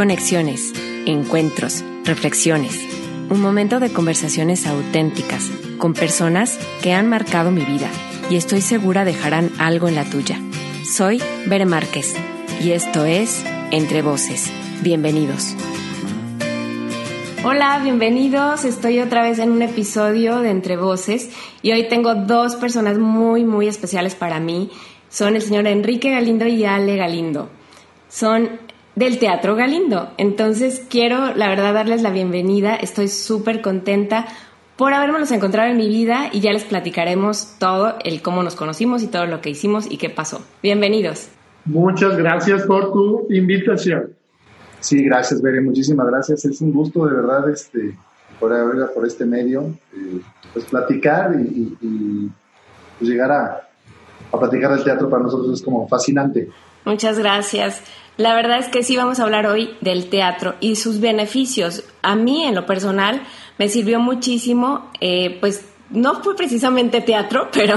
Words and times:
conexiones, 0.00 0.72
encuentros, 1.04 1.84
reflexiones. 2.06 2.74
Un 3.28 3.42
momento 3.42 3.80
de 3.80 3.92
conversaciones 3.92 4.66
auténticas 4.66 5.50
con 5.76 5.92
personas 5.92 6.58
que 6.82 6.94
han 6.94 7.06
marcado 7.06 7.50
mi 7.50 7.66
vida 7.66 7.90
y 8.30 8.36
estoy 8.36 8.62
segura 8.62 9.04
dejarán 9.04 9.50
algo 9.58 9.88
en 9.88 9.96
la 9.96 10.06
tuya. 10.06 10.40
Soy 10.90 11.20
Bere 11.44 11.66
Márquez 11.66 12.14
y 12.64 12.70
esto 12.70 13.04
es 13.04 13.44
Entre 13.72 14.00
Voces. 14.00 14.50
Bienvenidos. 14.80 15.54
Hola, 17.44 17.78
bienvenidos. 17.82 18.64
Estoy 18.64 19.00
otra 19.00 19.22
vez 19.22 19.38
en 19.38 19.50
un 19.50 19.60
episodio 19.60 20.38
de 20.38 20.48
Entre 20.48 20.78
Voces 20.78 21.28
y 21.60 21.72
hoy 21.72 21.88
tengo 21.90 22.14
dos 22.14 22.56
personas 22.56 22.96
muy, 22.96 23.44
muy 23.44 23.68
especiales 23.68 24.14
para 24.14 24.40
mí. 24.40 24.70
Son 25.10 25.36
el 25.36 25.42
señor 25.42 25.66
Enrique 25.66 26.10
Galindo 26.10 26.46
y 26.46 26.64
Ale 26.64 26.96
Galindo. 26.96 27.50
Son 28.08 28.69
del 28.94 29.18
Teatro 29.18 29.56
Galindo. 29.56 30.10
Entonces 30.18 30.84
quiero, 30.88 31.34
la 31.34 31.48
verdad, 31.48 31.74
darles 31.74 32.02
la 32.02 32.10
bienvenida. 32.10 32.76
Estoy 32.76 33.08
súper 33.08 33.60
contenta 33.60 34.26
por 34.76 34.94
habernos 34.94 35.30
encontrado 35.30 35.70
en 35.70 35.76
mi 35.76 35.88
vida 35.88 36.30
y 36.32 36.40
ya 36.40 36.52
les 36.52 36.64
platicaremos 36.64 37.56
todo, 37.58 37.96
el 38.02 38.22
cómo 38.22 38.42
nos 38.42 38.54
conocimos 38.54 39.02
y 39.02 39.08
todo 39.08 39.26
lo 39.26 39.40
que 39.42 39.50
hicimos 39.50 39.90
y 39.90 39.98
qué 39.98 40.08
pasó. 40.08 40.40
Bienvenidos. 40.62 41.28
Muchas 41.66 42.16
gracias 42.16 42.62
por 42.62 42.92
tu 42.92 43.26
invitación. 43.30 44.14
Sí, 44.80 45.04
gracias, 45.04 45.42
Bere, 45.42 45.60
muchísimas 45.60 46.06
gracias. 46.06 46.46
Es 46.46 46.62
un 46.62 46.72
gusto, 46.72 47.04
de 47.06 47.14
verdad, 47.14 47.50
este, 47.50 47.94
por 48.38 48.52
haberla 48.54 48.88
por 48.88 49.06
este 49.06 49.26
medio, 49.26 49.66
eh, 49.94 50.20
pues 50.54 50.64
platicar 50.64 51.34
y, 51.38 52.30
pues, 52.98 53.10
llegar 53.10 53.30
a, 53.30 53.68
a 54.32 54.38
platicar 54.38 54.74
del 54.74 54.82
teatro 54.82 55.10
para 55.10 55.22
nosotros 55.22 55.52
es 55.52 55.62
como 55.62 55.86
fascinante. 55.86 56.48
Muchas 56.86 57.18
gracias. 57.18 57.82
La 58.20 58.34
verdad 58.34 58.58
es 58.58 58.68
que 58.68 58.82
sí 58.82 58.98
vamos 58.98 59.18
a 59.18 59.22
hablar 59.22 59.46
hoy 59.46 59.70
del 59.80 60.10
teatro 60.10 60.54
y 60.60 60.76
sus 60.76 61.00
beneficios. 61.00 61.84
A 62.02 62.16
mí, 62.16 62.44
en 62.44 62.54
lo 62.54 62.66
personal, 62.66 63.22
me 63.56 63.70
sirvió 63.70 63.98
muchísimo, 63.98 64.90
eh, 65.00 65.38
pues 65.40 65.64
no 65.88 66.22
fue 66.22 66.36
precisamente 66.36 67.00
teatro, 67.00 67.48
pero 67.54 67.76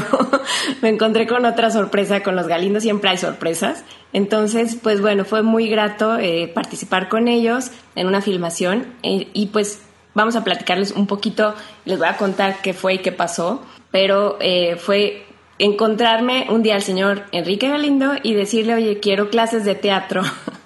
me 0.81 0.89
encontré 0.89 1.27
con 1.27 1.45
otra 1.45 1.71
sorpresa 1.71 2.23
con 2.23 2.35
los 2.35 2.47
Galindos, 2.47 2.83
siempre 2.83 3.09
hay 3.09 3.17
sorpresas. 3.17 3.85
Entonces, 4.11 4.75
pues 4.75 4.99
bueno, 4.99 5.23
fue 5.23 5.43
muy 5.43 5.69
grato 5.69 6.17
eh, 6.17 6.51
participar 6.53 7.07
con 7.07 7.29
ellos 7.29 7.71
en 7.95 8.07
una 8.07 8.19
filmación 8.19 8.87
eh, 9.01 9.29
y 9.31 9.45
pues 9.45 9.81
vamos 10.13 10.35
a 10.35 10.43
platicarles 10.43 10.91
un 10.91 11.07
poquito, 11.07 11.55
les 11.85 11.97
voy 11.97 12.09
a 12.09 12.17
contar 12.17 12.57
qué 12.61 12.73
fue 12.73 12.95
y 12.95 12.97
qué 12.97 13.13
pasó, 13.13 13.63
pero 13.91 14.37
fue 14.77 15.25
encontrarme 15.59 16.47
un 16.49 16.63
día 16.63 16.75
al 16.75 16.81
señor 16.81 17.23
Enrique 17.31 17.69
Galindo 17.69 18.13
y 18.21 18.33
decirle, 18.33 18.73
oye, 18.75 18.99
quiero 18.99 19.29
clases 19.29 19.65
de 19.65 19.75
teatro. 19.75 20.21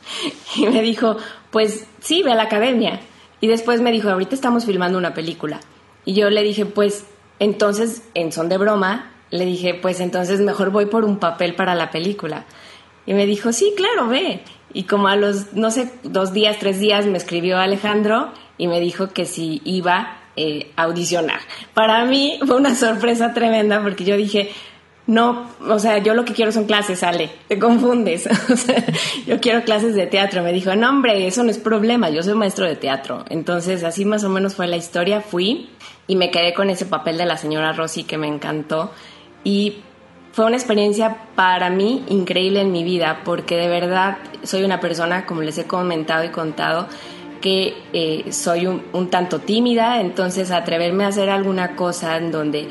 y 0.56 0.68
me 0.68 0.82
dijo, 0.82 1.18
pues 1.52 1.88
sí, 2.00 2.24
ve 2.24 2.32
a 2.32 2.36
la 2.36 2.44
academia. 2.44 3.00
Y 3.42 3.48
después 3.48 3.82
me 3.82 3.92
dijo, 3.92 4.10
ahorita 4.10 4.36
estamos 4.36 4.66
filmando 4.66 4.98
una 4.98 5.14
película. 5.14 5.60
Y 6.06 6.14
yo 6.14 6.30
le 6.30 6.44
dije, 6.44 6.66
pues 6.66 7.06
entonces, 7.40 8.02
en 8.14 8.32
son 8.32 8.50
de 8.50 8.58
broma, 8.58 9.12
le 9.30 9.46
dije, 9.46 9.74
pues 9.74 10.00
entonces 10.00 10.40
mejor 10.40 10.72
voy 10.72 10.88
por 10.88 11.04
un 11.04 11.20
papel 11.20 11.56
para 11.56 11.76
la 11.76 11.92
película. 11.92 12.46
Y 13.06 13.14
me 13.14 13.26
dijo, 13.26 13.52
sí, 13.54 13.74
claro, 13.76 14.08
ve. 14.08 14.42
Y 14.74 14.84
como 14.84 15.08
a 15.08 15.16
los, 15.16 15.54
no 15.54 15.72
sé, 15.72 15.92
dos 16.04 16.34
días, 16.34 16.58
tres 16.60 16.80
días 16.80 17.06
me 17.06 17.18
escribió 17.18 17.58
Alejandro 17.58 18.32
y 18.58 18.68
me 18.68 18.80
dijo 18.80 19.10
que 19.10 19.26
si 19.26 19.62
iba 19.64 20.18
eh, 20.36 20.72
a 20.76 20.84
audicionar. 20.84 21.40
Para 21.74 22.04
mí 22.06 22.40
fue 22.46 22.58
una 22.58 22.76
sorpresa 22.76 23.34
tremenda 23.34 23.82
porque 23.82 24.04
yo 24.04 24.18
dije, 24.18 24.52
no, 25.08 25.48
o 25.68 25.80
sea, 25.80 26.00
yo 26.00 26.14
lo 26.14 26.26
que 26.26 26.34
quiero 26.34 26.52
son 26.52 26.66
clases, 26.66 27.02
Ale, 27.02 27.32
te 27.48 27.58
confundes. 27.58 28.28
yo 29.26 29.40
quiero 29.40 29.64
clases 29.64 29.96
de 29.96 30.06
teatro. 30.06 30.44
Me 30.44 30.52
dijo, 30.52 30.76
no, 30.76 30.90
hombre, 30.90 31.26
eso 31.28 31.44
no 31.44 31.50
es 31.50 31.58
problema, 31.58 32.10
yo 32.10 32.22
soy 32.24 32.34
maestro 32.34 32.66
de 32.66 32.76
teatro. 32.76 33.24
Entonces, 33.30 33.86
así 33.86 34.04
más 34.04 34.26
o 34.26 34.30
menos 34.30 34.56
fue 34.56 34.68
la 34.68 34.76
historia. 34.76 35.22
Fui 35.22 35.70
y 36.08 36.18
me 36.18 36.30
quedé 36.30 36.54
con 36.54 36.70
ese 36.70 36.86
papel 36.86 37.18
de 37.18 37.26
la 37.26 37.38
señora 37.38 37.74
Rosy 37.74 38.04
que 38.04 38.18
me 38.18 38.28
encantó 38.28 38.92
y 39.44 39.78
fue 40.34 40.46
una 40.46 40.56
experiencia 40.56 41.18
para 41.36 41.70
mí 41.70 42.04
increíble 42.10 42.62
en 42.62 42.72
mi 42.72 42.84
vida 42.84 43.22
porque 43.24 43.56
de 43.56 43.68
verdad 43.68 44.18
soy 44.44 44.64
una 44.64 44.80
persona, 44.80 45.26
como 45.26 45.42
les 45.42 45.58
he 45.58 45.66
comentado 45.66 46.24
y 46.24 46.30
contado, 46.30 46.88
que 47.42 47.76
eh, 47.94 48.32
soy 48.32 48.68
un, 48.68 49.10
tanto 49.10 49.40
tímida, 49.40 50.02
entonces 50.02 50.52
atreverme 50.52 51.06
a 51.06 51.08
hacer 51.08 51.30
alguna 51.30 51.76
cosa 51.76 52.18
en 52.18 52.32
donde 52.32 52.68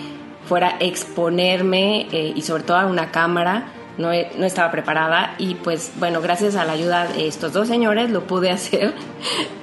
fuera 0.47 0.77
exponerme 0.81 2.07
eh, 2.13 2.33
y 2.35 2.43
sobre 2.43 2.63
todo 2.63 2.79
a 2.79 2.87
una 2.87 3.11
cámara, 3.11 3.67
no, 3.99 4.09
no, 4.39 4.47
estaba 4.47 4.71
preparada 4.71 5.35
y 5.39 5.55
pues 5.57 5.93
bueno, 5.99 6.21
gracias 6.21 6.57
a 6.57 6.65
la 6.65 6.73
ayuda 6.73 7.07
de 7.07 7.27
estos 7.27 7.53
dos 7.53 7.69
señores 7.69 8.11
lo 8.11 8.27
pude 8.27 8.51
hacer 8.53 8.93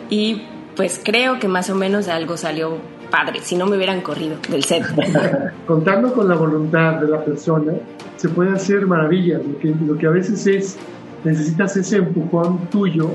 y 0.09 0.43
pues 0.75 0.99
creo 1.03 1.39
que 1.39 1.47
más 1.47 1.69
o 1.69 1.75
menos 1.75 2.07
algo 2.07 2.37
salió 2.37 2.77
padre, 3.09 3.41
si 3.41 3.55
no 3.55 3.67
me 3.67 3.77
hubieran 3.77 4.01
corrido 4.01 4.37
del 4.49 4.63
set. 4.63 4.83
Contando 5.67 6.13
con 6.13 6.27
la 6.27 6.35
voluntad 6.35 6.95
de 6.95 7.07
la 7.07 7.23
persona, 7.23 7.73
se 8.15 8.27
puede 8.27 8.51
hacer 8.53 8.87
maravillas. 8.87 9.39
Lo 9.45 9.59
que, 9.59 9.67
lo 9.85 9.95
que 9.95 10.07
a 10.07 10.09
veces 10.09 10.47
es, 10.47 10.77
necesitas 11.23 11.77
ese 11.77 11.97
empujón 11.97 12.57
tuyo 12.71 13.11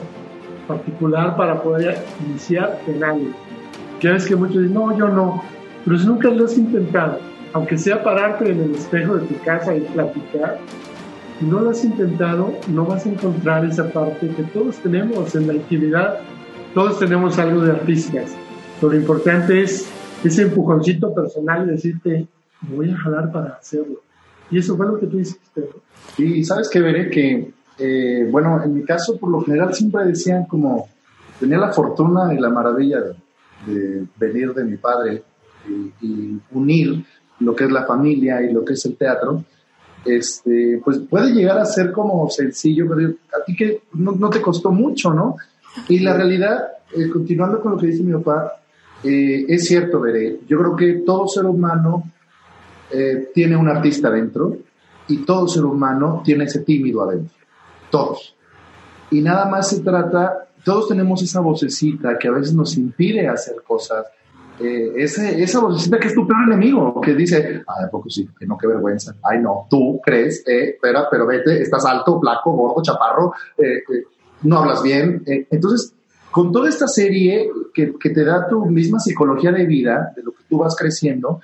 particular 0.69 1.37
para 1.37 1.61
poder 1.61 1.99
iniciar 2.25 2.81
en 2.87 3.03
algo. 3.03 3.31
Que 3.99 4.15
es 4.15 4.25
que 4.27 4.37
muchos 4.37 4.59
dicen, 4.59 4.75
no, 4.75 4.97
yo 4.97 5.09
no, 5.09 5.43
pero 5.85 5.99
si 5.99 6.07
nunca 6.07 6.29
lo 6.29 6.45
has 6.45 6.57
intentado, 6.57 7.19
aunque 7.53 7.79
sea 7.79 8.03
pararte 8.03 8.51
en 8.51 8.61
el 8.61 8.75
espejo 8.75 9.17
de 9.17 9.27
tu 9.27 9.39
casa 9.43 9.75
y 9.75 9.81
platicar, 9.81 10.59
si 11.39 11.45
no 11.45 11.61
lo 11.61 11.71
has 11.71 11.85
intentado, 11.85 12.53
no 12.69 12.85
vas 12.85 13.07
a 13.07 13.11
encontrar 13.11 13.65
esa 13.65 13.91
parte 13.91 14.29
que 14.29 14.43
todos 14.45 14.77
tenemos 14.77 15.35
en 15.35 15.47
la 15.47 15.55
actividad, 15.55 16.19
todos 16.75 16.99
tenemos 16.99 17.39
algo 17.39 17.63
de 17.63 17.73
artistas 17.73 18.35
lo 18.87 18.95
importante 18.95 19.63
es 19.63 19.89
ese 20.25 20.43
empujoncito 20.43 21.13
personal 21.13 21.67
y 21.67 21.73
decirte, 21.73 22.27
voy 22.63 22.91
a 22.91 22.97
jalar 22.97 23.33
para 23.33 23.55
hacerlo. 23.55 24.01
Y 24.51 24.59
eso 24.59 24.77
fue 24.77 24.87
lo 24.87 24.99
que 24.99 25.07
tú 25.07 25.19
hiciste. 25.19 25.69
Y 26.17 26.45
sabes 26.45 26.69
que 26.69 26.81
veré 26.81 27.11
que, 27.11 27.53
eh, 27.79 28.29
bueno, 28.31 28.63
en 28.63 28.75
mi 28.75 28.85
caso, 28.85 29.19
por 29.19 29.31
lo 29.31 29.41
general 29.43 29.75
siempre 29.75 30.05
decían 30.05 30.47
como, 30.47 30.89
tenía 31.39 31.59
la 31.59 31.73
fortuna 31.73 32.33
y 32.33 32.39
la 32.39 32.51
maravilla 32.51 33.01
de, 33.67 34.07
venir 34.17 34.55
de 34.55 34.65
mi 34.65 34.77
padre 34.77 35.23
y, 36.01 36.39
unir 36.53 37.05
lo 37.41 37.55
que 37.55 37.65
es 37.65 37.71
la 37.71 37.85
familia 37.85 38.43
y 38.43 38.53
lo 38.53 38.65
que 38.65 38.75
es 38.75 38.85
el 38.87 38.97
teatro. 38.97 39.45
Este, 40.05 40.81
pues 40.85 40.99
puede 40.99 41.33
llegar 41.33 41.59
a 41.59 41.65
ser 41.65 41.93
como 41.93 42.29
sencillo, 42.31 42.87
pero 42.89 43.09
a 43.09 43.45
ti 43.45 43.55
que 43.57 43.83
no, 43.95 44.31
te 44.31 44.41
costó 44.41 44.71
mucho, 44.71 45.13
¿no? 45.13 45.37
Y 45.89 45.99
la 46.01 46.15
realidad, 46.15 46.69
eh, 46.97 47.09
continuando 47.11 47.61
con 47.61 47.73
lo 47.73 47.79
que 47.79 47.89
dice 47.89 48.03
mi 48.03 48.13
papá, 48.13 48.61
eh, 49.03 49.45
es 49.49 49.67
cierto, 49.67 50.01
Veré, 50.01 50.41
yo 50.49 50.59
creo 50.59 50.77
que 50.77 50.93
todo 51.05 51.29
ser 51.29 51.45
humano 51.45 52.11
eh, 52.91 53.31
tiene 53.35 53.57
un 53.57 53.69
artista 53.69 54.11
dentro 54.11 54.57
y 55.09 55.19
todo 55.19 55.47
ser 55.47 55.65
humano 55.65 56.23
tiene 56.25 56.45
ese 56.45 56.61
tímido 56.61 57.03
adentro, 57.03 57.37
todos. 57.91 58.35
Y 59.11 59.21
nada 59.21 59.47
más 59.47 59.71
se 59.71 59.81
trata, 59.81 60.49
todos 60.65 60.89
tenemos 60.89 61.23
esa 61.23 61.41
vocecita 61.41 62.19
que 62.19 62.29
a 62.29 62.33
veces 62.33 62.55
nos 62.55 62.77
impide 62.77 63.29
hacer 63.29 63.57
cosas, 63.67 64.07
eh, 64.61 64.93
esa 64.97 65.61
vocecita 65.61 65.99
que 65.99 66.09
es 66.09 66.15
tu 66.15 66.27
peor 66.27 66.43
enemigo, 66.47 67.01
que 67.01 67.15
dice, 67.15 67.63
ay, 67.67 67.85
¿a 67.85 67.91
poco 67.91 68.11
sí? 68.11 68.29
Que 68.39 68.47
no, 68.47 68.57
qué 68.59 68.67
vergüenza. 68.67 69.15
Ay, 69.23 69.41
no, 69.41 69.67
tú 69.71 70.01
crees, 70.05 70.47
eh, 70.47 70.71
espera, 70.71 71.07
pero 71.11 71.27
vete, 71.27 71.63
estás 71.63 71.85
alto, 71.85 72.21
flaco, 72.21 72.53
gordo, 72.53 72.83
chaparro, 72.83 73.33
no 74.43 74.59
hablas 74.59 74.83
bien. 74.83 75.23
entonces, 75.27 75.95
con 76.31 76.53
toda 76.53 76.69
esta 76.69 76.87
serie 76.87 77.51
que, 77.75 77.87
te 77.87 78.25
da 78.25 78.49
tu 78.49 78.67
misma 78.67 79.01
psicología 79.01 79.51
de 79.53 79.67
vida, 79.67 80.13
de 80.15 80.23
lo 80.23 80.33
que 80.33 80.45
tú 80.49 80.59
vas 80.59 80.77
creciendo, 80.77 81.41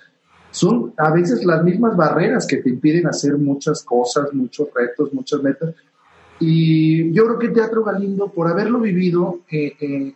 son 0.51 0.93
a 0.97 1.11
veces 1.11 1.45
las 1.45 1.65
mismas 1.65 1.97
barreras 1.97 2.47
que 2.47 2.59
te 2.59 2.71
impiden 2.71 3.07
hacer 3.07 3.37
muchas 3.39 3.83
cosas, 3.83 4.33
muchos 4.33 4.69
retos, 4.75 5.13
muchas 5.13 5.43
metas. 5.43 5.75
Y 6.39 7.13
yo 7.13 7.25
creo 7.25 7.39
que 7.39 7.49
Teatro 7.49 7.83
Galindo, 7.83 8.29
por 8.29 8.49
haberlo 8.49 8.79
vivido 8.81 9.41
eh, 9.51 9.73
eh, 9.81 10.15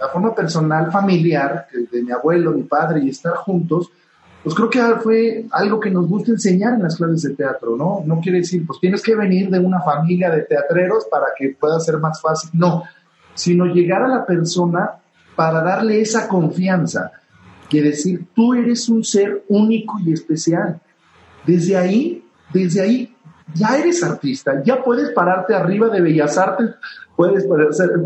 la 0.00 0.08
forma 0.08 0.34
personal, 0.34 0.90
familiar, 0.90 1.66
de 1.90 2.02
mi 2.02 2.10
abuelo, 2.12 2.52
mi 2.52 2.62
padre, 2.62 3.00
y 3.02 3.10
estar 3.10 3.34
juntos, 3.34 3.90
pues 4.42 4.54
creo 4.54 4.70
que 4.70 4.80
fue 5.02 5.46
algo 5.50 5.80
que 5.80 5.90
nos 5.90 6.08
gusta 6.08 6.30
enseñar 6.30 6.74
en 6.74 6.84
las 6.84 6.96
clases 6.96 7.22
de 7.22 7.34
teatro, 7.34 7.76
¿no? 7.76 8.02
No 8.06 8.20
quiere 8.20 8.38
decir, 8.38 8.64
pues 8.66 8.78
tienes 8.80 9.02
que 9.02 9.16
venir 9.16 9.50
de 9.50 9.58
una 9.58 9.80
familia 9.80 10.30
de 10.30 10.42
teatreros 10.42 11.06
para 11.10 11.26
que 11.36 11.56
pueda 11.58 11.80
ser 11.80 11.98
más 11.98 12.20
fácil. 12.20 12.50
No, 12.52 12.84
sino 13.34 13.66
llegar 13.66 14.02
a 14.02 14.08
la 14.08 14.24
persona 14.24 14.92
para 15.34 15.62
darle 15.62 16.00
esa 16.00 16.28
confianza, 16.28 17.12
que 17.68 17.82
decir, 17.82 18.26
tú 18.34 18.54
eres 18.54 18.88
un 18.88 19.04
ser 19.04 19.44
único 19.48 19.98
y 20.00 20.12
especial. 20.12 20.80
Desde 21.44 21.76
ahí, 21.76 22.24
desde 22.52 22.80
ahí, 22.80 23.16
ya 23.54 23.78
eres 23.78 24.02
artista, 24.02 24.62
ya 24.64 24.82
puedes 24.82 25.10
pararte 25.10 25.54
arriba 25.54 25.88
de 25.88 26.00
Bellas 26.00 26.36
Artes, 26.38 26.70
puedes 27.16 27.46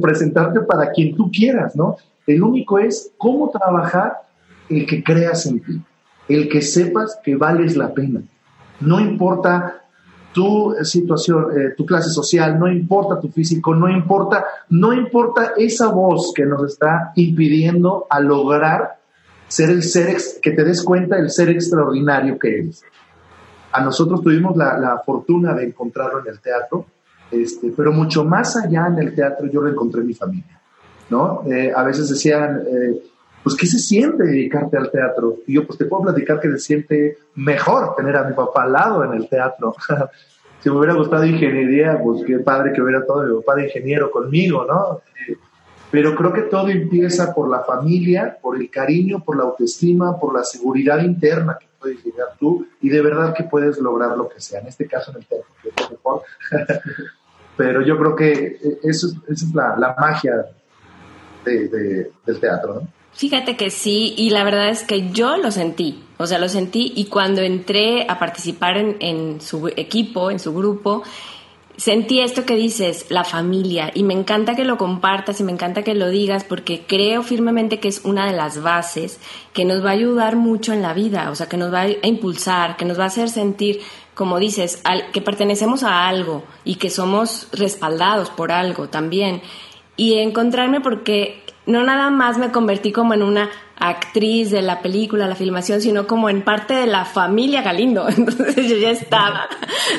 presentarte 0.00 0.60
para 0.60 0.90
quien 0.90 1.14
tú 1.14 1.30
quieras, 1.30 1.76
¿no? 1.76 1.96
El 2.26 2.42
único 2.42 2.78
es 2.78 3.10
cómo 3.18 3.50
trabajar 3.50 4.22
el 4.68 4.86
que 4.86 5.02
creas 5.02 5.46
en 5.46 5.60
ti, 5.60 5.80
el 6.28 6.48
que 6.48 6.62
sepas 6.62 7.18
que 7.22 7.36
vales 7.36 7.76
la 7.76 7.92
pena. 7.92 8.22
No 8.80 9.00
importa 9.00 9.82
tu 10.32 10.74
situación, 10.82 11.46
eh, 11.52 11.74
tu 11.76 11.84
clase 11.84 12.10
social, 12.10 12.58
no 12.58 12.70
importa 12.70 13.20
tu 13.20 13.28
físico, 13.28 13.74
no 13.74 13.88
importa, 13.88 14.44
no 14.70 14.92
importa 14.92 15.52
esa 15.56 15.88
voz 15.88 16.32
que 16.34 16.46
nos 16.46 16.72
está 16.72 17.12
impidiendo 17.16 18.06
a 18.08 18.18
lograr 18.20 18.98
ser 19.48 19.68
el 19.70 19.82
ser, 19.82 20.16
que 20.40 20.52
te 20.52 20.64
des 20.64 20.82
cuenta 20.82 21.16
del 21.16 21.30
ser 21.30 21.50
extraordinario 21.50 22.38
que 22.38 22.60
eres. 22.60 22.82
A 23.72 23.80
nosotros 23.80 24.22
tuvimos 24.22 24.56
la, 24.56 25.02
fortuna 25.04 25.54
de 25.54 25.64
encontrarlo 25.64 26.20
en 26.20 26.28
el 26.28 26.40
teatro, 26.40 26.86
este, 27.30 27.72
pero 27.76 27.92
mucho 27.92 28.24
más 28.24 28.56
allá 28.56 28.86
en 28.88 28.98
el 28.98 29.14
teatro 29.14 29.46
yo 29.46 29.62
lo 29.62 29.70
encontré 29.70 30.02
en 30.02 30.06
mi 30.08 30.14
familia, 30.14 30.60
¿no? 31.08 31.42
Eh, 31.50 31.72
a 31.74 31.82
veces 31.82 32.08
decían, 32.08 32.62
eh, 32.66 33.02
pues, 33.42 33.56
¿qué 33.56 33.66
se 33.66 33.78
siente 33.78 34.24
dedicarte 34.24 34.76
al 34.76 34.90
teatro? 34.90 35.38
Y 35.46 35.54
yo, 35.54 35.66
pues, 35.66 35.78
te 35.78 35.86
puedo 35.86 36.04
platicar 36.04 36.38
que 36.40 36.50
se 36.52 36.58
siente 36.58 37.18
mejor 37.34 37.94
tener 37.96 38.16
a 38.16 38.24
mi 38.24 38.34
papá 38.34 38.64
al 38.64 38.72
lado 38.72 39.04
en 39.04 39.14
el 39.14 39.28
teatro. 39.28 39.74
si 40.60 40.70
me 40.70 40.76
hubiera 40.76 40.94
gustado 40.94 41.24
ingeniería, 41.24 41.98
pues 42.02 42.24
qué 42.24 42.38
padre 42.38 42.72
que 42.72 42.82
hubiera 42.82 43.04
todo 43.04 43.24
mi 43.24 43.34
papá 43.40 43.56
de 43.56 43.64
ingeniero 43.64 44.10
conmigo, 44.10 44.64
¿no? 44.64 45.00
Pero 45.92 46.16
creo 46.16 46.32
que 46.32 46.42
todo 46.42 46.70
empieza 46.70 47.34
por 47.34 47.50
la 47.50 47.60
familia, 47.64 48.38
por 48.40 48.56
el 48.56 48.70
cariño, 48.70 49.22
por 49.22 49.36
la 49.36 49.42
autoestima, 49.42 50.18
por 50.18 50.34
la 50.34 50.42
seguridad 50.42 51.02
interna 51.02 51.58
que 51.60 51.66
puedes 51.78 52.02
llegar 52.02 52.28
tú 52.40 52.66
y 52.80 52.88
de 52.88 53.02
verdad 53.02 53.34
que 53.34 53.44
puedes 53.44 53.78
lograr 53.78 54.16
lo 54.16 54.26
que 54.26 54.40
sea. 54.40 54.60
En 54.60 54.68
este 54.68 54.86
caso 54.86 55.10
en 55.10 55.18
el 55.18 55.26
teatro, 55.26 55.46
que 55.62 55.68
es 55.68 55.90
mejor. 55.90 56.22
Pero 57.58 57.82
yo 57.82 57.98
creo 57.98 58.16
que 58.16 58.58
eso, 58.82 59.08
es 59.28 59.54
la, 59.54 59.94
magia 59.98 60.46
del 61.44 62.40
teatro, 62.40 62.74
¿no? 62.74 62.88
Fíjate 63.12 63.58
que 63.58 63.68
sí, 63.68 64.14
y 64.16 64.30
la 64.30 64.42
verdad 64.42 64.70
es 64.70 64.84
que 64.84 65.10
yo 65.10 65.36
lo 65.36 65.50
sentí, 65.50 66.02
o 66.16 66.26
sea, 66.26 66.38
lo 66.38 66.48
sentí 66.48 66.94
y 66.96 67.04
cuando 67.04 67.42
entré 67.42 68.06
a 68.08 68.18
participar 68.18 68.78
en, 68.78 68.96
en 69.00 69.40
su 69.42 69.68
equipo, 69.68 70.30
en 70.30 70.38
su 70.38 70.54
grupo, 70.54 71.02
sentí 71.76 72.20
esto 72.20 72.44
que 72.44 72.56
dices, 72.56 73.06
la 73.08 73.24
familia, 73.24 73.90
y 73.94 74.02
me 74.02 74.14
encanta 74.14 74.54
que 74.54 74.64
lo 74.64 74.78
compartas 74.78 75.40
y 75.40 75.44
me 75.44 75.52
encanta 75.52 75.82
que 75.82 75.94
lo 75.94 76.08
digas 76.08 76.44
porque 76.44 76.84
creo 76.86 77.22
firmemente 77.22 77.80
que 77.80 77.88
es 77.88 78.04
una 78.04 78.26
de 78.26 78.36
las 78.36 78.62
bases 78.62 79.20
que 79.52 79.64
nos 79.64 79.84
va 79.84 79.90
a 79.90 79.94
ayudar 79.94 80.36
mucho 80.36 80.72
en 80.72 80.82
la 80.82 80.94
vida, 80.94 81.30
o 81.30 81.34
sea, 81.34 81.48
que 81.48 81.56
nos 81.56 81.72
va 81.72 81.82
a 81.82 82.06
impulsar, 82.06 82.76
que 82.76 82.84
nos 82.84 82.98
va 82.98 83.04
a 83.04 83.08
hacer 83.08 83.28
sentir, 83.28 83.80
como 84.14 84.38
dices, 84.38 84.82
que 85.12 85.22
pertenecemos 85.22 85.82
a 85.82 86.08
algo 86.08 86.44
y 86.64 86.76
que 86.76 86.90
somos 86.90 87.48
respaldados 87.52 88.30
por 88.30 88.52
algo 88.52 88.88
también. 88.88 89.42
Y 89.96 90.18
encontrarme 90.18 90.80
porque 90.80 91.42
no 91.66 91.84
nada 91.84 92.10
más 92.10 92.38
me 92.38 92.50
convertí 92.50 92.92
como 92.92 93.14
en 93.14 93.22
una 93.22 93.50
actriz 93.82 94.52
de 94.52 94.62
la 94.62 94.80
película, 94.80 95.26
la 95.26 95.34
filmación, 95.34 95.80
sino 95.80 96.06
como 96.06 96.30
en 96.30 96.42
parte 96.42 96.72
de 96.72 96.86
la 96.86 97.04
familia 97.04 97.62
Galindo. 97.62 98.08
Entonces 98.16 98.68
yo 98.68 98.76
ya 98.76 98.90
estaba 98.90 99.48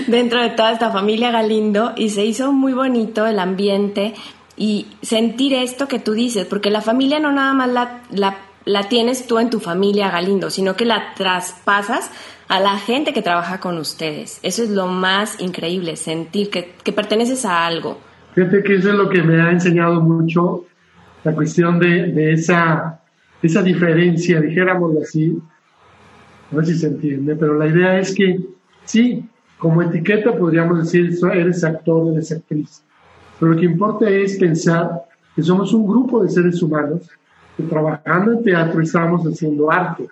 dentro 0.07 0.41
de 0.41 0.50
toda 0.51 0.71
esta 0.71 0.89
familia 0.89 1.31
Galindo 1.31 1.91
y 1.97 2.09
se 2.09 2.24
hizo 2.24 2.53
muy 2.53 2.71
bonito 2.71 3.27
el 3.27 3.39
ambiente 3.39 4.13
y 4.56 4.88
sentir 5.01 5.53
esto 5.53 5.88
que 5.88 6.00
tú 6.00 6.13
dices, 6.13 6.45
porque 6.45 6.69
la 6.69 6.81
familia 6.81 7.19
no 7.19 7.31
nada 7.33 7.53
más 7.53 7.69
la, 7.69 8.38
la, 8.65 8.83
tienes 8.88 9.27
tú 9.27 9.39
en 9.39 9.50
tu 9.50 9.59
familia 9.59 10.09
Galindo, 10.09 10.50
sino 10.50 10.75
que 10.75 10.86
la 10.86 11.13
traspasas 11.15 12.09
a 12.47 12.59
la 12.62 12.77
gente 12.77 13.12
que 13.12 13.21
trabaja 13.21 13.59
con 13.59 13.77
ustedes. 13.77 14.39
Eso 14.44 14.63
es 14.63 14.69
lo 14.69 14.88
más 14.88 15.41
increíble, 15.41 15.97
sentir 15.97 16.50
que, 16.50 16.74
que 16.83 16.94
perteneces 16.94 17.45
a 17.45 17.65
algo. 17.65 18.00
Fíjate 18.33 18.63
que 18.63 18.75
eso 18.75 18.91
es 18.91 18.95
lo 18.95 19.09
que 19.09 19.21
me 19.24 19.41
ha 19.41 19.51
enseñado 19.51 20.00
mucho 20.00 20.65
la 21.24 21.33
cuestión 21.33 21.79
de, 21.79 22.12
de 22.12 22.33
esa, 22.33 23.01
esa 23.43 23.61
diferencia, 23.61 24.41
dijéramoslo 24.41 25.01
así, 25.01 25.37
no 26.51 26.61
sé 26.63 26.73
si 26.73 26.79
se 26.79 26.87
entiende, 26.87 27.35
pero 27.35 27.57
la 27.57 27.67
idea 27.67 27.99
es 27.99 28.13
que 28.13 28.39
sí, 28.85 29.25
como 29.57 29.81
etiqueta 29.81 30.35
podríamos 30.35 30.79
decir, 30.79 31.15
eres 31.33 31.63
actor, 31.63 32.13
eres 32.13 32.31
actriz, 32.31 32.83
pero 33.39 33.53
lo 33.53 33.59
que 33.59 33.65
importa 33.65 34.09
es 34.09 34.37
pensar 34.37 35.03
que 35.35 35.41
somos 35.41 35.73
un 35.73 35.85
grupo 35.85 36.23
de 36.23 36.29
seres 36.29 36.61
humanos 36.61 37.09
que 37.57 37.63
trabajando 37.63 38.33
en 38.33 38.43
teatro 38.43 38.81
estamos 38.81 39.23
haciendo 39.25 39.71
arte. 39.71 40.07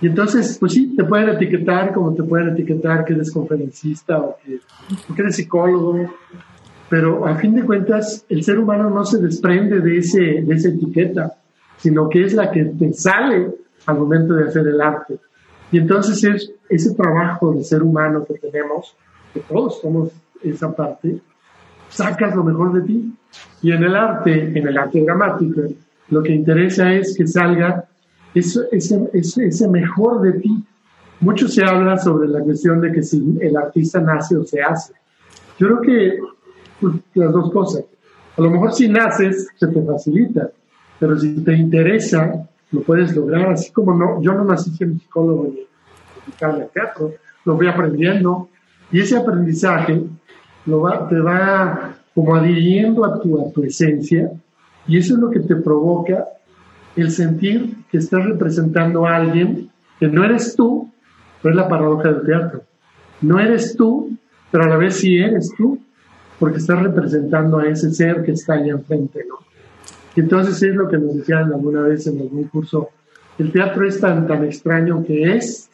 Y 0.00 0.06
entonces, 0.06 0.56
pues 0.58 0.72
sí, 0.72 0.96
te 0.96 1.04
pueden 1.04 1.28
etiquetar 1.30 1.92
como 1.92 2.14
te 2.14 2.22
pueden 2.22 2.48
etiquetar 2.50 3.04
que 3.04 3.12
eres 3.12 3.30
conferencista 3.30 4.18
o 4.18 4.36
que, 4.44 4.58
o 5.10 5.14
que 5.14 5.22
eres 5.22 5.36
psicólogo 5.36 6.08
pero 6.92 7.26
a 7.26 7.36
fin 7.36 7.54
de 7.54 7.64
cuentas 7.64 8.22
el 8.28 8.44
ser 8.44 8.58
humano 8.58 8.90
no 8.90 9.02
se 9.06 9.16
desprende 9.16 9.80
de, 9.80 9.96
ese, 9.96 10.20
de 10.42 10.54
esa 10.54 10.68
etiqueta, 10.68 11.32
sino 11.82 12.08
que 12.08 12.24
es 12.24 12.32
la 12.32 12.50
que 12.52 12.64
te 12.64 12.92
sale 12.92 13.50
al 13.86 13.98
momento 13.98 14.34
de 14.34 14.44
hacer 14.44 14.66
el 14.68 14.80
arte. 14.80 15.18
Y 15.72 15.78
entonces 15.78 16.22
es 16.22 16.52
ese 16.68 16.94
trabajo 16.94 17.52
de 17.52 17.64
ser 17.64 17.82
humano 17.82 18.24
que 18.24 18.34
tenemos, 18.34 18.94
que 19.34 19.40
todos 19.40 19.80
somos 19.80 20.10
esa 20.44 20.74
parte, 20.74 21.18
sacas 21.88 22.36
lo 22.36 22.44
mejor 22.44 22.72
de 22.74 22.82
ti. 22.82 23.12
Y 23.62 23.72
en 23.72 23.82
el 23.82 23.96
arte, 23.96 24.56
en 24.56 24.64
el 24.64 24.78
arte 24.78 25.02
dramático, 25.02 25.62
lo 26.10 26.22
que 26.22 26.32
interesa 26.32 26.92
es 26.92 27.16
que 27.16 27.26
salga 27.26 27.84
ese, 28.32 28.60
ese, 28.70 29.08
ese 29.12 29.68
mejor 29.68 30.20
de 30.20 30.34
ti. 30.34 30.64
Mucho 31.18 31.48
se 31.48 31.64
habla 31.64 31.98
sobre 31.98 32.28
la 32.28 32.40
cuestión 32.40 32.80
de 32.80 32.92
que 32.92 33.02
si 33.02 33.38
el 33.40 33.56
artista 33.56 34.00
nace 34.00 34.36
o 34.36 34.44
se 34.44 34.62
hace. 34.62 34.92
Yo 35.58 35.66
creo 35.66 35.80
que 35.80 36.18
pues, 36.80 36.94
las 37.14 37.32
dos 37.32 37.50
cosas. 37.50 37.84
A 38.36 38.40
lo 38.40 38.50
mejor 38.50 38.72
si 38.72 38.88
naces, 38.88 39.48
se 39.56 39.66
te 39.66 39.82
facilita, 39.82 40.50
pero 41.02 41.18
si 41.18 41.34
te 41.42 41.52
interesa, 41.52 42.46
lo 42.70 42.82
puedes 42.82 43.16
lograr, 43.16 43.50
así 43.50 43.72
como 43.72 43.92
no, 43.92 44.22
yo 44.22 44.34
no 44.34 44.44
nací 44.44 44.70
siendo 44.70 45.00
psicólogo 45.00 45.52
ni 45.52 46.66
teatro, 46.72 47.14
lo 47.44 47.56
voy 47.56 47.66
aprendiendo, 47.66 48.48
y 48.92 49.00
ese 49.00 49.16
aprendizaje 49.16 50.00
lo 50.64 50.82
va, 50.82 51.08
te 51.08 51.18
va 51.18 51.96
como 52.14 52.36
adhiriendo 52.36 53.04
a 53.04 53.20
tu, 53.20 53.40
a 53.40 53.50
tu 53.50 53.64
esencia, 53.64 54.30
y 54.86 54.96
eso 54.96 55.14
es 55.14 55.20
lo 55.20 55.28
que 55.28 55.40
te 55.40 55.56
provoca 55.56 56.24
el 56.94 57.10
sentir 57.10 57.78
que 57.90 57.98
estás 57.98 58.24
representando 58.24 59.04
a 59.04 59.16
alguien 59.16 59.72
que 59.98 60.06
no 60.06 60.22
eres 60.24 60.54
tú, 60.54 60.88
pero 61.42 61.52
es 61.52 61.56
la 61.60 61.68
paradoja 61.68 62.12
del 62.12 62.22
teatro. 62.22 62.62
No 63.22 63.40
eres 63.40 63.74
tú, 63.76 64.16
pero 64.52 64.62
a 64.62 64.68
la 64.68 64.76
vez 64.76 65.00
sí 65.00 65.16
eres 65.16 65.52
tú 65.58 65.80
porque 66.38 66.58
estás 66.58 66.80
representando 66.80 67.58
a 67.58 67.66
ese 67.66 67.90
ser 67.90 68.22
que 68.22 68.30
está 68.30 68.54
ahí 68.54 68.70
enfrente, 68.70 69.24
¿no? 69.28 69.51
Entonces 70.16 70.62
es 70.62 70.74
lo 70.74 70.88
que 70.88 70.98
nos 70.98 71.16
decían 71.16 71.52
alguna 71.52 71.82
vez 71.82 72.06
en 72.06 72.20
algún 72.20 72.44
curso, 72.44 72.90
el 73.38 73.50
teatro 73.50 73.86
es 73.86 74.00
tan, 74.00 74.26
tan 74.26 74.44
extraño 74.44 75.04
que 75.04 75.34
es 75.34 75.70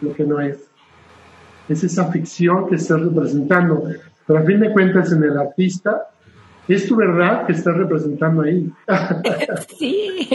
lo 0.00 0.12
que 0.12 0.24
no 0.24 0.40
es. 0.40 0.58
Es 1.68 1.84
esa 1.84 2.10
ficción 2.10 2.68
que 2.68 2.76
estás 2.76 3.00
representando, 3.00 3.84
pero 4.26 4.40
a 4.40 4.42
fin 4.42 4.60
de 4.60 4.72
cuentas 4.72 5.12
en 5.12 5.22
el 5.22 5.38
artista 5.38 6.08
es 6.68 6.86
tu 6.86 6.96
verdad 6.96 7.46
que 7.46 7.52
estás 7.52 7.76
representando 7.76 8.42
ahí. 8.42 8.70
Sí, 9.78 10.28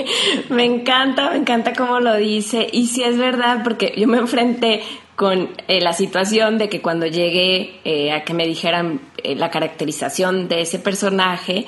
me 0.50 0.66
encanta, 0.66 1.32
me 1.32 1.38
encanta 1.38 1.74
cómo 1.74 2.00
lo 2.00 2.16
dice. 2.16 2.68
Y 2.72 2.88
si 2.88 3.04
es 3.04 3.18
verdad, 3.18 3.62
porque 3.64 3.94
yo 3.96 4.08
me 4.08 4.18
enfrenté 4.18 4.82
con 5.16 5.50
eh, 5.68 5.82
la 5.82 5.94
situación 5.94 6.58
de 6.58 6.70
que 6.70 6.82
cuando 6.82 7.06
llegué 7.08 7.80
eh, 7.86 8.12
a 8.12 8.24
que 8.24 8.34
me 8.34 8.46
dijeran 8.46 9.00
eh, 9.24 9.36
la 9.36 9.50
caracterización 9.50 10.48
de 10.48 10.62
ese 10.62 10.80
personaje 10.80 11.66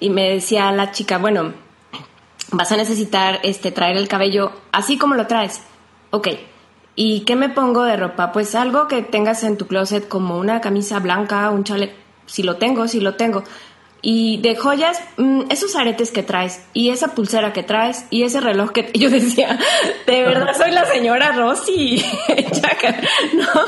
y 0.00 0.10
me 0.10 0.28
decía 0.30 0.72
la 0.72 0.90
chica, 0.90 1.18
bueno, 1.18 1.52
vas 2.50 2.72
a 2.72 2.76
necesitar 2.76 3.38
este 3.42 3.70
traer 3.70 3.96
el 3.96 4.08
cabello 4.08 4.52
así 4.72 4.98
como 4.98 5.14
lo 5.14 5.26
traes. 5.26 5.62
Ok. 6.10 6.28
¿Y 6.96 7.20
qué 7.20 7.36
me 7.36 7.48
pongo 7.48 7.84
de 7.84 7.96
ropa? 7.96 8.32
Pues 8.32 8.54
algo 8.54 8.88
que 8.88 9.02
tengas 9.02 9.44
en 9.44 9.56
tu 9.56 9.66
closet 9.66 10.08
como 10.08 10.38
una 10.38 10.60
camisa 10.60 10.98
blanca, 10.98 11.50
un 11.50 11.64
chaleco. 11.64 11.94
Si 12.26 12.42
lo 12.42 12.56
tengo, 12.56 12.88
si 12.88 13.00
lo 13.00 13.14
tengo. 13.14 13.44
Y 14.02 14.38
de 14.38 14.56
joyas, 14.56 15.00
mm, 15.18 15.42
esos 15.50 15.76
aretes 15.76 16.10
que 16.10 16.22
traes, 16.22 16.64
y 16.72 16.90
esa 16.90 17.14
pulsera 17.14 17.52
que 17.52 17.62
traes, 17.62 18.06
y 18.10 18.22
ese 18.22 18.40
reloj 18.40 18.72
que 18.72 18.90
yo 18.94 19.10
decía, 19.10 19.58
de 20.06 20.22
verdad 20.22 20.56
soy 20.56 20.70
la 20.70 20.86
señora 20.86 21.32
Rosy, 21.32 22.02
¿no? 23.34 23.60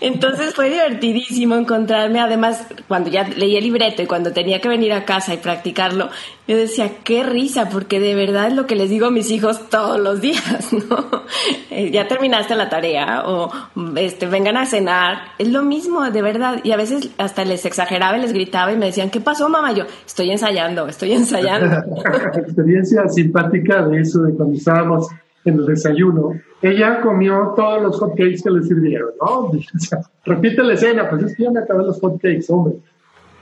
Entonces 0.00 0.54
fue 0.54 0.70
divertidísimo 0.70 1.56
encontrarme, 1.56 2.20
además, 2.20 2.64
cuando 2.88 3.10
ya 3.10 3.24
leí 3.24 3.56
el 3.56 3.64
libreto 3.64 4.02
y 4.02 4.06
cuando 4.06 4.32
tenía 4.32 4.60
que 4.60 4.68
venir 4.68 4.92
a 4.92 5.04
casa 5.04 5.34
y 5.34 5.38
practicarlo, 5.38 6.10
yo 6.48 6.56
decía, 6.56 6.90
qué 7.04 7.22
risa, 7.22 7.68
porque 7.68 8.00
de 8.00 8.14
verdad 8.14 8.48
es 8.48 8.54
lo 8.54 8.66
que 8.66 8.74
les 8.74 8.90
digo 8.90 9.06
a 9.06 9.10
mis 9.10 9.30
hijos 9.30 9.68
todos 9.70 10.00
los 10.00 10.20
días, 10.20 10.72
¿no? 10.90 11.22
Eh, 11.70 11.90
ya 11.92 12.08
terminaste 12.08 12.56
la 12.56 12.68
tarea, 12.68 13.22
o 13.26 13.50
este, 13.96 14.26
vengan 14.26 14.56
a 14.56 14.66
cenar, 14.66 15.18
es 15.38 15.50
lo 15.52 15.62
mismo, 15.62 16.02
de 16.10 16.22
verdad, 16.22 16.60
y 16.64 16.72
a 16.72 16.76
veces 16.76 17.10
hasta 17.16 17.44
les 17.44 17.64
exageraba 17.64 18.18
y 18.18 18.22
les 18.22 18.32
gritaba 18.32 18.72
y 18.72 18.76
me 18.76 18.86
decían, 18.86 19.10
¿qué 19.10 19.20
pasó, 19.20 19.48
mamá? 19.48 19.72
yo, 19.72 19.84
estoy 20.04 20.30
ensayando, 20.30 20.88
estoy 20.88 21.12
ensayando. 21.12 21.76
Experiencia 22.34 23.08
simpática 23.08 23.86
de 23.86 24.00
eso, 24.00 24.22
de 24.22 24.34
cuando 24.34 24.54
estábamos 24.56 25.08
en 25.44 25.54
el 25.54 25.66
desayuno. 25.66 26.40
Ella 26.60 27.00
comió 27.00 27.52
todos 27.56 27.82
los 27.82 27.98
hotcakes 27.98 28.42
que 28.42 28.50
le 28.50 28.62
sirvieron, 28.62 29.10
¿no? 29.20 29.50
repite 30.24 30.62
la 30.62 30.74
escena, 30.74 31.08
pues 31.08 31.24
es 31.24 31.36
que 31.36 31.44
ya 31.44 31.50
me 31.50 31.60
acabé 31.60 31.84
los 31.84 32.00
hotcakes, 32.00 32.46
hombre. 32.48 32.76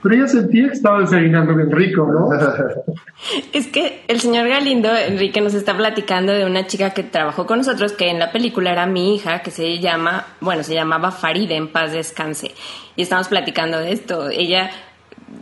Pero 0.01 0.15
ella 0.15 0.27
sentía 0.27 0.67
que 0.67 0.73
estaba 0.73 1.01
desayunando 1.01 1.55
bien 1.55 1.71
rico, 1.71 2.07
¿no? 2.11 2.29
es 3.53 3.67
que 3.67 4.03
el 4.07 4.19
señor 4.19 4.47
Galindo, 4.47 4.95
Enrique, 4.95 5.41
nos 5.41 5.53
está 5.53 5.77
platicando 5.77 6.33
de 6.33 6.45
una 6.45 6.65
chica 6.65 6.89
que 6.91 7.03
trabajó 7.03 7.45
con 7.45 7.59
nosotros, 7.59 7.93
que 7.93 8.09
en 8.09 8.19
la 8.19 8.31
película 8.31 8.71
era 8.71 8.85
mi 8.87 9.15
hija, 9.15 9.41
que 9.41 9.51
se 9.51 9.79
llama, 9.79 10.25
bueno, 10.39 10.63
se 10.63 10.73
llamaba 10.73 11.11
Faride, 11.11 11.55
en 11.55 11.67
paz 11.67 11.91
descanse. 11.91 12.51
Y 12.95 13.03
estamos 13.03 13.27
platicando 13.27 13.77
de 13.77 13.91
esto. 13.91 14.29
Ella 14.29 14.71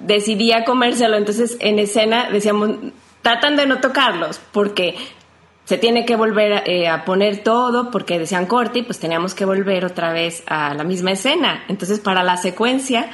decidía 0.05 0.65
comérselo, 0.65 1.15
entonces 1.15 1.57
en 1.61 1.79
escena 1.79 2.29
decíamos, 2.29 2.71
tratan 3.21 3.55
de 3.55 3.65
no 3.65 3.79
tocarlos, 3.79 4.41
porque 4.51 4.95
se 5.69 5.77
tiene 5.77 6.03
que 6.03 6.15
volver 6.15 6.63
eh, 6.67 6.87
a 6.87 7.05
poner 7.05 7.43
todo 7.43 7.91
porque 7.91 8.17
decían 8.17 8.47
corte 8.47 8.79
y 8.79 8.81
pues 8.81 8.97
teníamos 8.97 9.35
que 9.35 9.45
volver 9.45 9.85
otra 9.85 10.11
vez 10.11 10.41
a 10.47 10.73
la 10.73 10.83
misma 10.83 11.11
escena. 11.11 11.63
Entonces 11.67 11.99
para 11.99 12.23
la 12.23 12.37
secuencia 12.37 13.11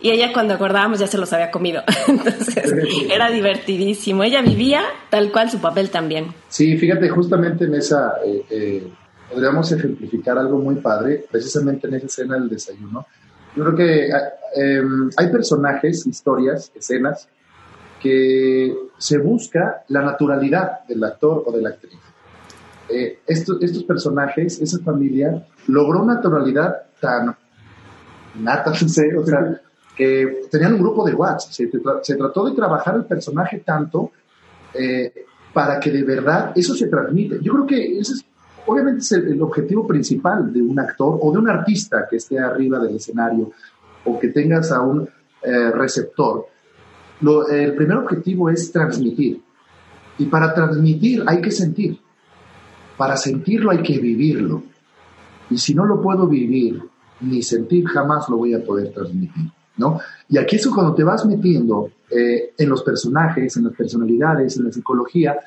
y 0.00 0.10
ella 0.10 0.32
cuando 0.32 0.54
acordábamos 0.54 1.00
ya 1.00 1.06
se 1.06 1.18
los 1.18 1.32
había 1.32 1.50
comido. 1.50 1.82
Entonces 2.08 2.72
era 3.10 3.30
divertidísimo. 3.30 4.22
Ella 4.22 4.42
vivía 4.42 4.82
tal 5.10 5.32
cual 5.32 5.50
su 5.50 5.58
papel 5.58 5.90
también. 5.90 6.34
Sí, 6.48 6.76
fíjate, 6.76 7.08
justamente 7.08 7.64
en 7.64 7.74
esa, 7.74 8.14
eh, 8.24 8.44
eh, 8.50 8.92
podríamos 9.30 9.70
ejemplificar 9.72 10.38
algo 10.38 10.58
muy 10.58 10.76
padre, 10.76 11.24
precisamente 11.30 11.88
en 11.88 11.94
esa 11.94 12.06
escena 12.06 12.34
del 12.34 12.48
desayuno. 12.48 13.06
Yo 13.56 13.64
creo 13.64 13.76
que 13.76 14.12
ah, 14.12 14.32
em, 14.54 15.10
hay 15.16 15.28
personajes, 15.30 16.06
historias, 16.06 16.70
escenas, 16.74 17.28
que 18.00 18.72
se 18.96 19.18
busca 19.18 19.82
la 19.88 20.02
naturalidad 20.02 20.86
del 20.86 21.02
actor 21.02 21.42
o 21.44 21.52
de 21.52 21.62
la 21.62 21.70
actriz. 21.70 21.94
Eh, 22.88 23.18
estos, 23.26 23.60
estos 23.60 23.82
personajes, 23.82 24.60
esa 24.60 24.78
familia, 24.78 25.44
logró 25.66 26.02
una 26.02 26.14
naturalidad 26.14 26.84
tan 27.00 27.36
nata, 28.36 28.70
no 28.80 28.88
sé, 28.88 29.16
o 29.16 29.26
sea, 29.26 29.60
que 29.98 30.42
tenían 30.48 30.74
un 30.74 30.80
grupo 30.80 31.04
de 31.04 31.12
WhatsApp. 31.12 31.50
Se, 32.02 32.14
trató 32.16 32.48
de 32.48 32.54
trabajar 32.54 32.94
el 32.94 33.04
personaje 33.04 33.58
tanto 33.66 34.12
eh, 34.72 35.12
para 35.52 35.80
que 35.80 35.90
de 35.90 36.04
verdad 36.04 36.52
eso 36.54 36.74
se 36.76 36.86
transmite. 36.86 37.40
Yo 37.42 37.52
creo 37.54 37.66
que 37.66 37.98
ese 37.98 38.12
es, 38.12 38.24
obviamente 38.64 39.00
es 39.00 39.10
el, 39.12 39.42
objetivo 39.42 39.88
principal 39.88 40.52
de 40.52 40.62
un 40.62 40.78
actor 40.78 41.18
o 41.20 41.32
de 41.32 41.38
un 41.38 41.50
artista 41.50 42.06
que 42.08 42.16
esté 42.16 42.38
arriba 42.38 42.78
del 42.78 42.94
escenario 42.94 43.50
o 44.04 44.18
que 44.20 44.28
tengas 44.28 44.70
a 44.70 44.82
un 44.82 45.08
eh, 45.42 45.70
receptor. 45.72 46.46
el 47.50 47.74
primer 47.74 47.96
objetivo 47.96 48.48
es 48.50 48.70
transmitir. 48.70 49.42
Y 50.18 50.26
para 50.26 50.54
transmitir 50.54 51.24
hay 51.26 51.40
que 51.40 51.50
sentir. 51.50 51.98
Para 52.96 53.16
sentirlo 53.16 53.72
hay 53.72 53.82
que 53.82 53.98
vivirlo. 53.98 54.62
Y 55.50 55.58
si 55.58 55.74
no 55.74 55.84
lo 55.84 56.00
puedo 56.00 56.28
vivir 56.28 56.80
ni 57.20 57.42
sentir, 57.42 57.84
jamás 57.88 58.28
lo 58.28 58.36
voy 58.36 58.54
a 58.54 58.64
poder 58.64 58.92
transmitir. 58.92 59.57
¿No? 59.78 60.00
Y 60.28 60.38
aquí 60.38 60.56
es 60.56 60.66
cuando 60.66 60.94
te 60.94 61.04
vas 61.04 61.24
metiendo 61.24 61.90
eh, 62.10 62.52
en 62.56 62.68
los 62.68 62.82
personajes, 62.82 63.56
en 63.56 63.64
las 63.64 63.74
personalidades, 63.74 64.56
en 64.56 64.64
la 64.64 64.72
psicología, 64.72 65.38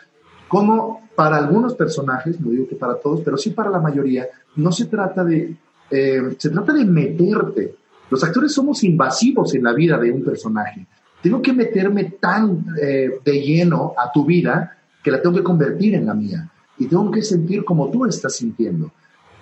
como 0.47 1.09
para 1.15 1.38
algunos 1.38 1.75
personajes, 1.75 2.39
no 2.39 2.50
digo 2.50 2.67
que 2.67 2.75
para 2.75 2.95
todos, 2.95 3.21
pero 3.21 3.38
sí 3.38 3.51
para 3.51 3.69
la 3.69 3.79
mayoría, 3.79 4.27
no 4.55 4.71
se 4.71 4.85
trata 4.85 5.23
de, 5.23 5.55
eh, 5.89 6.21
se 6.38 6.50
trata 6.50 6.73
de 6.73 6.85
meterte. 6.85 7.75
Los 8.09 8.23
actores 8.23 8.51
somos 8.51 8.83
invasivos 8.83 9.53
en 9.53 9.63
la 9.63 9.73
vida 9.73 9.97
de 9.97 10.11
un 10.11 10.23
personaje. 10.23 10.85
Tengo 11.21 11.41
que 11.41 11.53
meterme 11.53 12.15
tan 12.19 12.65
eh, 12.81 13.19
de 13.23 13.41
lleno 13.41 13.93
a 13.97 14.11
tu 14.11 14.25
vida 14.25 14.77
que 15.03 15.11
la 15.11 15.21
tengo 15.21 15.35
que 15.35 15.43
convertir 15.43 15.95
en 15.95 16.07
la 16.07 16.13
mía. 16.13 16.50
Y 16.77 16.88
tengo 16.88 17.09
que 17.11 17.21
sentir 17.21 17.63
como 17.63 17.89
tú 17.89 18.05
estás 18.05 18.35
sintiendo. 18.35 18.91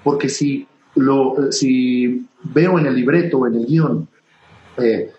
Porque 0.03 0.29
si, 0.29 0.67
lo, 0.96 1.51
si 1.51 2.25
veo 2.43 2.77
en 2.77 2.86
el 2.86 2.96
libreto, 2.96 3.48
en 3.48 3.55
el 3.55 3.65
guion, 3.65 4.08
eh, 4.82 5.12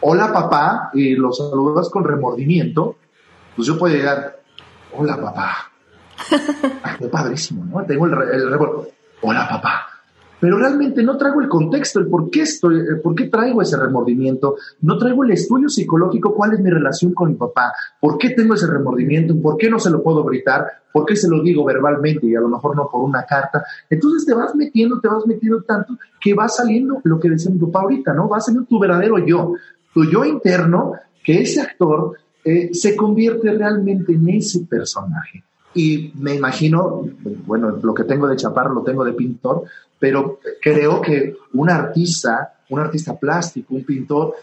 hola 0.00 0.32
papá, 0.32 0.90
y 0.94 1.14
lo 1.14 1.32
saludas 1.32 1.88
con 1.90 2.04
remordimiento, 2.04 2.96
pues 3.56 3.66
yo 3.66 3.78
puedo 3.78 3.94
llegar, 3.94 4.40
hola 4.96 5.20
papá. 5.20 5.70
Ay, 6.82 7.08
padrísimo, 7.08 7.64
¿no? 7.64 7.84
Tengo 7.84 8.06
el, 8.06 8.12
el 8.12 8.58
hola 9.22 9.48
papá 9.48 9.90
pero 10.40 10.56
realmente 10.56 11.02
no 11.02 11.16
traigo 11.16 11.40
el 11.40 11.48
contexto, 11.48 12.00
el 12.00 12.06
por 12.06 12.30
qué 12.30 12.42
estoy, 12.42 12.80
el 12.80 13.00
por 13.00 13.14
qué 13.14 13.28
traigo 13.28 13.60
ese 13.60 13.76
remordimiento, 13.76 14.56
no 14.80 14.96
traigo 14.96 15.22
el 15.22 15.32
estudio 15.32 15.68
psicológico, 15.68 16.34
cuál 16.34 16.54
es 16.54 16.60
mi 16.60 16.70
relación 16.70 17.12
con 17.12 17.28
mi 17.28 17.36
papá, 17.36 17.72
por 18.00 18.16
qué 18.16 18.30
tengo 18.30 18.54
ese 18.54 18.66
remordimiento, 18.66 19.38
por 19.40 19.58
qué 19.58 19.70
no 19.70 19.78
se 19.78 19.90
lo 19.90 20.02
puedo 20.02 20.24
gritar, 20.24 20.79
por 20.92 21.06
qué 21.06 21.16
se 21.16 21.28
lo 21.28 21.42
digo 21.42 21.64
verbalmente 21.64 22.26
y 22.26 22.34
a 22.34 22.40
lo 22.40 22.48
mejor 22.48 22.76
no 22.76 22.88
por 22.90 23.02
una 23.02 23.24
carta. 23.24 23.64
Entonces 23.88 24.26
te 24.26 24.34
vas 24.34 24.54
metiendo, 24.54 25.00
te 25.00 25.08
vas 25.08 25.26
metiendo 25.26 25.62
tanto 25.62 25.96
que 26.20 26.34
va 26.34 26.48
saliendo 26.48 27.00
lo 27.04 27.18
que 27.18 27.30
decía 27.30 27.50
mi 27.50 27.58
papá 27.58 27.80
ahorita, 27.82 28.12
¿no? 28.12 28.28
Va 28.28 28.40
saliendo 28.40 28.68
tu 28.68 28.78
verdadero 28.78 29.18
yo, 29.18 29.54
tu 29.94 30.04
yo 30.04 30.24
interno, 30.24 30.94
que 31.22 31.40
ese 31.40 31.60
actor 31.60 32.16
eh, 32.44 32.70
se 32.72 32.96
convierte 32.96 33.52
realmente 33.52 34.12
en 34.12 34.28
ese 34.28 34.60
personaje. 34.60 35.44
Y 35.74 36.12
me 36.16 36.34
imagino, 36.34 37.04
bueno, 37.46 37.78
lo 37.82 37.94
que 37.94 38.04
tengo 38.04 38.26
de 38.26 38.36
chaparro 38.36 38.74
lo 38.74 38.82
tengo 38.82 39.04
de 39.04 39.12
pintor, 39.12 39.64
pero 39.98 40.40
creo 40.60 41.00
que 41.00 41.36
un 41.52 41.70
artista, 41.70 42.54
un 42.70 42.80
artista 42.80 43.16
plástico, 43.16 43.74
un 43.74 43.84
pintor, 43.84 44.34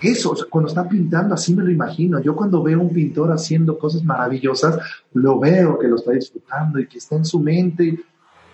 eso, 0.00 0.34
cuando 0.48 0.68
está 0.68 0.88
pintando, 0.88 1.34
así 1.34 1.54
me 1.54 1.62
lo 1.62 1.70
imagino. 1.70 2.20
Yo 2.20 2.34
cuando 2.34 2.62
veo 2.62 2.80
un 2.80 2.90
pintor 2.90 3.32
haciendo 3.32 3.78
cosas 3.78 4.02
maravillosas, 4.02 4.78
lo 5.14 5.38
veo 5.38 5.78
que 5.78 5.88
lo 5.88 5.96
está 5.96 6.12
disfrutando 6.12 6.78
y 6.78 6.86
que 6.86 6.98
está 6.98 7.16
en 7.16 7.24
su 7.24 7.40
mente. 7.40 7.98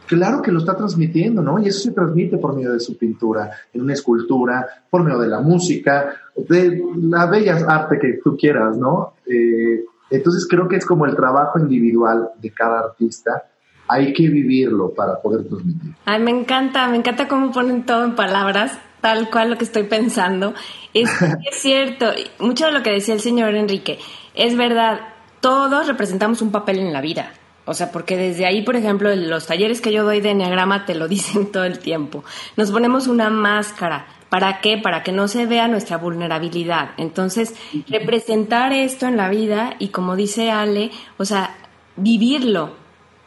Claro 0.07 0.41
que 0.43 0.53
lo 0.53 0.59
está 0.59 0.77
transmitiendo, 0.77 1.43
¿no? 1.43 1.59
Y 1.59 1.69
eso 1.69 1.81
se 1.81 1.93
transmite 1.93 2.39
por 2.39 2.55
medio 2.55 2.73
de 2.73 2.81
su 2.81 2.97
pintura, 2.97 3.51
en 3.73 3.83
una 3.83 3.93
escultura, 3.93 4.67
por 4.89 5.03
medio 5.03 5.19
de 5.19 5.29
la 5.29 5.41
música, 5.41 6.15
de 6.37 6.83
la 7.01 7.27
bella 7.27 7.57
arte 7.69 7.99
que 8.01 8.21
tú 8.23 8.37
quieras, 8.37 8.77
¿no? 8.77 9.15
Eh, 9.27 9.85
entonces 10.11 10.47
creo 10.49 10.69
que 10.69 10.77
es 10.77 10.87
como 10.87 11.07
el 11.07 11.17
trabajo 11.17 11.59
individual 11.59 12.31
de 12.41 12.51
cada 12.51 12.81
artista. 12.81 13.45
Hay 13.89 14.13
que 14.13 14.29
vivirlo 14.29 14.93
para 14.93 15.21
poder 15.21 15.47
transmitir. 15.47 15.95
Ay, 16.05 16.21
me 16.23 16.33
encanta, 16.33 16.89
me 16.89 16.97
encanta 16.97 17.29
cómo 17.29 17.53
ponen 17.53 17.87
todo 17.87 18.05
en 18.05 18.17
palabras, 18.17 18.79
tal 19.07 19.31
cual 19.31 19.51
lo 19.51 19.57
que 19.57 19.65
estoy 19.65 19.85
pensando. 19.85 20.53
Es, 20.93 21.09
es 21.51 21.57
cierto, 21.61 22.11
mucho 22.41 22.67
de 22.67 22.73
lo 22.73 22.83
que 22.83 22.91
decía 22.91 23.15
el 23.15 23.21
señor 23.21 23.55
Enrique, 23.55 24.01
es 24.35 24.57
verdad, 24.57 25.01
todos 25.41 25.87
representamos 25.87 26.43
un 26.43 26.51
papel 26.51 26.81
en 26.81 26.93
la 26.93 27.01
vida. 27.01 27.33
O 27.69 27.75
sea, 27.75 27.93
porque 27.93 28.17
desde 28.17 28.47
ahí, 28.47 28.63
por 28.63 28.75
ejemplo, 28.75 29.15
los 29.15 29.47
talleres 29.47 29.81
que 29.81 29.93
yo 29.93 30.05
doy 30.05 30.21
de 30.21 30.31
Enneagrama 30.31 30.87
te 30.87 30.97
lo 30.97 31.07
dicen 31.17 31.53
todo 31.53 31.65
el 31.65 31.79
tiempo. 31.79 32.25
Nos 32.57 32.73
ponemos 32.73 33.07
una 33.07 33.31
máscara 33.31 34.07
¿Para 34.29 34.61
qué? 34.61 34.77
Para 34.77 35.05
que 35.05 35.13
no 35.13 35.29
se 35.29 35.47
vea 35.47 35.69
nuestra 35.69 35.99
vulnerabilidad. 35.99 36.91
Entonces, 36.97 37.55
representar 37.89 38.73
esto 38.73 39.07
en 39.07 39.17
la 39.17 39.29
vida 39.29 39.77
y 39.79 39.89
como 39.89 40.17
dice 40.17 40.51
Ale, 40.51 40.91
o 41.17 41.25
sea, 41.25 41.55
vivirlo, 41.95 42.75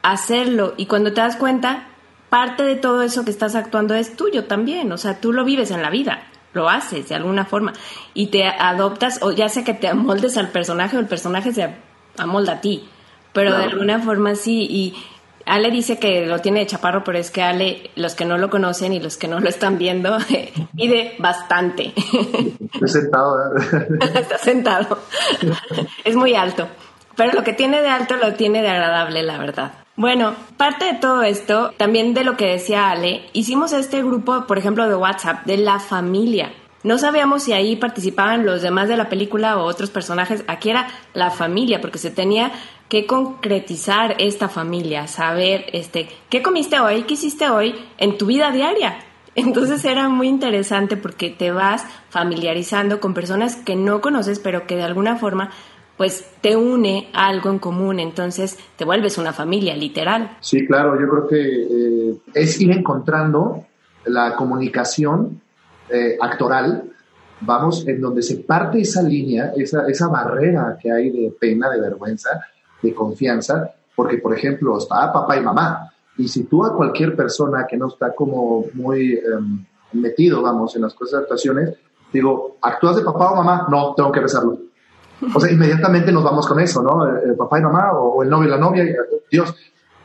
hacerlo 0.01 0.73
y 0.75 0.87
cuando 0.87 1.13
te 1.13 1.21
das 1.21 1.37
cuenta, 1.37 1.87
parte 2.29 2.63
de 2.63 2.75
todo 2.75 3.01
eso 3.01 3.25
que 3.25 3.31
estás 3.31 3.55
actuando 3.55 3.95
es 3.95 4.15
tuyo 4.15 4.45
también, 4.45 4.91
o 4.91 4.97
sea, 4.97 5.19
tú 5.19 5.33
lo 5.33 5.43
vives 5.43 5.71
en 5.71 5.81
la 5.81 5.89
vida, 5.89 6.23
lo 6.53 6.69
haces 6.69 7.09
de 7.09 7.15
alguna 7.15 7.45
forma 7.45 7.73
y 8.13 8.27
te 8.27 8.45
adoptas 8.45 9.19
o 9.21 9.31
ya 9.31 9.49
sea 9.49 9.63
que 9.63 9.73
te 9.73 9.87
amoldes 9.87 10.37
al 10.37 10.49
personaje 10.49 10.97
o 10.97 10.99
el 10.99 11.07
personaje 11.07 11.53
se 11.53 11.75
amolda 12.17 12.53
a 12.53 12.61
ti, 12.61 12.87
pero 13.33 13.57
de 13.57 13.63
alguna 13.63 13.99
forma 13.99 14.35
sí 14.35 14.67
y 14.69 14.95
Ale 15.45 15.71
dice 15.71 15.97
que 15.97 16.27
lo 16.27 16.39
tiene 16.39 16.59
de 16.59 16.67
chaparro, 16.67 17.03
pero 17.03 17.17
es 17.17 17.31
que 17.31 17.41
Ale, 17.41 17.89
los 17.95 18.13
que 18.13 18.23
no 18.23 18.37
lo 18.37 18.51
conocen 18.51 18.93
y 18.93 18.99
los 18.99 19.17
que 19.17 19.27
no 19.27 19.39
lo 19.39 19.49
están 19.49 19.79
viendo, 19.79 20.17
mide 20.73 21.15
bastante. 21.17 21.93
Está 21.95 22.87
sentado. 22.87 23.55
Está 24.13 24.37
sentado. 24.37 24.99
Es 26.03 26.15
muy 26.15 26.35
alto. 26.35 26.67
Pero 27.15 27.33
lo 27.33 27.43
que 27.43 27.53
tiene 27.53 27.81
de 27.81 27.89
alto 27.89 28.15
lo 28.15 28.33
tiene 28.35 28.61
de 28.61 28.69
agradable, 28.69 29.23
la 29.23 29.39
verdad. 29.39 29.71
Bueno, 29.99 30.33
parte 30.55 30.85
de 30.85 30.93
todo 30.93 31.23
esto, 31.23 31.73
también 31.75 32.13
de 32.13 32.23
lo 32.23 32.37
que 32.37 32.45
decía 32.45 32.89
Ale, 32.89 33.25
hicimos 33.33 33.73
este 33.73 34.01
grupo, 34.01 34.47
por 34.47 34.57
ejemplo, 34.57 34.87
de 34.87 34.95
WhatsApp, 34.95 35.45
de 35.45 35.57
la 35.57 35.81
familia. 35.81 36.53
No 36.83 36.97
sabíamos 36.97 37.43
si 37.43 37.51
ahí 37.51 37.75
participaban 37.75 38.45
los 38.45 38.61
demás 38.61 38.87
de 38.87 38.95
la 38.95 39.09
película 39.09 39.57
o 39.57 39.65
otros 39.65 39.89
personajes. 39.89 40.45
Aquí 40.47 40.69
era 40.69 40.87
la 41.13 41.31
familia, 41.31 41.81
porque 41.81 41.97
se 41.97 42.11
tenía 42.11 42.53
que 42.87 43.05
concretizar 43.05 44.15
esta 44.19 44.47
familia, 44.47 45.05
saber 45.09 45.65
este, 45.73 46.07
qué 46.29 46.41
comiste 46.41 46.79
hoy, 46.79 47.03
qué 47.03 47.15
hiciste 47.15 47.49
hoy 47.49 47.75
en 47.97 48.17
tu 48.17 48.27
vida 48.27 48.51
diaria. 48.51 49.03
Entonces 49.35 49.83
era 49.83 50.07
muy 50.07 50.29
interesante 50.29 50.95
porque 50.95 51.29
te 51.29 51.51
vas 51.51 51.85
familiarizando 52.09 53.01
con 53.01 53.13
personas 53.13 53.57
que 53.57 53.75
no 53.75 53.99
conoces, 53.99 54.39
pero 54.39 54.65
que 54.65 54.77
de 54.77 54.83
alguna 54.83 55.17
forma 55.17 55.51
pues 55.99 56.25
te 56.39 56.55
une 56.55 57.09
algo 57.11 57.49
en 57.49 57.59
común, 57.59 57.99
entonces 57.99 58.57
te 58.77 58.85
vuelves 58.85 59.17
una 59.17 59.33
familia, 59.33 59.75
literal. 59.75 60.37
Sí, 60.39 60.65
claro, 60.65 60.97
yo 60.97 61.09
creo 61.09 61.27
que 61.27 62.11
eh, 62.11 62.17
es 62.33 62.61
ir 62.61 62.71
encontrando 62.71 63.65
la 64.05 64.33
comunicación 64.33 65.41
eh, 65.89 66.17
actoral, 66.21 66.85
vamos, 67.41 67.85
en 67.85 67.99
donde 67.99 68.21
se 68.21 68.37
parte 68.37 68.79
esa 68.79 69.01
línea, 69.01 69.51
esa, 69.57 69.89
esa 69.89 70.07
barrera 70.07 70.77
que 70.81 70.89
hay 70.89 71.09
de 71.09 71.35
pena, 71.37 71.69
de 71.69 71.81
vergüenza, 71.81 72.45
de 72.81 72.95
confianza, 72.95 73.69
porque, 73.93 74.19
por 74.19 74.33
ejemplo, 74.33 74.77
está 74.77 75.11
papá 75.11 75.35
y 75.35 75.41
mamá, 75.41 75.91
y 76.17 76.29
si 76.29 76.45
tú 76.45 76.63
a 76.63 76.77
cualquier 76.77 77.13
persona 77.13 77.67
que 77.69 77.75
no 77.75 77.89
está 77.89 78.15
como 78.15 78.67
muy 78.71 79.15
em, 79.15 79.65
metido, 79.91 80.41
vamos, 80.41 80.77
en 80.77 80.83
las 80.83 80.93
cosas 80.93 81.19
de 81.19 81.23
actuaciones, 81.23 81.75
digo, 82.13 82.55
¿actúas 82.61 82.95
de 82.95 83.01
papá 83.01 83.33
o 83.33 83.35
mamá? 83.35 83.67
No, 83.69 83.93
tengo 83.95 84.13
que 84.13 84.21
besarlo. 84.21 84.68
O 85.35 85.39
sea, 85.39 85.51
inmediatamente 85.51 86.11
nos 86.11 86.23
vamos 86.23 86.47
con 86.47 86.59
eso, 86.59 86.81
¿no? 86.81 87.05
El 87.07 87.35
papá 87.35 87.59
y 87.59 87.63
mamá 87.63 87.91
o 87.93 88.23
el 88.23 88.29
novio 88.29 88.47
y 88.47 88.51
la 88.51 88.57
novia, 88.57 88.85
Dios. 89.29 89.55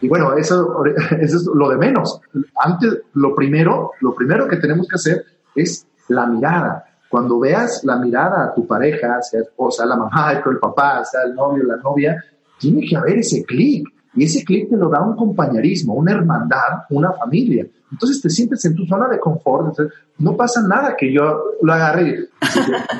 Y 0.00 0.08
bueno, 0.08 0.34
eso, 0.36 0.84
eso 1.20 1.36
es 1.36 1.46
lo 1.46 1.68
de 1.68 1.76
menos. 1.76 2.20
Antes, 2.56 3.02
lo 3.14 3.34
primero, 3.34 3.92
lo 4.00 4.14
primero 4.14 4.48
que 4.48 4.56
tenemos 4.56 4.88
que 4.88 4.96
hacer 4.96 5.24
es 5.54 5.86
la 6.08 6.26
mirada. 6.26 6.84
Cuando 7.08 7.38
veas 7.38 7.84
la 7.84 7.96
mirada 7.96 8.44
a 8.44 8.54
tu 8.54 8.66
pareja, 8.66 9.22
sea 9.22 9.40
esposa, 9.40 9.86
la 9.86 9.96
mamá, 9.96 10.32
el 10.46 10.58
papá, 10.58 11.04
sea 11.04 11.22
el 11.22 11.34
novio, 11.34 11.64
la 11.64 11.76
novia, 11.76 12.22
tiene 12.58 12.86
que 12.86 12.96
haber 12.96 13.18
ese 13.18 13.44
clic. 13.44 13.88
Y 14.16 14.24
ese 14.24 14.44
clic 14.44 14.70
te 14.70 14.76
lo 14.76 14.88
da 14.88 15.02
un 15.02 15.16
compañerismo, 15.16 15.94
una 15.94 16.12
hermandad, 16.12 16.84
una 16.90 17.12
familia. 17.12 17.66
Entonces 17.90 18.20
te 18.20 18.30
sientes 18.30 18.64
en 18.64 18.74
tu 18.74 18.86
zona 18.86 19.08
de 19.08 19.18
confort. 19.18 19.78
no 20.18 20.36
pasa 20.36 20.62
nada 20.66 20.96
que 20.96 21.12
yo 21.12 21.42
lo 21.62 21.72
agarre 21.72 22.28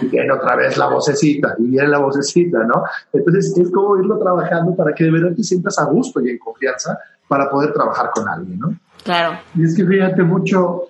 y, 0.03 0.07
viene 0.07 0.33
otra 0.33 0.57
vez 0.57 0.77
la 0.77 0.89
vocecita, 0.89 1.55
y 1.59 1.65
viene 1.65 1.89
la 1.89 1.99
vocecita, 1.99 2.65
¿no? 2.65 2.85
Entonces 3.13 3.57
es 3.57 3.71
como 3.71 3.99
irlo 3.99 4.19
trabajando 4.19 4.75
para 4.75 4.95
que 4.95 5.05
de 5.05 5.11
verdad 5.11 5.35
te 5.35 5.43
sientas 5.43 5.79
a 5.79 5.85
gusto 5.85 6.21
y 6.21 6.31
en 6.31 6.39
confianza 6.39 6.99
para 7.29 7.51
poder 7.51 7.73
trabajar 7.73 8.11
con 8.15 8.29
alguien, 8.29 8.59
¿no? 8.59 8.79
Claro. 9.03 9.39
Y 9.55 9.65
es 9.65 9.77
que 9.77 9.85
fíjate 9.85 10.23
mucho, 10.23 10.85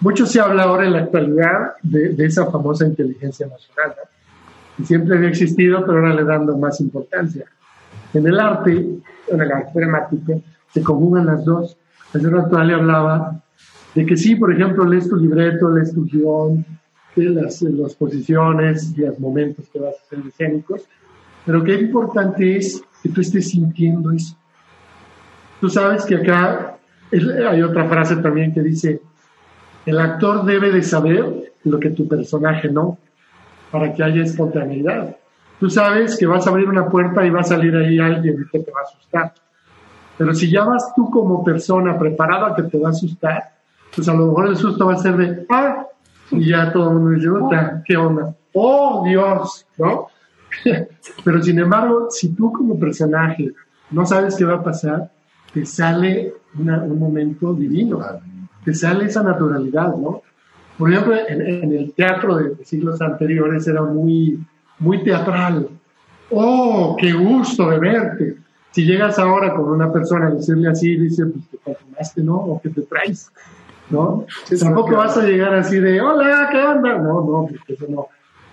mucho 0.00 0.26
se 0.26 0.40
habla 0.40 0.64
ahora 0.64 0.86
en 0.86 0.92
la 0.92 1.00
actualidad 1.00 1.74
de, 1.82 2.14
esa 2.24 2.46
famosa 2.50 2.86
inteligencia 2.86 3.46
emocional, 3.46 3.96
¿no? 3.96 4.10
Y 4.78 4.86
siempre 4.86 5.16
había 5.16 5.28
existido, 5.28 5.84
pero 5.86 5.98
ahora 5.98 6.14
le 6.14 6.24
dando 6.24 6.56
más 6.56 6.80
importancia. 6.80 7.46
En 8.14 8.26
el 8.26 8.38
arte, 8.38 8.72
en 9.28 9.40
el 9.40 9.52
arte 9.52 9.70
dramático, 9.74 10.42
se 10.72 10.82
conjugan 10.82 11.26
las 11.26 11.44
dos. 11.44 11.76
El 12.14 12.22
señor 12.22 12.40
actual 12.40 12.68
le 12.68 12.74
hablaba 12.74 13.42
de 13.94 14.06
que 14.06 14.16
sí, 14.16 14.36
por 14.36 14.52
ejemplo, 14.52 14.84
lees 14.84 15.08
tu 15.08 15.16
libreto, 15.16 15.70
lees 15.70 15.92
tu 15.92 16.04
guion, 16.04 16.64
las, 17.16 17.62
las 17.62 17.94
posiciones 17.94 18.96
los 18.96 19.18
momentos 19.20 19.68
que 19.72 19.78
vas 19.78 19.94
a 19.94 20.02
hacer 20.02 20.26
escénicos, 20.26 20.82
pero 21.46 21.62
qué 21.62 21.74
importante 21.74 22.56
es 22.56 22.82
que 23.02 23.08
tú 23.10 23.20
estés 23.20 23.50
sintiendo 23.50 24.10
eso. 24.10 24.36
Tú 25.60 25.68
sabes 25.68 26.04
que 26.04 26.16
acá 26.16 26.76
hay 27.12 27.62
otra 27.62 27.88
frase 27.88 28.16
también 28.16 28.52
que 28.52 28.62
dice, 28.62 29.00
el 29.86 29.98
actor 30.00 30.44
debe 30.44 30.72
de 30.72 30.82
saber 30.82 31.52
lo 31.64 31.78
que 31.78 31.90
tu 31.90 32.08
personaje 32.08 32.68
no, 32.68 32.98
para 33.70 33.92
que 33.92 34.02
haya 34.02 34.22
espontaneidad. 34.22 35.16
Tú 35.60 35.70
sabes 35.70 36.16
que 36.18 36.26
vas 36.26 36.46
a 36.46 36.50
abrir 36.50 36.68
una 36.68 36.88
puerta 36.88 37.24
y 37.24 37.30
va 37.30 37.40
a 37.40 37.44
salir 37.44 37.74
ahí 37.76 37.98
alguien 37.98 38.46
que 38.50 38.58
te 38.60 38.70
va 38.70 38.80
a 38.80 38.82
asustar. 38.82 39.34
Pero 40.16 40.34
si 40.34 40.50
ya 40.50 40.64
vas 40.64 40.94
tú 40.94 41.10
como 41.10 41.42
persona 41.42 41.98
preparada 41.98 42.54
que 42.54 42.64
te 42.64 42.78
va 42.78 42.88
a 42.88 42.92
asustar, 42.92 43.54
pues 43.94 44.08
a 44.08 44.14
lo 44.14 44.26
mejor 44.26 44.48
el 44.48 44.56
susto 44.56 44.86
va 44.86 44.94
a 44.94 44.98
ser 44.98 45.16
de, 45.16 45.46
ah, 45.50 45.86
y 46.30 46.50
ya 46.50 46.72
todo 46.72 46.90
el 46.90 46.98
mundo 46.98 47.10
dice, 47.10 47.28
¿qué 47.84 47.96
onda? 47.96 48.34
Oh, 48.52 49.02
Dios, 49.04 49.66
¿no? 49.78 50.08
Pero 51.24 51.42
sin 51.42 51.58
embargo, 51.58 52.08
si 52.10 52.34
tú 52.34 52.52
como 52.52 52.78
personaje 52.78 53.52
no 53.90 54.06
sabes 54.06 54.36
qué 54.36 54.44
va 54.44 54.54
a 54.54 54.62
pasar, 54.62 55.10
te 55.52 55.64
sale 55.64 56.34
un 56.56 56.98
momento 56.98 57.52
divino, 57.54 58.00
te 58.64 58.74
sale 58.74 59.06
esa 59.06 59.22
naturalidad, 59.22 59.94
¿no? 59.96 60.22
Por 60.78 60.92
ejemplo, 60.92 61.14
en, 61.28 61.72
el 61.72 61.92
teatro 61.92 62.36
de, 62.36 62.64
siglos 62.64 63.00
anteriores 63.00 63.66
era 63.68 63.82
muy, 63.82 64.40
muy 64.78 65.02
teatral. 65.02 65.68
¡Oh, 66.30 66.96
qué 66.98 67.12
gusto 67.12 67.70
de 67.70 67.78
verte! 67.78 68.36
Si 68.70 68.84
llegas 68.84 69.18
ahora 69.18 69.54
con 69.54 69.68
una 69.70 69.92
persona 69.92 70.26
a 70.26 70.30
decirle 70.30 70.68
así, 70.68 70.96
dice, 70.96 71.26
pues 71.26 71.48
te 71.48 71.58
consumaste, 71.58 72.22
¿no? 72.22 72.36
O 72.36 72.60
que 72.60 72.70
te 72.70 72.82
traes, 72.82 73.30
¿no? 73.88 74.26
Tampoco 74.58 74.96
vas 74.96 75.16
a 75.16 75.22
llegar 75.22 75.54
así 75.54 75.78
de, 75.78 76.00
hola, 76.00 76.48
¿qué 76.50 76.58
onda? 76.58 76.98
No, 76.98 77.20
no, 77.20 77.46
pues 77.48 77.60
eso 77.68 77.86
no. 77.88 78.08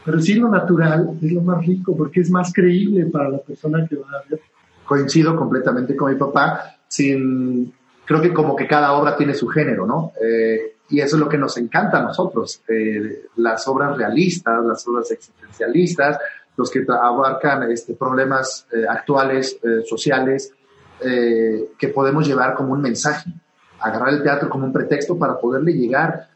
Pero 0.05 0.19
sí 0.19 0.35
lo 0.35 0.49
natural 0.49 1.17
es 1.21 1.31
lo 1.31 1.41
más 1.41 1.65
rico 1.65 1.95
porque 1.95 2.21
es 2.21 2.29
más 2.29 2.53
creíble 2.53 3.05
para 3.05 3.29
la 3.29 3.37
persona 3.39 3.87
que 3.87 3.95
va 3.95 4.07
a 4.09 4.29
ver. 4.29 4.39
Coincido 4.85 5.35
completamente 5.35 5.95
con 5.95 6.11
mi 6.11 6.19
papá, 6.19 6.75
sin, 6.87 7.73
creo 8.05 8.21
que 8.21 8.33
como 8.33 8.55
que 8.55 8.67
cada 8.67 8.93
obra 8.93 9.15
tiene 9.15 9.33
su 9.33 9.47
género, 9.47 9.87
¿no? 9.87 10.11
Eh, 10.23 10.75
y 10.91 10.99
eso 10.99 11.15
es 11.15 11.19
lo 11.19 11.29
que 11.29 11.37
nos 11.37 11.57
encanta 11.57 11.99
a 11.99 12.03
nosotros, 12.03 12.61
eh, 12.67 13.29
las 13.37 13.67
obras 13.67 13.97
realistas, 13.97 14.63
las 14.63 14.87
obras 14.87 15.09
existencialistas, 15.11 16.19
los 16.57 16.69
que 16.69 16.85
abarcan 16.87 17.71
este, 17.71 17.93
problemas 17.93 18.67
eh, 18.71 18.85
actuales, 18.87 19.57
sociales, 19.87 20.53
que 20.99 21.87
podemos 21.87 22.27
llevar 22.27 22.53
como 22.53 22.73
un 22.73 22.81
mensaje, 22.81 23.33
agarrar 23.79 24.13
el 24.13 24.21
teatro 24.21 24.47
como 24.47 24.65
un 24.65 24.71
pretexto 24.71 25.17
para 25.17 25.39
poderle 25.39 25.73
llegar 25.73 26.29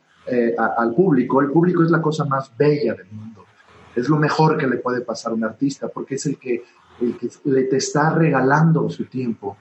al 0.58 0.96
público. 0.96 1.40
El 1.40 1.52
público 1.52 1.84
es 1.84 1.92
la 1.92 2.02
cosa 2.02 2.26
más 2.26 2.52
bella 2.58 2.96
del 2.96 3.06
mundo, 3.12 3.46
es 3.96 4.10
lo 4.10 4.18
mejor 4.18 4.58
que 4.58 4.66
le 4.66 4.78
puede 4.78 5.02
pasar 5.02 5.34
a 5.34 5.36
un 5.36 5.44
artista, 5.44 5.88
porque 5.88 6.16
es 6.16 6.26
el 6.26 6.40
que, 6.40 6.64
el 7.00 7.16
que 7.16 7.30
le 7.44 7.66
te 7.66 7.78
está 7.78 8.10
regalando 8.10 8.90
su 8.90 9.06
tiempo, 9.06 9.56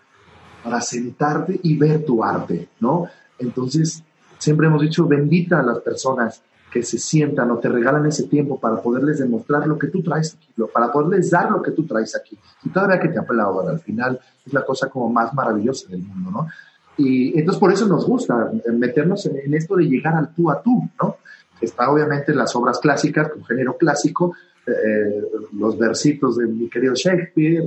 para 0.64 0.80
sentarte 0.80 1.60
y 1.62 1.76
ver 1.76 2.04
tu 2.04 2.24
arte, 2.24 2.70
¿no? 2.80 3.06
Entonces, 3.38 4.02
siempre 4.44 4.66
hemos 4.66 4.82
dicho, 4.82 5.06
bendita 5.06 5.60
a 5.60 5.62
las 5.62 5.78
personas 5.78 6.42
que 6.70 6.82
se 6.82 6.98
sientan 6.98 7.50
o 7.50 7.58
te 7.58 7.68
regalan 7.68 8.04
ese 8.06 8.24
tiempo 8.24 8.58
para 8.60 8.82
poderles 8.82 9.18
demostrar 9.18 9.66
lo 9.66 9.78
que 9.78 9.86
tú 9.86 10.02
traes 10.02 10.34
aquí, 10.34 10.48
para 10.72 10.92
poderles 10.92 11.30
dar 11.30 11.50
lo 11.50 11.62
que 11.62 11.70
tú 11.70 11.86
traes 11.86 12.14
aquí. 12.14 12.36
Y 12.64 12.68
todavía 12.68 13.00
que 13.00 13.08
te 13.08 13.18
aplaudan, 13.18 13.68
al 13.68 13.80
final 13.80 14.20
es 14.44 14.52
la 14.52 14.64
cosa 14.64 14.88
como 14.88 15.08
más 15.08 15.32
maravillosa 15.32 15.88
del 15.88 16.02
mundo, 16.02 16.30
¿no? 16.30 16.48
Y 16.96 17.38
entonces 17.38 17.58
por 17.58 17.72
eso 17.72 17.86
nos 17.86 18.06
gusta 18.06 18.50
meternos 18.72 19.24
en, 19.26 19.54
esto 19.54 19.76
de 19.76 19.84
llegar 19.84 20.14
al 20.14 20.34
tú 20.34 20.50
a 20.50 20.62
tú, 20.62 20.88
¿no? 21.00 21.16
Está 21.60 21.90
obviamente 21.90 22.34
las 22.34 22.54
obras 22.54 22.78
clásicas, 22.78 23.30
con 23.30 23.44
género 23.44 23.76
clásico, 23.76 24.34
eh, 24.66 25.22
los 25.52 25.78
versitos 25.78 26.36
de 26.36 26.46
mi 26.46 26.68
querido 26.68 26.94
Shakespeare, 26.94 27.64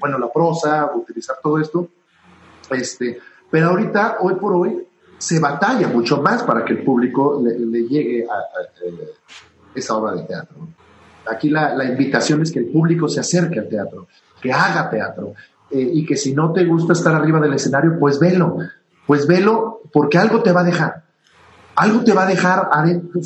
bueno, 0.00 0.18
la 0.18 0.32
prosa, 0.32 0.90
utilizar 0.94 1.36
todo 1.42 1.58
esto, 1.58 1.88
este, 2.70 3.18
pero 3.50 3.68
ahorita, 3.68 4.18
hoy 4.20 4.34
por 4.34 4.52
hoy, 4.54 4.86
se 5.18 5.40
batalla 5.40 5.88
mucho 5.88 6.20
más 6.20 6.42
para 6.42 6.64
que 6.64 6.74
el 6.74 6.84
público 6.84 7.42
le, 7.42 7.82
llegue 7.84 8.24
a, 8.24 8.86
eh, 8.86 9.12
esa 9.74 9.96
obra 9.96 10.12
de 10.14 10.22
teatro. 10.22 10.68
Aquí 11.30 11.50
la, 11.50 11.84
invitación 11.84 12.42
es 12.42 12.52
que 12.52 12.60
el 12.60 12.66
público 12.66 13.08
se 13.08 13.20
acerque 13.20 13.58
al 13.58 13.68
teatro, 13.68 14.06
que 14.40 14.52
haga 14.52 14.88
teatro, 14.90 15.32
eh, 15.70 15.90
y 15.94 16.06
que 16.06 16.16
si 16.16 16.34
no 16.34 16.52
te 16.52 16.64
gusta 16.64 16.92
estar 16.92 17.14
arriba 17.14 17.40
del 17.40 17.54
escenario, 17.54 17.98
pues 17.98 18.18
velo, 18.18 18.58
pues 19.06 19.26
velo 19.26 19.80
porque 19.92 20.18
algo 20.18 20.42
te 20.42 20.52
va 20.52 20.60
a 20.60 20.64
dejar. 20.64 21.04
Algo 21.76 22.04
te 22.04 22.14
va 22.14 22.22
a 22.22 22.26
dejar, 22.26 22.70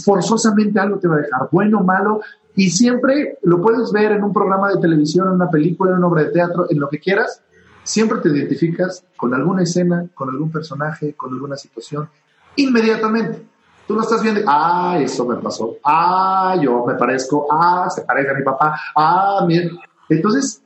forzosamente 0.04 0.80
algo 0.80 0.98
te 0.98 1.06
va 1.06 1.16
a 1.16 1.18
dejar, 1.18 1.48
bueno 1.52 1.84
malo, 1.84 2.20
y 2.56 2.70
siempre 2.70 3.38
lo 3.42 3.60
puedes 3.60 3.92
ver 3.92 4.12
en 4.12 4.24
un 4.24 4.32
programa 4.32 4.70
de 4.70 4.80
televisión, 4.80 5.28
en 5.28 5.34
una 5.34 5.50
película, 5.50 5.92
en 5.92 5.98
una 5.98 6.08
obra 6.08 6.24
de 6.24 6.30
teatro, 6.30 6.66
en 6.68 6.80
lo 6.80 6.88
que 6.88 6.98
quieras, 6.98 7.42
siempre 7.82 8.18
te 8.18 8.28
identificas 8.28 9.04
con 9.16 9.34
alguna 9.34 9.62
escena, 9.62 10.06
con 10.14 10.28
algún 10.30 10.50
personaje, 10.50 11.14
con 11.14 11.32
alguna 11.32 11.56
situación, 11.56 12.08
inmediatamente. 12.56 13.46
Tú 13.86 13.94
no 13.96 14.02
estás 14.02 14.22
viendo, 14.22 14.42
ah, 14.46 14.98
eso 15.00 15.26
me 15.26 15.36
pasó, 15.36 15.76
ah, 15.84 16.56
yo 16.62 16.84
me 16.86 16.94
parezco, 16.94 17.48
ah, 17.50 17.88
se 17.90 18.02
parece 18.02 18.30
a 18.30 18.34
mi 18.34 18.44
papá, 18.44 18.78
ah, 18.94 19.44
mira. 19.46 19.70
Entonces, 20.08 20.62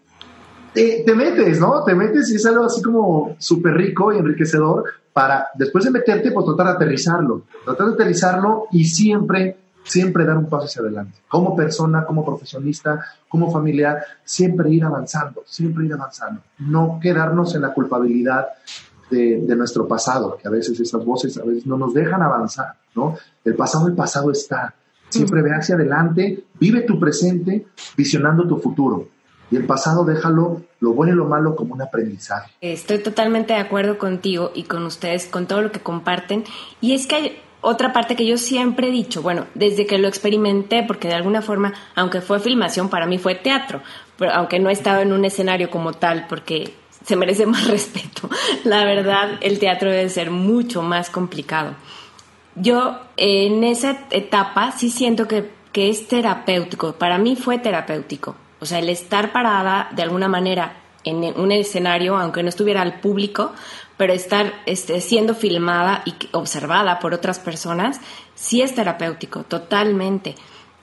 te, 0.75 1.15
metes, 1.15 1.61
¿no? 1.61 1.85
Te 1.85 1.95
metes 1.95 2.31
y 2.31 2.37
es 2.37 2.45
algo 2.47 2.65
así 2.65 2.83
como 2.83 3.37
súper 3.39 3.75
rico 3.75 4.13
y 4.13 4.19
enriquecedor 4.19 4.85
para 5.13 5.49
después 5.55 5.85
de 5.85 5.93
meterte, 5.93 6.33
pues 6.33 6.45
tratar 6.45 6.67
de 6.67 6.73
aterrizarlo, 6.73 7.43
tratar 7.65 7.87
de 7.89 7.95
aterrizarlo 7.95 8.65
y 8.73 8.85
siempre 8.85 9.57
siempre 9.85 10.25
dar 10.25 10.37
un 10.37 10.49
paso 10.49 10.65
hacia 10.65 10.83
adelante. 10.83 11.19
Como 11.29 11.55
persona, 11.55 12.05
como 12.05 12.25
profesionista, 12.25 13.05
como 13.29 13.53
familiar, 13.53 14.03
siempre 14.25 14.71
ir 14.71 14.85
avanzando, 14.85 15.43
siempre 15.47 15.85
ir 15.85 15.93
avanzando. 15.93 16.41
No 16.59 16.99
quedarnos 17.01 17.55
en 17.55 17.63
la 17.63 17.73
culpabilidad 17.73 18.49
de, 19.11 19.55
nuestro 19.55 19.87
pasado, 19.87 20.39
que 20.41 20.49
a 20.49 20.51
veces 20.51 20.81
esas 20.81 21.05
voces 21.05 21.37
a 21.39 21.45
veces 21.45 21.67
no 21.67 21.77
nos 21.77 21.95
dejan 21.95 22.23
avanzar, 22.23 22.75
¿no? 22.97 23.17
El 23.45 23.55
pasado, 23.55 23.87
el 23.87 23.95
pasado 23.95 24.33
está. 24.33 24.75
Siempre 25.09 25.43
ve 25.43 25.55
hacia 25.55 25.77
adelante, 25.77 26.45
vive 26.59 26.81
tu 26.81 26.99
presente, 26.99 27.67
visionando 27.97 28.49
tu 28.49 28.59
futuro. 28.59 29.09
Y 29.51 29.57
el 29.57 29.67
pasado 29.67 30.05
déjalo, 30.05 30.63
lo 30.81 30.93
bueno 30.95 31.13
y 31.13 31.17
lo 31.17 31.27
malo, 31.27 31.55
como 31.55 31.75
un 31.75 31.83
aprendizaje. 31.83 32.51
Estoy 32.61 32.99
totalmente 32.99 33.53
de 33.53 33.61
acuerdo 33.61 33.99
contigo 33.99 34.51
y 34.55 34.65
con 34.65 34.85
ustedes, 34.85 35.27
con 35.27 35.47
todo 35.47 35.63
lo 35.63 35.71
que 35.71 35.79
comparten. 35.79 36.43
Y 36.81 36.95
es 36.95 37.07
que 37.07 37.15
hay 37.15 37.37
otra 37.65 37.93
parte 37.93 38.15
que 38.15 38.27
yo 38.27 38.37
siempre 38.37 38.89
he 38.89 38.91
dicho, 38.91 39.23
bueno, 39.23 39.47
desde 39.55 39.87
que 39.87 39.99
lo 39.99 40.07
experimenté, 40.07 40.83
porque 40.83 41.09
de 41.09 41.15
alguna 41.15 41.43
forma, 41.43 41.73
aunque 41.95 42.21
fue 42.21 42.39
filmación, 42.39 42.89
para 42.89 43.07
mí 43.07 43.19
fue 43.19 43.35
teatro, 43.35 43.83
pero 44.19 44.33
aunque 44.33 44.61
no 44.61 44.69
he 44.69 44.73
estado 44.73 45.01
en 45.01 45.13
un 45.13 45.25
escenario 45.25 45.71
como 45.71 45.93
tal, 45.93 46.27
porque 46.29 46.75
se 47.05 47.17
merece 47.17 47.47
más 47.47 47.67
respeto. 47.67 48.29
La 48.65 48.85
verdad, 48.85 49.39
el 49.41 49.59
teatro 49.59 49.91
debe 49.91 50.09
ser 50.09 50.31
mucho 50.31 50.83
más 50.83 51.11
complicado. 51.11 51.75
Yo 52.55 53.01
en 53.17 53.65
esa 53.65 54.07
etapa 54.11 54.71
sí 54.73 54.91
siento 54.91 55.27
que, 55.27 55.51
que 55.73 55.89
es 55.89 56.07
terapéutico, 56.07 56.93
para 56.93 57.19
mí 57.19 57.35
fue 57.35 57.59
terapéutico. 57.59 58.37
O 58.61 58.67
sea, 58.67 58.79
el 58.79 58.89
estar 58.89 59.33
parada 59.33 59.89
de 59.93 60.03
alguna 60.03 60.29
manera 60.29 60.77
en 61.05 61.39
un 61.39 61.53
escenario, 61.53 62.17
aunque 62.17 62.43
no 62.43 62.49
estuviera 62.49 62.83
al 62.83 63.01
público, 63.01 63.53
pero 63.97 64.13
estar 64.13 64.53
este, 64.67 65.01
siendo 65.01 65.35
filmada 65.35 66.03
y 66.05 66.15
observada 66.33 66.99
por 66.99 67.15
otras 67.15 67.39
personas 67.39 68.01
sí 68.35 68.63
es 68.63 68.75
terapéutico, 68.75 69.45
totalmente. 69.45 70.35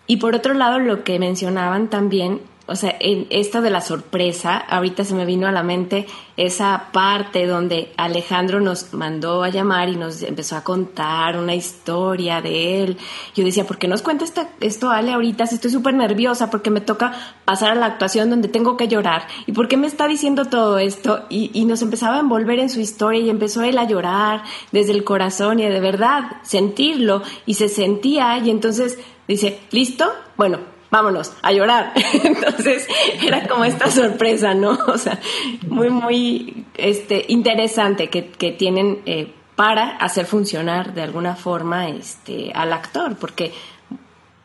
Y 0.08 0.18
por 0.18 0.36
otro 0.36 0.54
lado, 0.54 0.80
lo 0.80 1.04
que 1.04 1.20
mencionaban 1.20 1.90
también 1.90 2.42
o 2.68 2.76
sea, 2.76 2.96
en 3.00 3.28
esto 3.32 3.62
de 3.62 3.70
la 3.70 3.82
sorpresa, 3.82 4.56
ahorita 4.58 5.04
se 5.04 5.16
me 5.16 5.26
vino 5.26 5.48
a 5.48 5.52
la 5.52 5.64
mente 5.64 6.06
esa 6.38 6.90
parte 6.94 7.46
donde 7.46 7.92
Alejandro 7.98 8.62
nos 8.62 8.94
mandó 8.94 9.44
a 9.44 9.50
llamar 9.50 9.90
y 9.90 9.96
nos 9.96 10.22
empezó 10.22 10.56
a 10.56 10.64
contar 10.64 11.38
una 11.38 11.56
historia 11.56 12.40
de 12.40 12.84
él. 12.84 12.98
Yo 13.36 13.44
decía, 13.44 13.66
¿por 13.66 13.78
qué 13.78 13.88
nos 13.88 14.02
cuenta 14.02 14.26
esto, 14.60 14.90
Ale, 14.90 15.12
ahorita? 15.12 15.48
Si 15.48 15.56
estoy 15.56 15.72
súper 15.72 15.96
nerviosa 15.96 16.50
porque 16.50 16.70
me 16.70 16.82
toca 16.82 17.14
pasar 17.46 17.72
a 17.72 17.76
la 17.76 17.88
actuación 17.88 18.30
donde 18.30 18.48
tengo 18.48 18.78
que 18.78 18.88
llorar. 18.88 19.28
¿Y 19.48 19.52
por 19.52 19.68
qué 19.68 19.76
me 19.76 19.88
está 19.88 20.08
diciendo 20.08 20.46
todo 20.46 20.78
esto? 20.78 21.26
Y, 21.30 21.52
y 21.54 21.66
nos 21.66 21.82
empezaba 21.82 22.18
a 22.18 22.22
envolver 22.22 22.60
en 22.60 22.70
su 22.70 22.80
historia 22.80 23.22
y 23.22 23.30
empezó 23.30 23.64
él 23.64 23.78
a 23.78 23.88
llorar 23.88 24.44
desde 24.72 24.94
el 24.94 25.04
corazón 25.04 25.60
y 25.60 25.64
de 25.64 25.80
verdad 25.80 26.38
sentirlo 26.44 27.24
y 27.46 27.56
se 27.56 27.70
sentía 27.70 28.38
y 28.38 28.50
entonces 28.50 29.00
dice, 29.28 29.60
¿listo? 29.72 30.12
Bueno, 30.38 30.60
vámonos, 30.92 31.34
a 31.42 31.52
llorar. 31.52 31.94
Entonces 32.24 32.88
era 33.26 33.48
como 33.48 33.66
esta 33.66 33.90
sorpresa, 33.90 34.54
¿no? 34.54 34.78
O 34.88 34.98
sea, 34.98 35.20
muy, 35.68 35.90
muy 35.90 36.66
este, 36.76 37.26
interesante 37.30 38.10
que, 38.10 38.28
que 38.28 38.52
tienen 38.52 39.00
eh, 39.06 39.34
para 39.56 39.98
hacer 39.98 40.26
funcionar 40.26 40.94
de 40.94 41.02
alguna 41.02 41.36
forma 41.36 41.88
este, 41.88 42.52
al 42.54 42.74
actor, 42.74 43.16
porque 43.16 43.52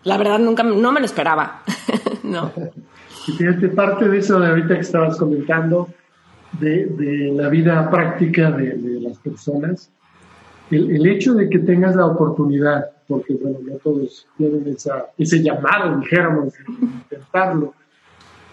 la 0.05 0.17
verdad 0.17 0.39
nunca, 0.39 0.63
no 0.63 0.93
me 0.93 1.01
lo 1.01 1.07
esperaba, 1.07 1.63
¿no? 2.23 2.53
Y 3.27 3.33
fíjate, 3.33 3.69
parte 3.69 4.09
de 4.09 4.19
eso 4.19 4.39
de 4.39 4.49
ahorita 4.49 4.75
que 4.75 4.81
estabas 4.81 5.17
comentando, 5.17 5.89
de, 6.61 6.87
de 6.87 7.33
la 7.35 7.49
vida 7.49 7.91
práctica 7.91 8.51
de, 8.51 8.77
de 8.77 9.01
las 9.01 9.19
personas, 9.19 9.91
el, 10.71 10.95
el 10.95 11.07
hecho 11.07 11.35
de 11.35 11.51
que 11.51 11.59
tengas 11.59 11.97
la 11.97 12.07
oportunidad 12.07 12.96
porque 13.09 13.35
bueno, 13.35 13.59
no 13.63 13.77
todos 13.77 14.27
tienen 14.37 14.67
esa, 14.69 15.07
ese 15.17 15.43
llamado, 15.43 15.99
dijéramos, 15.99 16.55
intentarlo, 16.69 17.75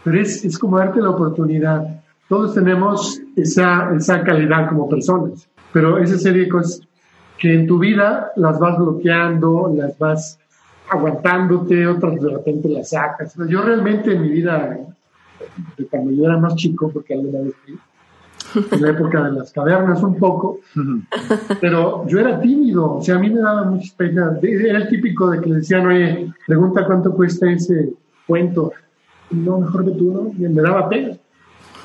pero 0.03 0.19
es, 0.19 0.43
es 0.43 0.57
como 0.57 0.77
darte 0.77 1.01
la 1.01 1.11
oportunidad. 1.11 2.03
Todos 2.27 2.53
tenemos 2.53 3.21
esa, 3.35 3.93
esa 3.95 4.23
calidad 4.23 4.69
como 4.69 4.89
personas, 4.89 5.47
pero 5.71 5.97
esa 5.97 6.17
serie 6.17 6.43
de 6.43 6.49
cosas 6.49 6.81
que 7.37 7.53
en 7.53 7.67
tu 7.67 7.79
vida 7.79 8.31
las 8.35 8.59
vas 8.59 8.77
bloqueando, 8.77 9.73
las 9.75 9.97
vas 9.97 10.39
aguantándote, 10.89 11.87
otras 11.87 12.19
de 12.21 12.29
repente 12.29 12.69
las 12.69 12.89
sacas. 12.89 13.35
Yo 13.49 13.61
realmente 13.61 14.13
en 14.13 14.21
mi 14.21 14.29
vida, 14.29 14.77
de 15.77 15.85
cuando 15.87 16.11
yo 16.11 16.25
era 16.25 16.37
más 16.37 16.55
chico, 16.55 16.89
porque 16.91 17.13
alguna 17.13 17.39
vez 17.39 17.53
la 18.79 18.89
época 18.89 19.23
de 19.23 19.31
las 19.31 19.51
cavernas 19.51 20.01
un 20.03 20.17
poco, 20.17 20.59
pero 21.59 22.05
yo 22.07 22.19
era 22.19 22.39
tímido, 22.39 22.95
o 22.95 23.01
sea, 23.01 23.15
a 23.15 23.19
mí 23.19 23.29
me 23.29 23.39
daba 23.39 23.63
mucha 23.63 23.93
pena. 23.95 24.37
Era 24.41 24.79
el 24.79 24.89
típico 24.89 25.29
de 25.29 25.41
que 25.41 25.49
le 25.49 25.55
decían, 25.57 25.85
oye, 25.87 26.33
pregunta 26.45 26.85
cuánto 26.85 27.13
cuesta 27.13 27.49
ese 27.51 27.93
cuento. 28.27 28.73
No, 29.31 29.59
mejor 29.59 29.85
que 29.85 29.91
tú, 29.91 30.11
¿no? 30.11 30.49
me 30.49 30.61
daba 30.61 30.89
pena. 30.89 31.15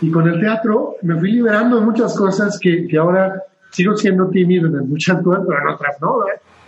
Y 0.00 0.10
con 0.10 0.28
el 0.28 0.40
teatro 0.40 0.96
me 1.02 1.18
fui 1.18 1.32
liberando 1.32 1.80
de 1.80 1.86
muchas 1.86 2.16
cosas 2.16 2.58
que, 2.58 2.86
que 2.86 2.98
ahora 2.98 3.42
sigo 3.70 3.96
siendo 3.96 4.28
tímido 4.28 4.66
en 4.66 4.88
muchas 4.88 5.22
cosas, 5.22 5.44
pero 5.46 5.60
en 5.60 5.68
otras 5.68 6.00
no. 6.00 6.18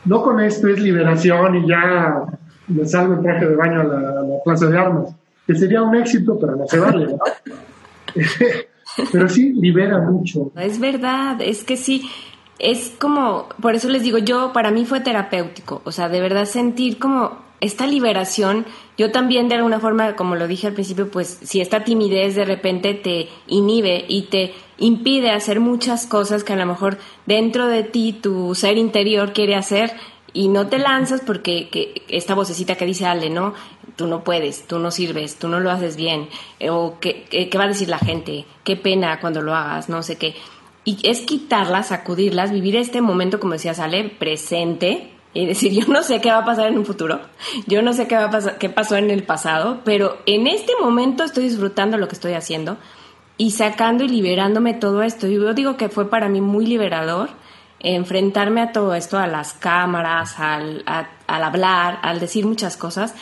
No 0.05 0.23
con 0.23 0.41
esto 0.41 0.69
es 0.69 0.81
liberación 0.81 1.57
y 1.57 1.69
ya 1.69 2.25
me 2.69 2.87
salgo 2.87 3.15
en 3.15 3.23
traje 3.23 3.47
de 3.47 3.57
baño 3.57 3.81
a 3.83 3.85
la, 3.85 3.99
a 3.99 4.23
la 4.23 4.43
plaza 4.45 4.67
de 4.67 4.79
armas, 4.79 5.15
que 5.47 5.55
sería 5.55 5.83
un 5.83 5.95
éxito, 5.95 6.39
pero 6.39 6.57
no 6.57 6.67
se 6.67 6.79
vale, 6.79 7.07
¿no? 7.07 7.19
Pero 9.13 9.29
sí 9.29 9.53
libera 9.53 10.01
mucho. 10.01 10.53
Es 10.61 10.79
verdad, 10.79 11.41
es 11.41 11.65
que 11.65 11.77
sí, 11.77 12.09
es 12.59 12.93
como, 12.99 13.49
por 13.61 13.75
eso 13.75 13.89
les 13.89 14.03
digo, 14.03 14.19
yo, 14.19 14.53
para 14.53 14.71
mí 14.71 14.85
fue 14.85 15.01
terapéutico, 15.01 15.83
o 15.85 15.93
sea, 15.93 16.09
de 16.09 16.21
verdad 16.21 16.45
sentir 16.45 16.99
como 16.99 17.39
esta 17.61 17.87
liberación, 17.87 18.65
yo 18.97 19.11
también 19.13 19.49
de 19.49 19.57
alguna 19.57 19.81
forma, 19.81 20.17
como 20.17 20.35
lo 20.35 20.49
dije 20.49 20.67
al 20.67 20.73
principio, 20.73 21.11
pues 21.11 21.39
si 21.43 21.61
esta 21.61 21.85
timidez 21.85 22.35
de 22.35 22.45
repente 22.45 22.95
te 22.95 23.29
inhibe 23.47 24.05
y 24.09 24.23
te 24.23 24.53
impide 24.79 25.31
hacer 25.31 25.61
muchas 25.61 26.07
cosas 26.07 26.43
que 26.43 26.55
a 26.55 26.57
lo 26.57 26.67
mejor 26.67 26.99
dentro 27.27 27.67
de 27.67 27.83
ti 27.83 28.13
tu 28.13 28.55
ser 28.55 28.79
interior 28.79 29.33
quiere 29.33 29.57
hacer 29.57 29.93
y 30.33 30.49
no 30.49 30.69
te 30.69 30.79
lanzas 30.79 31.21
porque 31.21 31.69
que 31.69 32.03
esta 32.09 32.35
vocecita 32.35 32.77
que 32.77 32.87
dice 32.87 33.07
Ale, 33.07 33.31
¿no? 33.31 33.55
tú 34.01 34.07
no 34.07 34.25
puedes, 34.25 34.66
tú 34.66 34.79
no 34.79 34.90
sirves, 34.90 35.37
tú 35.37 35.49
no 35.49 35.61
lo 35.61 35.71
haces 35.71 35.95
bien, 35.95 36.31
eh, 36.59 36.71
o 36.71 36.97
¿qué, 37.01 37.25
qué, 37.25 37.59
va 37.59 37.64
a 37.64 37.69
decir 37.69 37.90
la 37.90 37.99
gente, 37.99 38.47
qué 38.64 38.75
pena 38.75 39.21
cuando 39.21 39.43
lo 39.43 39.55
hagas, 39.55 39.90
no 39.90 40.03
sé 40.03 40.16
qué. 40.16 40.35
Y 40.87 40.97
es 41.03 41.21
quitarlas, 41.21 41.88
sacudirlas, 41.88 42.51
vivir 42.51 42.77
este 42.77 43.03
momento, 43.03 43.38
como 43.38 43.53
decía 43.53 43.75
Sale, 43.75 44.09
presente, 44.09 45.12
y 45.35 45.45
decir, 45.45 45.73
yo 45.73 45.87
no 45.87 46.03
sé 46.03 46.23
qué 46.23 46.31
va 46.31 46.38
a 46.38 46.45
pasar 46.47 46.69
en 46.69 46.79
un 46.79 46.87
futuro, 46.87 47.21
yo 47.66 47.83
no 47.83 47.93
sé 47.93 48.09
qué 48.09 48.16
va 48.16 48.25
a 48.25 48.31
pasar, 48.31 48.57
qué 48.57 48.71
pasó 48.71 48.97
en 48.97 49.11
el 49.11 49.23
pasado, 49.23 49.81
pero 49.85 50.16
en 50.25 50.47
este 50.47 50.73
momento 50.81 51.23
estoy 51.23 51.45
disfrutando 51.45 51.99
lo 51.99 52.09
que 52.09 52.14
estoy 52.14 52.33
haciendo 52.33 52.79
y 53.37 53.51
sacando 53.51 54.05
y 54.05 54.09
liberándome 54.09 54.73
todo 54.73 55.03
esto. 55.03 55.27
Y 55.27 55.35
yo 55.35 55.53
digo 55.53 55.77
que 55.77 55.90
fue 55.90 56.09
para 56.09 56.31
mí 56.31 56.40
muy 56.40 56.64
liberador 56.64 57.29
enfrentarme 57.81 58.61
a 58.61 58.73
todo 58.73 58.95
esto, 58.95 59.19
a 59.19 59.27
las 59.27 59.55
cámaras, 59.55 60.38
al, 60.38 60.85
al 60.87 61.45
hablar, 61.45 61.99
al 62.03 62.21
decir 62.21 62.47
muchas 62.47 62.77
cosas, 62.77 63.14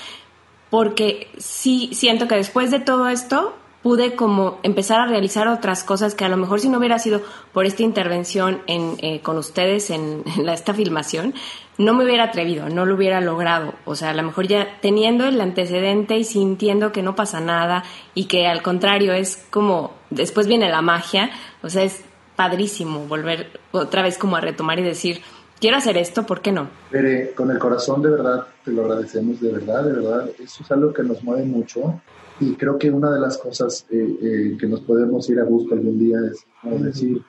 porque 0.70 1.30
sí 1.38 1.90
siento 1.92 2.28
que 2.28 2.34
después 2.34 2.70
de 2.70 2.80
todo 2.80 3.08
esto 3.08 3.54
pude 3.82 4.16
como 4.16 4.58
empezar 4.64 5.00
a 5.00 5.06
realizar 5.06 5.46
otras 5.48 5.84
cosas 5.84 6.14
que 6.14 6.24
a 6.24 6.28
lo 6.28 6.36
mejor 6.36 6.60
si 6.60 6.68
no 6.68 6.78
hubiera 6.78 6.98
sido 6.98 7.22
por 7.52 7.64
esta 7.64 7.84
intervención 7.84 8.60
en, 8.66 8.96
eh, 9.00 9.20
con 9.20 9.38
ustedes 9.38 9.90
en, 9.90 10.24
esta 10.48 10.74
filmación, 10.74 11.34
no 11.78 11.94
me 11.94 12.04
hubiera 12.04 12.24
atrevido, 12.24 12.68
no 12.68 12.84
lo 12.84 12.96
hubiera 12.96 13.20
logrado. 13.20 13.74
O 13.84 13.94
sea, 13.94 14.10
a 14.10 14.14
lo 14.14 14.24
mejor 14.24 14.48
ya 14.48 14.78
teniendo 14.80 15.26
el 15.26 15.40
antecedente 15.40 16.18
y 16.18 16.24
sintiendo 16.24 16.90
que 16.90 17.02
no 17.02 17.14
pasa 17.14 17.40
nada 17.40 17.84
y 18.14 18.24
que 18.24 18.48
al 18.48 18.62
contrario 18.62 19.12
es 19.12 19.46
como, 19.50 19.92
después 20.10 20.48
viene 20.48 20.68
la 20.68 20.82
magia, 20.82 21.30
o 21.62 21.70
sea, 21.70 21.84
es 21.84 22.04
padrísimo 22.38 23.04
volver 23.08 23.48
otra 23.72 24.00
vez 24.00 24.16
como 24.16 24.36
a 24.36 24.40
retomar 24.40 24.78
y 24.78 24.84
decir, 24.84 25.22
quiero 25.58 25.76
hacer 25.76 25.96
esto, 25.96 26.24
¿por 26.24 26.40
qué 26.40 26.52
no? 26.52 26.70
Pero 26.88 27.34
con 27.34 27.50
el 27.50 27.58
corazón 27.58 28.00
de 28.00 28.10
verdad, 28.10 28.46
te 28.64 28.70
lo 28.70 28.84
agradecemos 28.84 29.40
de 29.40 29.50
verdad, 29.50 29.82
de 29.82 29.92
verdad. 29.94 30.30
Eso 30.38 30.62
es 30.62 30.70
algo 30.70 30.92
que 30.92 31.02
nos 31.02 31.20
mueve 31.24 31.44
mucho 31.44 32.00
y 32.38 32.54
creo 32.54 32.78
que 32.78 32.92
una 32.92 33.10
de 33.10 33.18
las 33.18 33.38
cosas 33.38 33.84
eh, 33.90 34.18
eh, 34.22 34.56
que 34.56 34.68
nos 34.68 34.82
podemos 34.82 35.28
ir 35.28 35.40
a 35.40 35.44
buscar 35.44 35.78
algún 35.78 35.98
día 35.98 36.18
es, 36.30 36.46
como 36.62 36.78
decir, 36.78 37.20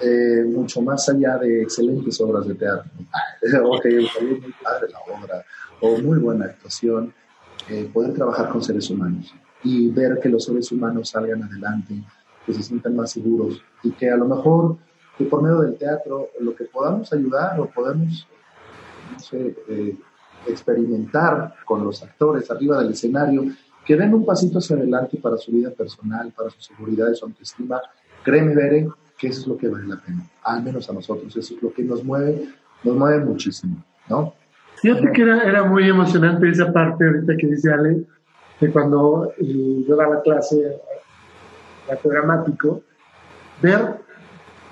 eh, 0.00 0.44
mucho 0.46 0.80
más 0.80 1.08
allá 1.08 1.36
de 1.38 1.62
excelentes 1.62 2.20
obras 2.20 2.46
de 2.46 2.54
teatro. 2.54 2.88
ok, 3.64 3.84
muy 4.20 4.54
padre 4.62 4.92
la 4.92 5.00
obra 5.12 5.44
o 5.80 5.98
muy 5.98 6.20
buena 6.20 6.44
actuación, 6.44 7.12
poder 7.92 8.14
trabajar 8.14 8.48
con 8.48 8.62
seres 8.62 8.88
humanos 8.90 9.34
y 9.64 9.88
ver 9.88 10.20
que 10.22 10.28
los 10.28 10.44
seres 10.44 10.70
humanos 10.70 11.08
salgan 11.08 11.42
adelante, 11.42 11.94
que 12.44 12.52
se 12.52 12.62
sientan 12.62 12.96
más 12.96 13.12
seguros 13.12 13.62
y 13.82 13.90
que 13.92 14.10
a 14.10 14.16
lo 14.16 14.26
mejor 14.26 14.76
que 15.16 15.24
por 15.24 15.42
medio 15.42 15.60
del 15.60 15.76
teatro 15.76 16.28
lo 16.40 16.54
que 16.54 16.64
podamos 16.64 17.12
ayudar 17.12 17.58
o 17.60 17.66
podemos, 17.66 18.26
no 19.12 19.18
sé, 19.18 19.56
eh, 19.68 19.96
experimentar 20.46 21.54
con 21.64 21.84
los 21.84 22.02
actores 22.02 22.50
arriba 22.50 22.78
del 22.78 22.92
escenario, 22.92 23.44
que 23.84 23.96
den 23.96 24.14
un 24.14 24.24
pasito 24.24 24.58
hacia 24.58 24.76
adelante 24.76 25.18
para 25.18 25.36
su 25.36 25.52
vida 25.52 25.70
personal, 25.70 26.32
para 26.36 26.50
su 26.50 26.60
seguridad 26.60 27.10
y 27.10 27.14
su 27.14 27.26
autoestima, 27.26 27.80
créeme, 28.22 28.54
Bere, 28.54 28.88
que 29.16 29.28
eso 29.28 29.42
es 29.42 29.46
lo 29.46 29.56
que 29.56 29.68
vale 29.68 29.86
la 29.86 29.96
pena, 29.96 30.28
al 30.42 30.62
menos 30.62 30.88
a 30.90 30.92
nosotros, 30.92 31.36
eso 31.36 31.54
es 31.54 31.62
lo 31.62 31.72
que 31.72 31.82
nos 31.82 32.02
mueve, 32.02 32.48
nos 32.82 32.96
mueve 32.96 33.24
muchísimo, 33.24 33.82
¿no? 34.08 34.34
Fíjate 34.76 35.12
que 35.12 35.22
era, 35.22 35.42
era 35.44 35.64
muy 35.64 35.88
emocionante 35.88 36.48
esa 36.48 36.72
parte 36.72 37.06
ahorita 37.06 37.36
que 37.36 37.46
dice 37.46 37.72
Ale, 37.72 38.04
de 38.60 38.70
cuando 38.70 39.32
eh, 39.38 39.84
yo 39.86 39.96
daba 39.96 40.20
clase 40.22 40.80
a 41.90 42.08
dramático, 42.08 42.82
ver 43.60 43.96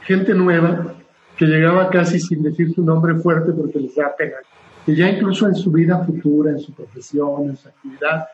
gente 0.02 0.34
nueva 0.34 0.94
que 1.36 1.46
llegaba 1.46 1.90
casi 1.90 2.20
sin 2.20 2.42
decir 2.42 2.72
su 2.74 2.84
nombre 2.84 3.14
fuerte 3.16 3.52
porque 3.52 3.80
les 3.80 3.94
da 3.94 4.14
pena. 4.16 4.36
Que 4.84 4.94
ya 4.94 5.08
incluso 5.08 5.46
en 5.46 5.54
su 5.54 5.70
vida 5.70 6.04
futura, 6.04 6.50
en 6.50 6.58
su 6.58 6.72
profesión, 6.72 7.50
en 7.50 7.56
su 7.56 7.68
actividad, 7.68 8.26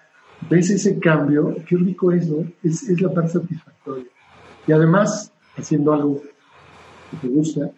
ves 0.49 0.71
ese 0.71 0.99
cambio, 0.99 1.55
qué 1.67 1.77
rico 1.77 2.13
es, 2.13 2.29
¿no? 2.29 2.47
Es, 2.63 2.89
es 2.89 3.01
la 3.01 3.13
parte 3.13 3.33
satisfactoria. 3.33 4.07
Y 4.67 4.73
además, 4.73 5.33
haciendo 5.57 5.93
algo 5.93 6.23
que 7.11 7.17
te 7.17 7.29
gusta, 7.29 7.71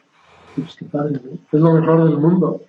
pues 0.55 0.77
qué 0.77 0.85
padre, 0.85 1.21
¿no? 1.25 1.39
Es 1.53 1.61
lo 1.61 1.75
mejor 1.75 2.05
del 2.05 2.19
mundo. 2.19 2.63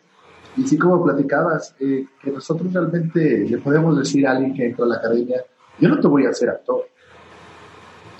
Y 0.57 0.63
sí, 0.63 0.77
como 0.77 1.03
platicabas, 1.03 1.75
eh, 1.79 2.05
que 2.21 2.31
nosotros 2.31 2.73
realmente 2.73 3.45
le 3.49 3.57
podemos 3.59 3.97
decir 3.97 4.27
a 4.27 4.31
alguien 4.31 4.53
que 4.53 4.65
entró 4.65 4.85
a 4.85 4.89
la 4.89 4.95
academia, 4.97 5.41
yo 5.79 5.89
no 5.89 5.99
te 5.99 6.07
voy 6.07 6.25
a 6.25 6.29
hacer 6.29 6.49
actor, 6.49 6.85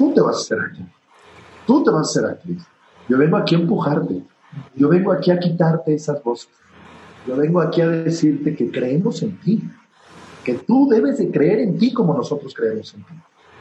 tú 0.01 0.13
te 0.13 0.21
vas 0.21 0.37
a 0.37 0.39
hacer 0.39 0.59
actor, 0.59 0.85
tú 1.67 1.83
te 1.83 1.91
vas 1.91 2.07
a 2.07 2.09
hacer 2.09 2.25
actriz 2.25 2.65
yo 3.11 3.17
vengo 3.17 3.35
aquí 3.35 3.55
a 3.55 3.59
empujarte. 3.59 4.23
Yo 4.75 4.87
vengo 4.87 5.11
aquí 5.11 5.31
a 5.31 5.37
quitarte 5.37 5.93
esas 5.93 6.23
voces. 6.23 6.49
Yo 7.27 7.35
vengo 7.35 7.59
aquí 7.59 7.81
a 7.81 7.89
decirte 7.89 8.55
que 8.55 8.71
creemos 8.71 9.21
en 9.21 9.37
ti. 9.39 9.61
Que 10.45 10.53
tú 10.53 10.87
debes 10.87 11.17
de 11.17 11.29
creer 11.29 11.59
en 11.59 11.77
ti 11.77 11.93
como 11.93 12.13
nosotros 12.13 12.53
creemos 12.53 12.93
en 12.93 13.03
ti. 13.03 13.13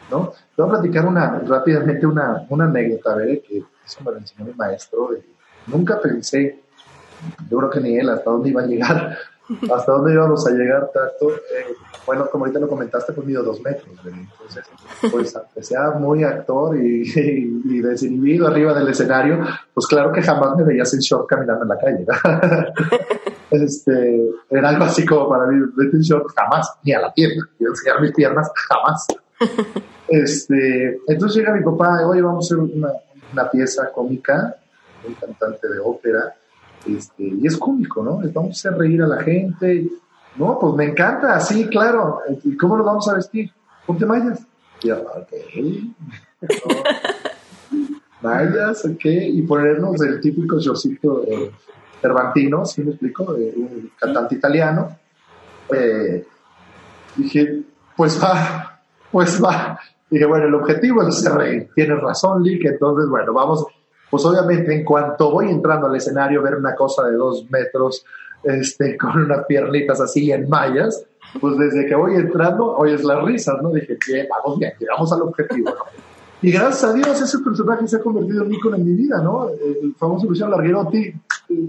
¿no? 0.08 0.32
Te 0.54 0.62
voy 0.62 0.68
a 0.68 0.80
platicar 0.80 1.04
una, 1.06 1.40
rápidamente 1.40 2.06
una, 2.06 2.46
una 2.48 2.66
anécdota, 2.66 3.16
que 3.26 3.64
eso 3.84 4.04
me 4.04 4.12
lo 4.12 4.18
enseñó 4.18 4.44
mi 4.44 4.54
maestro. 4.54 5.10
nunca 5.66 6.00
pensé, 6.00 6.62
yo 7.48 7.58
creo 7.58 7.70
que 7.70 7.80
ni 7.80 7.98
él, 7.98 8.08
hasta 8.08 8.30
dónde 8.30 8.50
iba 8.50 8.62
a 8.62 8.66
llegar 8.66 9.18
hasta 9.74 9.92
dónde 9.92 10.12
íbamos 10.12 10.46
a 10.46 10.50
llegar 10.50 10.90
tanto. 10.92 11.34
Eh, 11.34 11.74
bueno, 12.06 12.28
como 12.30 12.44
ahorita 12.44 12.60
lo 12.60 12.68
comentaste, 12.68 13.12
pues 13.12 13.26
mido 13.26 13.42
dos 13.42 13.60
metros, 13.60 13.88
entonces, 14.04 14.64
pues 15.12 15.36
aunque 15.36 15.62
sea 15.62 15.90
muy 15.90 16.24
actor 16.24 16.76
y, 16.76 17.02
y, 17.04 17.80
desinhibido 17.80 18.46
arriba 18.46 18.74
del 18.74 18.88
escenario, 18.88 19.38
pues 19.74 19.86
claro 19.86 20.12
que 20.12 20.22
jamás 20.22 20.56
me 20.56 20.64
veías 20.64 20.92
en 20.94 21.00
short 21.00 21.28
caminando 21.28 21.62
en 21.62 21.68
la 21.68 21.78
calle. 21.78 22.06
este, 23.50 24.28
era 24.48 24.70
algo 24.70 24.84
así 24.84 25.04
como 25.04 25.28
para 25.28 25.46
mí, 25.46 25.60
vete 25.76 25.96
en 25.96 26.02
short, 26.02 26.26
jamás, 26.34 26.72
ni 26.82 26.92
a 26.92 27.00
la 27.00 27.12
pierna, 27.12 27.48
quiero 27.56 27.72
enseñar 27.72 28.00
mis 28.00 28.12
piernas, 28.12 28.50
jamás. 28.68 29.06
Este, 30.08 31.00
entonces 31.06 31.36
llega 31.36 31.54
mi 31.54 31.62
papá, 31.62 32.06
oye, 32.06 32.22
vamos 32.22 32.44
a 32.44 32.54
hacer 32.54 32.58
una, 32.58 32.92
una 33.32 33.50
pieza 33.50 33.90
cómica, 33.92 34.56
un 35.06 35.14
cantante 35.14 35.68
de 35.68 35.78
ópera, 35.78 36.34
este, 36.86 37.24
y 37.24 37.46
es 37.46 37.56
cómico, 37.56 38.02
¿no? 38.02 38.20
Vamos 38.32 38.64
a 38.64 38.68
hacer 38.68 38.78
reír 38.78 39.02
a 39.02 39.06
la 39.06 39.22
gente. 39.22 39.88
No, 40.36 40.58
pues 40.58 40.74
me 40.74 40.84
encanta, 40.86 41.38
sí, 41.40 41.66
claro. 41.66 42.20
¿Y 42.44 42.56
cómo 42.56 42.76
nos 42.76 42.86
vamos 42.86 43.08
a 43.08 43.14
vestir? 43.14 43.50
Ponte 43.86 44.06
mallas. 44.06 44.40
Y 44.82 44.88
yo, 44.88 45.00
ok. 45.00 45.32
mallas, 48.22 48.84
ok. 48.84 49.04
Y 49.04 49.42
ponernos 49.42 50.00
el 50.02 50.20
típico 50.20 50.58
shortcito 50.58 51.24
eh, 51.24 51.52
¿sí 52.64 52.82
me 52.82 52.90
explico? 52.90 53.36
Eh, 53.36 53.52
un 53.56 53.90
cantante 53.98 54.36
italiano. 54.36 54.96
Eh, 55.72 56.24
dije, 57.16 57.62
pues 57.96 58.22
va, 58.22 58.80
pues 59.10 59.42
va. 59.42 59.78
Dije, 60.08 60.24
bueno, 60.24 60.46
el 60.46 60.54
objetivo 60.54 61.02
es 61.02 61.08
hacer 61.08 61.32
reír. 61.32 61.68
Tienes 61.74 62.00
razón, 62.00 62.42
Lick. 62.42 62.64
Entonces, 62.64 63.08
bueno, 63.08 63.32
vamos 63.32 63.66
pues 64.10 64.24
obviamente 64.24 64.74
en 64.74 64.84
cuanto 64.84 65.30
voy 65.30 65.48
entrando 65.50 65.86
al 65.86 65.96
escenario, 65.96 66.42
ver 66.42 66.56
una 66.56 66.74
cosa 66.74 67.06
de 67.06 67.16
dos 67.16 67.48
metros, 67.50 68.04
este, 68.42 68.96
con 68.98 69.24
unas 69.24 69.46
piernitas 69.46 70.00
así 70.00 70.30
en 70.32 70.48
mallas, 70.48 71.04
pues 71.40 71.56
desde 71.56 71.86
que 71.86 71.94
voy 71.94 72.14
entrando, 72.16 72.76
oyes 72.76 73.04
las 73.04 73.22
risas, 73.24 73.62
¿no? 73.62 73.70
Dije, 73.70 73.96
bien, 74.08 74.26
vamos 74.28 74.58
bien, 74.58 74.72
llegamos 74.78 75.12
al 75.12 75.22
objetivo, 75.22 75.70
¿no? 75.70 76.10
Y 76.42 76.52
gracias 76.52 76.84
a 76.84 76.92
Dios 76.94 77.20
ese 77.20 77.38
personaje 77.40 77.86
se 77.86 77.96
ha 77.96 78.00
convertido 78.00 78.44
en 78.44 78.54
ícono 78.54 78.76
en 78.76 78.84
mi 78.84 78.94
vida, 78.94 79.20
¿no? 79.22 79.50
El 79.50 79.94
famoso 79.98 80.26
Luciano 80.26 80.52
Larguerotti, 80.52 81.12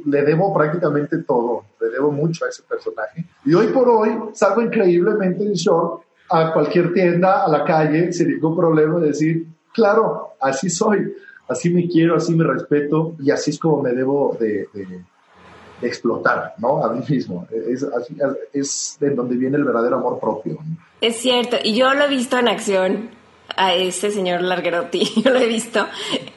le 0.05 0.23
debo 0.23 0.53
prácticamente 0.53 1.19
todo, 1.23 1.65
le 1.81 1.89
debo 1.89 2.09
mucho 2.11 2.45
a 2.45 2.49
ese 2.49 2.63
personaje. 2.63 3.25
Y 3.43 3.53
hoy 3.53 3.67
por 3.67 3.89
hoy 3.89 4.17
salgo 4.33 4.61
increíblemente 4.61 5.43
en 5.43 5.53
short 5.53 6.03
a 6.29 6.53
cualquier 6.53 6.93
tienda, 6.93 7.43
a 7.43 7.49
la 7.49 7.65
calle, 7.65 8.13
sin 8.13 8.29
ningún 8.29 8.55
problema 8.55 8.99
de 8.99 9.07
decir, 9.07 9.45
claro, 9.73 10.35
así 10.39 10.69
soy 10.69 11.13
así 11.51 11.69
me 11.69 11.87
quiero, 11.87 12.15
así 12.15 12.33
me 12.33 12.43
respeto 12.43 13.15
y 13.19 13.31
así 13.31 13.51
es 13.51 13.59
como 13.59 13.81
me 13.81 13.91
debo 13.91 14.37
de, 14.39 14.67
explotar, 15.81 16.53
¿no? 16.59 16.83
A 16.83 16.93
mí 16.93 17.03
mismo. 17.09 17.47
Es, 18.53 18.97
de 18.99 19.09
donde 19.11 19.35
viene 19.35 19.57
el 19.57 19.63
verdadero 19.63 19.97
amor 19.97 20.19
propio. 20.19 20.59
Es 21.01 21.17
cierto, 21.17 21.57
y 21.63 21.75
yo 21.75 21.93
lo 21.93 22.05
he 22.05 22.07
visto 22.07 22.37
en 22.37 22.47
acción 22.47 23.09
a 23.57 23.73
ese 23.73 24.11
señor 24.11 24.41
Larguerotti, 24.41 25.03
yo 25.23 25.31
lo 25.31 25.39
he 25.39 25.47
visto 25.47 25.85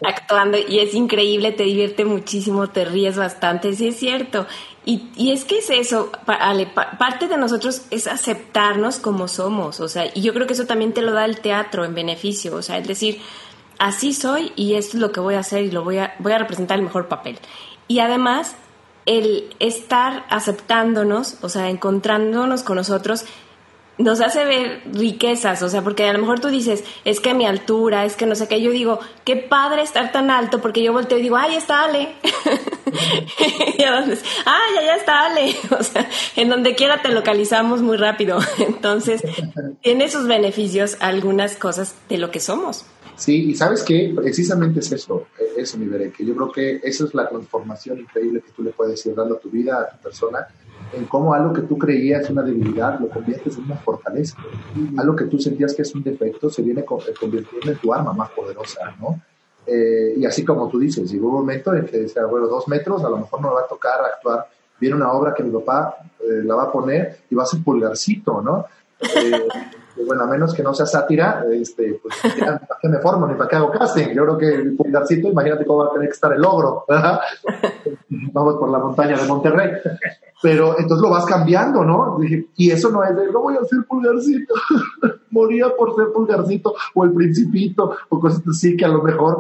actuando 0.03 0.59
y 0.59 0.81
es 0.81 0.95
increíble, 0.95 1.53
te 1.53 1.65
divierte 1.65 2.05
muchísimo, 2.05 2.69
te 2.71 2.85
ríes 2.85 3.17
bastante, 3.17 3.73
sí 3.75 3.89
es 3.89 3.97
cierto. 3.97 4.47
Y, 4.87 5.09
y 5.17 5.33
es 5.33 5.45
que 5.45 5.59
es 5.59 5.71
eso, 5.71 6.11
parte 6.27 7.27
de 7.29 7.39
nosotros 7.39 7.87
es 7.91 8.07
aceptarnos 8.07 8.99
como 8.99 9.29
somos, 9.29 9.81
o 9.81 9.89
sea, 9.89 10.07
y 10.13 10.21
yo 10.21 10.35
creo 10.35 10.47
que 10.47 10.53
eso 10.53 10.67
también 10.67 10.93
te 10.93 11.01
lo 11.01 11.13
da 11.13 11.25
el 11.25 11.41
teatro 11.41 11.87
en 11.87 11.95
beneficio, 11.95 12.55
o 12.55 12.61
sea, 12.61 12.77
es 12.77 12.87
decir, 12.87 13.19
así 13.79 14.13
soy 14.13 14.53
y 14.57 14.75
esto 14.75 14.97
es 14.97 15.01
lo 15.01 15.13
que 15.13 15.21
voy 15.21 15.35
a 15.35 15.41
hacer 15.41 15.65
y 15.65 15.71
lo 15.71 15.85
voy 15.85 15.99
a, 15.99 16.15
voy 16.19 16.33
a 16.33 16.39
representar 16.39 16.79
el 16.79 16.85
mejor 16.85 17.09
papel. 17.09 17.39
Y 17.89 17.99
además, 17.99 18.57
el 19.07 19.55
estar 19.61 20.25
aceptándonos, 20.31 21.39
o 21.43 21.49
sea, 21.49 21.69
encontrándonos 21.69 22.63
con 22.63 22.77
nosotros, 22.77 23.25
nos 23.97 24.21
hace 24.21 24.45
ver 24.45 24.83
riquezas, 24.93 25.63
o 25.63 25.69
sea, 25.69 25.83
porque 25.83 26.09
a 26.09 26.13
lo 26.13 26.19
mejor 26.19 26.41
tú 26.41 26.49
dices, 26.49 26.83
es 27.05 27.21
que 27.21 27.33
mi 27.33 27.47
altura, 27.47 28.05
es 28.05 28.17
que 28.17 28.27
no 28.27 28.35
sé 28.35 28.49
qué, 28.49 28.61
yo 28.61 28.73
digo, 28.73 28.99
qué 29.25 29.37
padre 29.37 29.83
estar 29.83 30.11
tan 30.11 30.31
alto, 30.31 30.61
porque 30.61 30.83
yo 30.83 30.93
volteo 30.93 31.19
y 31.19 31.23
digo, 31.23 31.37
ay, 31.37 31.55
está 31.55 31.85
Ale. 31.85 32.09
y 33.79 33.83
entonces, 33.83 34.25
ay, 34.45 34.85
ya 34.85 34.97
está 34.97 35.27
Ale. 35.27 35.57
o 35.79 35.83
sea, 35.83 36.09
en 36.35 36.49
donde 36.49 36.75
quiera 36.75 37.03
te 37.03 37.11
localizamos 37.11 37.83
muy 37.83 37.97
rápido. 37.97 38.39
Entonces, 38.59 39.23
tiene 39.81 40.09
sus 40.09 40.27
beneficios 40.27 40.97
algunas 41.01 41.57
cosas 41.57 41.95
de 42.09 42.19
lo 42.19 42.31
que 42.31 42.41
somos. 42.41 42.87
Sí, 43.17 43.51
y 43.51 43.55
sabes 43.55 43.83
que 43.83 44.13
precisamente 44.15 44.81
es 44.81 44.91
eso, 44.93 45.27
e-, 45.39 45.61
eso, 45.61 45.79
mi 45.79 45.87
que 46.11 46.25
Yo 46.25 46.35
creo 46.35 46.53
que 46.53 46.81
esa 46.83 47.05
es 47.05 47.15
la 47.15 47.29
transformación 47.29 48.01
increíble 48.01 48.41
que 48.41 48.51
tú 48.51 48.63
le 48.63 48.71
puedes 48.71 49.05
ir 49.07 49.15
dando 49.15 49.37
a 49.37 49.39
tu 49.39 49.51
vida, 49.51 49.81
a 49.81 49.89
tu 49.89 50.03
persona, 50.03 50.47
en 50.93 51.05
cómo 51.07 51.33
algo 51.33 51.53
que 51.53 51.63
tú 51.63 51.79
creías 51.79 52.29
una 52.31 52.43
debilidad 52.43 52.99
lo 53.01 53.09
conviertes 53.09 53.57
en 53.57 53.65
una 53.65 53.77
fortaleza. 53.77 54.37
Algo 54.97 55.17
que 55.17 55.25
tú 55.25 55.39
sentías 55.39 55.75
que 55.75 55.83
es 55.83 55.95
un 55.95 56.03
defecto 56.03 56.51
se 56.51 56.63
viene 56.63 56.85
convirtiendo 56.85 57.73
en 57.73 57.79
tu 57.79 57.93
arma 57.93 58.13
más 58.13 58.31
poderosa, 58.31 58.95
¿no? 59.01 59.21
Eh, 59.67 60.15
y 60.19 60.27
así 60.27 60.45
como 60.45 60.69
tú 60.69 60.79
dices, 60.79 61.11
llegó 61.11 61.29
un 61.29 61.35
momento 61.35 61.73
en 61.75 61.87
que 61.87 61.99
decía, 61.99 62.27
bueno, 62.27 62.47
dos 62.47 62.69
metros, 62.69 63.03
a 63.03 63.09
lo 63.09 63.19
mejor 63.19 63.41
no 63.41 63.49
me 63.49 63.55
va 63.55 63.61
a 63.63 63.67
tocar 63.67 64.05
actuar. 64.05 64.47
Viene 64.79 64.97
una 64.97 65.13
obra 65.13 65.33
que 65.35 65.43
mi 65.43 65.51
papá 65.51 65.97
eh, 66.21 66.43
la 66.45 66.55
va 66.55 66.65
a 66.65 66.73
poner 66.73 67.21
y 67.31 67.35
va 67.35 67.45
a 67.45 67.47
ser 67.47 67.63
pulgarcito, 67.63 68.43
¿no? 68.43 68.67
Eh, 69.01 69.49
bueno, 70.03 70.25
a 70.25 70.27
menos 70.27 70.55
que 70.55 70.63
no 70.63 70.75
sea 70.75 70.87
sátira, 70.87 71.45
este, 71.51 72.01
pues 72.03 72.15
¿para 72.39 72.61
qué 72.81 72.89
me 72.89 72.99
formo 72.99 73.27
ni 73.27 73.35
para 73.35 73.49
qué 73.49 73.57
hago 73.57 73.71
casting? 73.71 74.09
Yo 74.15 74.25
creo 74.25 74.39
que 74.39 74.55
el 74.55 74.77
pulgarcito, 74.77 75.29
imagínate 75.29 75.65
cómo 75.65 75.85
va 75.85 75.91
a 75.91 75.93
tener 75.93 76.09
que 76.09 76.15
estar 76.15 76.33
el 76.33 76.41
logro. 76.43 76.85
Vamos 78.33 78.57
por 78.57 78.71
la 78.71 78.79
montaña 78.79 79.17
de 79.17 79.27
Monterrey. 79.27 79.71
Pero 80.43 80.79
entonces 80.79 81.03
lo 81.03 81.11
vas 81.11 81.25
cambiando, 81.25 81.85
¿no? 81.85 82.19
y 82.57 82.71
eso 82.71 82.91
no 82.91 83.03
es 83.03 83.17
de, 83.17 83.31
no 83.31 83.41
voy 83.41 83.57
a 83.57 83.65
ser 83.65 83.85
pulgarcito. 83.89 84.55
Moría 85.31 85.75
por 85.77 85.95
ser 85.97 86.13
pulgarcito 86.13 86.75
o 86.95 87.05
el 87.05 87.13
principito 87.13 87.97
o 88.09 88.21
cosas 88.21 88.43
así 88.49 88.77
que 88.77 88.85
a 88.85 88.89
lo 88.89 89.03
mejor 89.03 89.39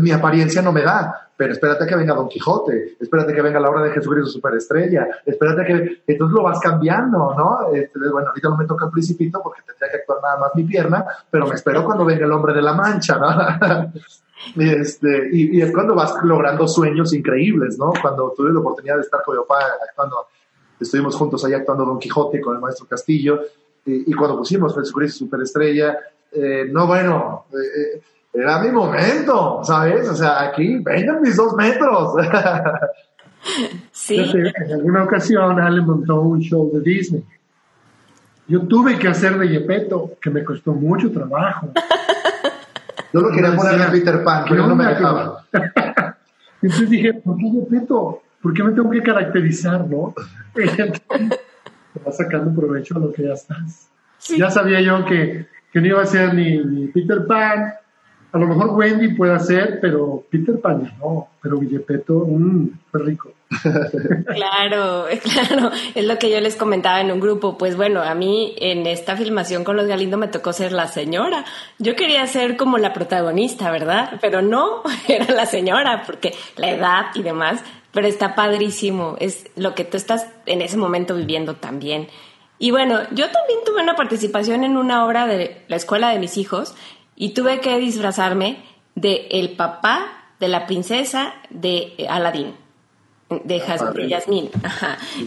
mi 0.00 0.12
apariencia 0.12 0.62
no 0.62 0.72
me 0.72 0.82
da, 0.82 1.30
pero 1.36 1.52
espérate 1.52 1.86
que 1.86 1.96
venga 1.96 2.14
Don 2.14 2.28
Quijote, 2.28 2.96
espérate 3.00 3.34
que 3.34 3.42
venga 3.42 3.58
la 3.58 3.70
obra 3.70 3.82
de 3.82 3.90
Jesucristo 3.90 4.30
Superestrella, 4.30 5.08
espérate 5.26 5.64
que, 5.64 6.02
entonces 6.06 6.34
lo 6.34 6.44
vas 6.44 6.60
cambiando, 6.60 7.34
¿no? 7.36 7.74
Este, 7.74 7.98
bueno, 7.98 8.28
ahorita 8.28 8.48
no 8.48 8.56
me 8.56 8.66
toca 8.66 8.84
el 8.86 8.92
principito 8.92 9.40
porque 9.42 9.62
tendría 9.62 9.90
que 9.90 9.96
actuar 9.98 10.18
nada 10.22 10.38
más 10.38 10.54
mi 10.54 10.62
pierna, 10.62 11.04
pero 11.28 11.48
me 11.48 11.54
espero 11.54 11.84
cuando 11.84 12.04
venga 12.04 12.24
el 12.24 12.32
hombre 12.32 12.54
de 12.54 12.62
la 12.62 12.74
mancha, 12.74 13.18
¿no? 13.18 13.92
y, 14.62 14.68
este, 14.68 15.30
y, 15.32 15.60
es 15.60 15.72
cuando 15.72 15.96
vas 15.96 16.14
logrando 16.22 16.68
sueños 16.68 17.12
increíbles, 17.12 17.76
¿no? 17.76 17.92
Cuando 18.00 18.32
tuve 18.36 18.52
la 18.52 18.60
oportunidad 18.60 18.96
de 18.96 19.02
estar 19.02 19.22
con 19.24 19.36
mi 19.36 19.42
papá 19.42 19.64
actuando, 19.88 20.28
estuvimos 20.78 21.16
juntos 21.16 21.44
ahí 21.44 21.54
actuando 21.54 21.84
Don 21.84 21.98
Quijote 21.98 22.40
con 22.40 22.54
el 22.54 22.60
maestro 22.60 22.86
Castillo, 22.86 23.40
y, 23.84 24.12
cuando 24.12 24.38
pusimos 24.38 24.76
Jesucristo 24.76 25.24
Superestrella, 25.24 25.98
eh, 26.30 26.68
no, 26.70 26.86
bueno, 26.86 27.46
eh, 27.52 27.96
eh 27.96 28.02
era 28.32 28.60
mi 28.60 28.70
momento, 28.70 29.60
¿sabes? 29.62 30.08
O 30.08 30.14
sea, 30.14 30.42
aquí, 30.42 30.78
vengan 30.78 31.20
mis 31.20 31.36
dos 31.36 31.54
metros. 31.54 32.14
Sí. 33.90 34.16
En 34.16 34.72
alguna 34.72 35.02
ocasión 35.02 35.58
Ale 35.58 35.80
montó 35.80 36.20
un 36.20 36.40
show 36.40 36.70
de 36.72 36.80
Disney. 36.80 37.24
Yo 38.46 38.60
tuve 38.68 38.96
que 38.98 39.08
hacer 39.08 39.36
de 39.36 39.48
Yepeto, 39.48 40.12
que 40.20 40.30
me 40.30 40.44
costó 40.44 40.72
mucho 40.72 41.10
trabajo. 41.10 41.72
Yo 43.12 43.20
lo 43.20 43.30
quería 43.30 43.56
poner 43.56 43.82
a 43.82 43.90
Peter 43.90 44.22
Pan, 44.22 44.44
pero 44.48 44.66
no 44.68 44.76
me 44.76 44.86
dejaba. 44.86 45.44
Entonces 46.62 46.88
dije, 46.88 47.14
¿por 47.14 47.36
qué 47.36 47.50
Yepeto? 47.50 48.22
¿Por 48.40 48.54
qué 48.54 48.62
me 48.62 48.72
tengo 48.72 48.90
que 48.90 49.02
caracterizar, 49.02 49.88
no? 49.88 50.14
Te 50.54 52.00
vas 52.04 52.16
sacando 52.16 52.54
provecho 52.58 52.96
a 52.96 53.00
lo 53.00 53.12
que 53.12 53.24
ya 53.24 53.34
estás. 53.34 53.88
Ya 54.36 54.50
sabía 54.50 54.80
yo 54.80 55.04
que, 55.04 55.48
que 55.72 55.80
no 55.80 55.86
iba 55.88 56.02
a 56.02 56.06
ser 56.06 56.32
ni, 56.32 56.58
ni 56.64 56.86
Peter 56.86 57.26
Pan, 57.26 57.74
a 58.32 58.38
lo 58.38 58.46
mejor 58.46 58.70
Wendy 58.70 59.14
puede 59.14 59.34
hacer, 59.34 59.78
pero 59.80 60.24
Peter 60.30 60.58
Pan 60.58 60.90
no, 60.98 61.28
pero 61.42 61.58
Villepeto, 61.58 62.24
mmm, 62.26 62.68
fue 62.90 63.02
rico. 63.02 63.32
Claro, 64.26 65.04
claro, 65.22 65.70
es 65.94 66.06
lo 66.06 66.18
que 66.18 66.30
yo 66.30 66.40
les 66.40 66.56
comentaba 66.56 67.02
en 67.02 67.12
un 67.12 67.20
grupo. 67.20 67.58
Pues 67.58 67.76
bueno, 67.76 68.00
a 68.00 68.14
mí 68.14 68.54
en 68.58 68.86
esta 68.86 69.16
filmación 69.16 69.64
con 69.64 69.76
los 69.76 69.86
Galindo 69.86 70.16
me 70.16 70.28
tocó 70.28 70.54
ser 70.54 70.72
la 70.72 70.88
señora. 70.88 71.44
Yo 71.78 71.94
quería 71.94 72.26
ser 72.26 72.56
como 72.56 72.78
la 72.78 72.94
protagonista, 72.94 73.70
¿verdad? 73.70 74.18
Pero 74.22 74.40
no, 74.40 74.82
era 75.08 75.30
la 75.34 75.44
señora, 75.44 76.04
porque 76.06 76.32
la 76.56 76.70
edad 76.70 77.06
y 77.14 77.22
demás, 77.22 77.62
pero 77.92 78.06
está 78.06 78.34
padrísimo, 78.34 79.16
es 79.20 79.44
lo 79.56 79.74
que 79.74 79.84
tú 79.84 79.98
estás 79.98 80.26
en 80.46 80.62
ese 80.62 80.78
momento 80.78 81.14
viviendo 81.14 81.56
también. 81.56 82.08
Y 82.58 82.70
bueno, 82.70 83.00
yo 83.10 83.28
también 83.30 83.58
tuve 83.66 83.82
una 83.82 83.96
participación 83.96 84.64
en 84.64 84.76
una 84.76 85.04
obra 85.04 85.26
de 85.26 85.62
la 85.68 85.76
escuela 85.76 86.10
de 86.10 86.18
mis 86.18 86.38
hijos 86.38 86.74
y 87.16 87.34
tuve 87.34 87.60
que 87.60 87.78
disfrazarme 87.78 88.58
de 88.94 89.28
el 89.30 89.50
papá 89.56 90.06
de 90.40 90.48
la 90.48 90.66
princesa 90.66 91.34
de 91.50 91.94
Aladdin, 92.08 92.54
de, 93.44 93.62
ah, 93.66 93.92
Yasmín. 94.08 94.50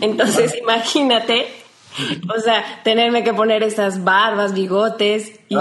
Entonces, 0.02 0.56
imagínate, 0.62 1.46
o 2.36 2.40
sea, 2.40 2.64
tenerme 2.84 3.24
que 3.24 3.34
poner 3.34 3.64
estas 3.64 4.04
barbas, 4.04 4.54
bigotes 4.54 5.40
y 5.48 5.56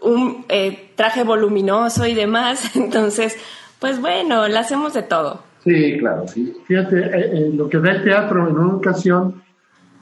un 0.00 0.44
eh, 0.48 0.92
traje 0.94 1.24
voluminoso 1.24 2.06
y 2.06 2.14
demás. 2.14 2.74
Entonces, 2.76 3.36
pues 3.78 4.00
bueno, 4.00 4.48
lo 4.48 4.58
hacemos 4.58 4.94
de 4.94 5.02
todo. 5.02 5.42
Sí, 5.62 5.98
claro, 5.98 6.26
sí. 6.28 6.56
Fíjate, 6.66 6.98
eh, 6.98 7.30
eh, 7.32 7.50
lo 7.52 7.68
que 7.68 7.78
da 7.78 7.90
el 7.90 8.04
teatro 8.04 8.48
en 8.48 8.56
una 8.56 8.76
ocasión 8.76 9.42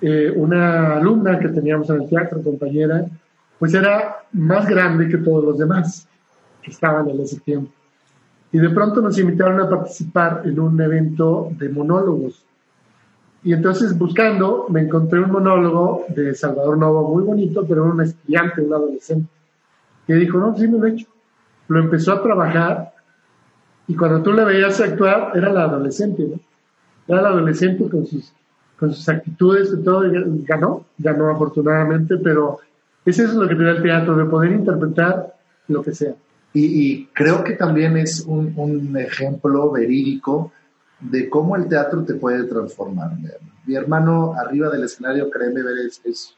eh, 0.06 0.30
una 0.36 0.96
alumna 0.96 1.38
que 1.38 1.48
teníamos 1.48 1.88
en 1.88 2.02
el 2.02 2.08
teatro, 2.10 2.42
compañera, 2.42 3.06
pues 3.58 3.74
era 3.74 4.16
más 4.32 4.66
grande 4.66 5.08
que 5.08 5.18
todos 5.18 5.44
los 5.44 5.58
demás 5.58 6.06
que 6.62 6.70
estaban 6.70 7.08
en 7.08 7.20
ese 7.20 7.40
tiempo. 7.40 7.70
Y 8.52 8.58
de 8.58 8.70
pronto 8.70 9.00
nos 9.00 9.18
invitaron 9.18 9.60
a 9.60 9.68
participar 9.68 10.42
en 10.44 10.58
un 10.60 10.80
evento 10.80 11.50
de 11.58 11.68
monólogos. 11.68 12.44
Y 13.42 13.52
entonces 13.52 13.96
buscando 13.96 14.66
me 14.68 14.82
encontré 14.82 15.20
un 15.20 15.30
monólogo 15.30 16.04
de 16.08 16.34
Salvador 16.34 16.78
Novo 16.78 17.14
muy 17.14 17.24
bonito, 17.24 17.66
pero 17.66 17.84
un 17.84 18.00
estudiante, 18.00 18.62
un 18.62 18.72
adolescente. 18.72 19.28
Y 20.06 20.12
dijo, 20.14 20.38
no, 20.38 20.56
sí 20.56 20.68
me 20.68 20.78
lo 20.78 20.86
he 20.86 20.90
hecho. 20.90 21.06
Lo 21.68 21.80
empezó 21.80 22.12
a 22.12 22.22
trabajar 22.22 22.94
y 23.86 23.94
cuando 23.94 24.22
tú 24.22 24.32
le 24.32 24.44
veías 24.44 24.80
actuar, 24.80 25.32
era 25.34 25.52
la 25.52 25.64
adolescente, 25.64 26.24
¿no? 26.24 26.40
Era 27.06 27.22
la 27.22 27.28
adolescente 27.28 27.88
con 27.88 28.06
sus, 28.06 28.32
con 28.78 28.92
sus 28.92 29.06
actitudes 29.08 29.74
y 29.78 29.82
todo, 29.82 30.06
y 30.06 30.44
ganó, 30.44 30.86
ganó 30.96 31.30
afortunadamente, 31.30 32.16
pero 32.16 32.60
eso 33.04 33.24
es 33.24 33.34
lo 33.34 33.48
que 33.48 33.54
te 33.54 33.64
da 33.64 33.72
el 33.72 33.82
teatro, 33.82 34.16
de 34.16 34.24
poder 34.24 34.52
interpretar 34.52 35.34
lo 35.68 35.82
que 35.82 35.94
sea. 35.94 36.14
Y, 36.56 37.06
creo 37.06 37.42
que 37.42 37.54
también 37.54 37.96
es 37.96 38.20
un, 38.20 38.54
un, 38.56 38.96
ejemplo 38.96 39.72
verídico 39.72 40.52
de 41.00 41.28
cómo 41.28 41.56
el 41.56 41.66
teatro 41.66 42.04
te 42.04 42.14
puede 42.14 42.44
transformar. 42.44 43.10
Mi 43.66 43.74
hermano 43.74 44.34
arriba 44.34 44.70
del 44.70 44.84
escenario, 44.84 45.28
créeme, 45.30 45.62
es, 45.84 46.00
es, 46.04 46.34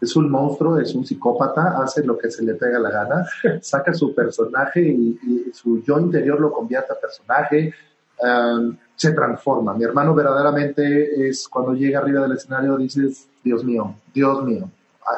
es, 0.00 0.16
un 0.16 0.30
monstruo, 0.30 0.78
es 0.78 0.94
un 0.94 1.04
psicópata, 1.04 1.82
hace 1.82 2.04
lo 2.04 2.16
que 2.16 2.30
se 2.30 2.44
le 2.44 2.54
pega 2.54 2.78
la 2.78 2.90
gana, 2.90 3.26
saca 3.60 3.92
su 3.92 4.14
personaje 4.14 4.82
y, 4.82 5.50
su 5.52 5.82
yo 5.82 5.98
interior 5.98 6.40
lo 6.40 6.52
convierte 6.52 6.92
a 6.92 7.00
personaje, 7.00 7.74
um, 8.22 8.76
se 8.94 9.12
transforma. 9.12 9.74
Mi 9.74 9.82
hermano 9.82 10.14
verdaderamente 10.14 11.28
es 11.28 11.48
cuando 11.48 11.74
llega 11.74 11.98
arriba 11.98 12.22
del 12.22 12.36
escenario 12.36 12.76
dices, 12.76 13.28
Dios 13.42 13.64
mío, 13.64 13.96
Dios 14.14 14.44
mío, 14.44 14.70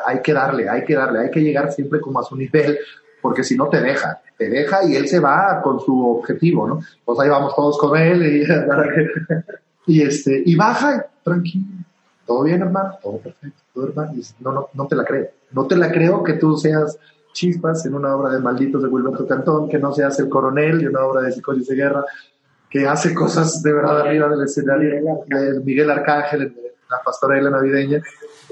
hay 0.04 0.20
que 0.20 0.32
darle, 0.32 0.68
hay 0.68 0.84
que 0.84 0.94
darle, 0.94 1.20
hay 1.20 1.30
que 1.30 1.40
llegar 1.40 1.72
siempre 1.72 2.00
como 2.00 2.20
a 2.20 2.24
su 2.24 2.36
nivel, 2.36 2.78
porque 3.20 3.44
si 3.44 3.56
no 3.56 3.68
te 3.68 3.80
deja, 3.80 4.20
te 4.36 4.48
deja 4.48 4.84
y 4.84 4.96
él 4.96 5.08
se 5.08 5.20
va 5.20 5.60
con 5.62 5.80
su 5.80 6.18
objetivo, 6.18 6.66
¿no? 6.68 6.80
Pues 7.04 7.18
ahí 7.20 7.28
vamos 7.28 7.54
todos 7.54 7.78
con 7.78 7.96
él 7.98 8.22
y, 9.86 9.92
y 9.92 10.02
este, 10.02 10.42
y 10.44 10.54
baja 10.54 11.06
tranquilo, 11.22 11.66
todo 12.26 12.44
bien 12.44 12.62
hermano, 12.62 12.98
todo 13.02 13.18
perfecto, 13.18 13.62
todo 13.72 13.88
hermano, 13.88 14.12
y 14.14 14.22
no, 14.40 14.52
no, 14.52 14.68
no 14.72 14.86
te 14.86 14.96
la 14.96 15.04
creo, 15.04 15.28
no 15.52 15.66
te 15.66 15.76
la 15.76 15.90
creo 15.90 16.22
que 16.22 16.34
tú 16.34 16.56
seas 16.56 16.98
chispas 17.32 17.84
en 17.86 17.94
una 17.94 18.14
obra 18.16 18.32
de 18.32 18.40
Malditos 18.40 18.82
de 18.82 18.88
Wilberto 18.88 19.26
Cantón, 19.26 19.68
que 19.68 19.78
no 19.78 19.92
seas 19.92 20.18
el 20.18 20.28
coronel 20.28 20.78
de 20.78 20.88
una 20.88 21.04
obra 21.04 21.22
de 21.22 21.32
Psicólogos 21.32 21.68
de 21.68 21.76
Guerra, 21.76 22.04
que 22.68 22.86
hace 22.86 23.14
cosas 23.14 23.62
de 23.62 23.72
verdad 23.72 24.00
arriba 24.00 24.28
del 24.28 24.42
escenario, 24.42 24.90
de 25.26 25.60
Miguel 25.60 25.90
Arcángel, 25.90 26.54
la 26.90 27.02
pastorela 27.04 27.50
navideña, 27.50 28.02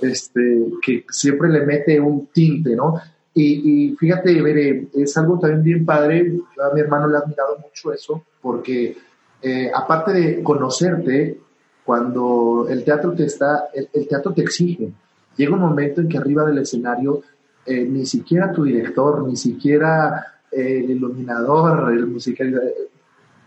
este, 0.01 0.66
que 0.83 1.05
siempre 1.09 1.49
le 1.49 1.64
mete 1.64 2.01
un 2.01 2.27
tinte, 2.27 2.77
¿no? 2.77 3.01
Y, 3.38 3.94
fíjate, 3.99 4.40
Bere, 4.40 4.88
es 4.94 5.14
algo 5.18 5.38
también 5.38 5.62
bien 5.62 5.85
padre, 5.85 6.38
a 6.59 6.75
mi 6.75 6.81
hermano 6.81 7.07
le 7.07 7.16
ha 7.16 7.20
admirado 7.20 7.59
mucho 7.59 7.92
eso, 7.92 8.25
porque 8.40 8.96
eh, 9.42 9.70
aparte 9.75 10.12
de 10.14 10.42
conocerte, 10.42 11.38
cuando 11.85 12.66
el 12.70 12.83
teatro 12.83 13.12
te 13.12 13.27
está, 13.27 13.68
el, 13.75 14.09
teatro 14.09 14.33
te 14.33 14.40
exige, 14.40 14.90
llega 15.37 15.55
un 15.55 15.61
momento 15.61 16.01
en 16.01 16.09
que 16.09 16.16
arriba 16.16 16.46
del 16.46 16.59
escenario 16.59 17.22
eh, 17.66 17.85
ni 17.85 18.07
siquiera 18.07 18.53
tu 18.53 18.64
director, 18.64 19.29
ni 19.29 19.37
siquiera 19.37 20.40
eh, 20.51 20.81
el 20.83 20.92
iluminador, 20.92 21.92
el 21.92 22.07
musical, 22.07 22.59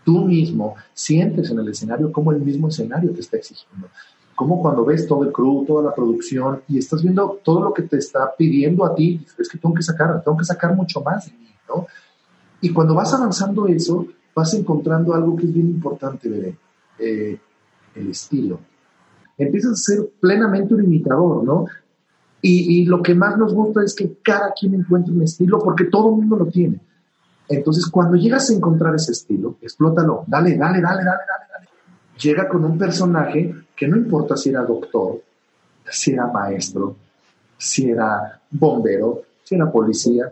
tú 0.04 0.24
mismo 0.24 0.76
sientes 0.94 1.50
en 1.50 1.58
el 1.58 1.68
escenario 1.68 2.12
como 2.12 2.30
el 2.30 2.38
mismo 2.38 2.68
escenario 2.68 3.10
te 3.12 3.20
está 3.20 3.38
exigiendo 3.38 3.88
como 4.40 4.62
cuando 4.62 4.86
ves 4.86 5.06
todo 5.06 5.22
el 5.24 5.32
crew, 5.32 5.66
toda 5.66 5.82
la 5.82 5.94
producción 5.94 6.62
y 6.66 6.78
estás 6.78 7.02
viendo 7.02 7.38
todo 7.44 7.62
lo 7.62 7.74
que 7.74 7.82
te 7.82 7.98
está 7.98 8.34
pidiendo 8.38 8.86
a 8.86 8.94
ti, 8.94 9.22
es 9.38 9.46
que 9.46 9.58
tengo 9.58 9.74
que 9.74 9.82
sacar, 9.82 10.24
tengo 10.24 10.38
que 10.38 10.46
sacar 10.46 10.74
mucho 10.74 11.02
más 11.02 11.26
de 11.26 11.32
mí, 11.32 11.50
¿no? 11.68 11.86
Y 12.62 12.72
cuando 12.72 12.94
vas 12.94 13.12
avanzando 13.12 13.68
eso, 13.68 14.06
vas 14.34 14.54
encontrando 14.54 15.12
algo 15.12 15.36
que 15.36 15.44
es 15.44 15.52
bien 15.52 15.68
importante, 15.68 16.30
Veré, 16.30 16.56
eh, 16.98 17.38
el 17.94 18.08
estilo. 18.08 18.60
Empiezas 19.36 19.72
a 19.72 19.74
ser 19.74 20.10
plenamente 20.18 20.72
un 20.72 20.84
imitador, 20.84 21.44
¿no? 21.44 21.66
Y, 22.40 22.80
y, 22.80 22.84
lo 22.86 23.02
que 23.02 23.14
más 23.14 23.36
nos 23.36 23.52
gusta 23.52 23.84
es 23.84 23.94
que 23.94 24.20
cada 24.22 24.54
quien 24.58 24.72
encuentre 24.72 25.12
un 25.12 25.22
estilo 25.22 25.58
porque 25.58 25.84
todo 25.84 26.08
el 26.08 26.16
mundo 26.16 26.36
lo 26.36 26.46
tiene. 26.46 26.80
Entonces, 27.46 27.86
cuando 27.90 28.16
llegas 28.16 28.48
a 28.48 28.54
encontrar 28.54 28.94
ese 28.94 29.12
estilo, 29.12 29.58
explótalo, 29.60 30.24
dale, 30.26 30.56
dale, 30.56 30.80
dale, 30.80 31.04
dale, 31.04 31.04
dale, 31.04 31.44
dale. 31.52 31.68
Llega 32.18 32.48
con 32.48 32.64
un 32.64 32.78
personaje 32.78 33.54
que 33.80 33.88
no 33.88 33.96
importa 33.96 34.36
si 34.36 34.50
era 34.50 34.62
doctor, 34.62 35.22
si 35.88 36.12
era 36.12 36.26
maestro, 36.26 36.96
si 37.56 37.90
era 37.90 38.38
bombero, 38.50 39.22
si 39.42 39.54
era 39.54 39.72
policía, 39.72 40.30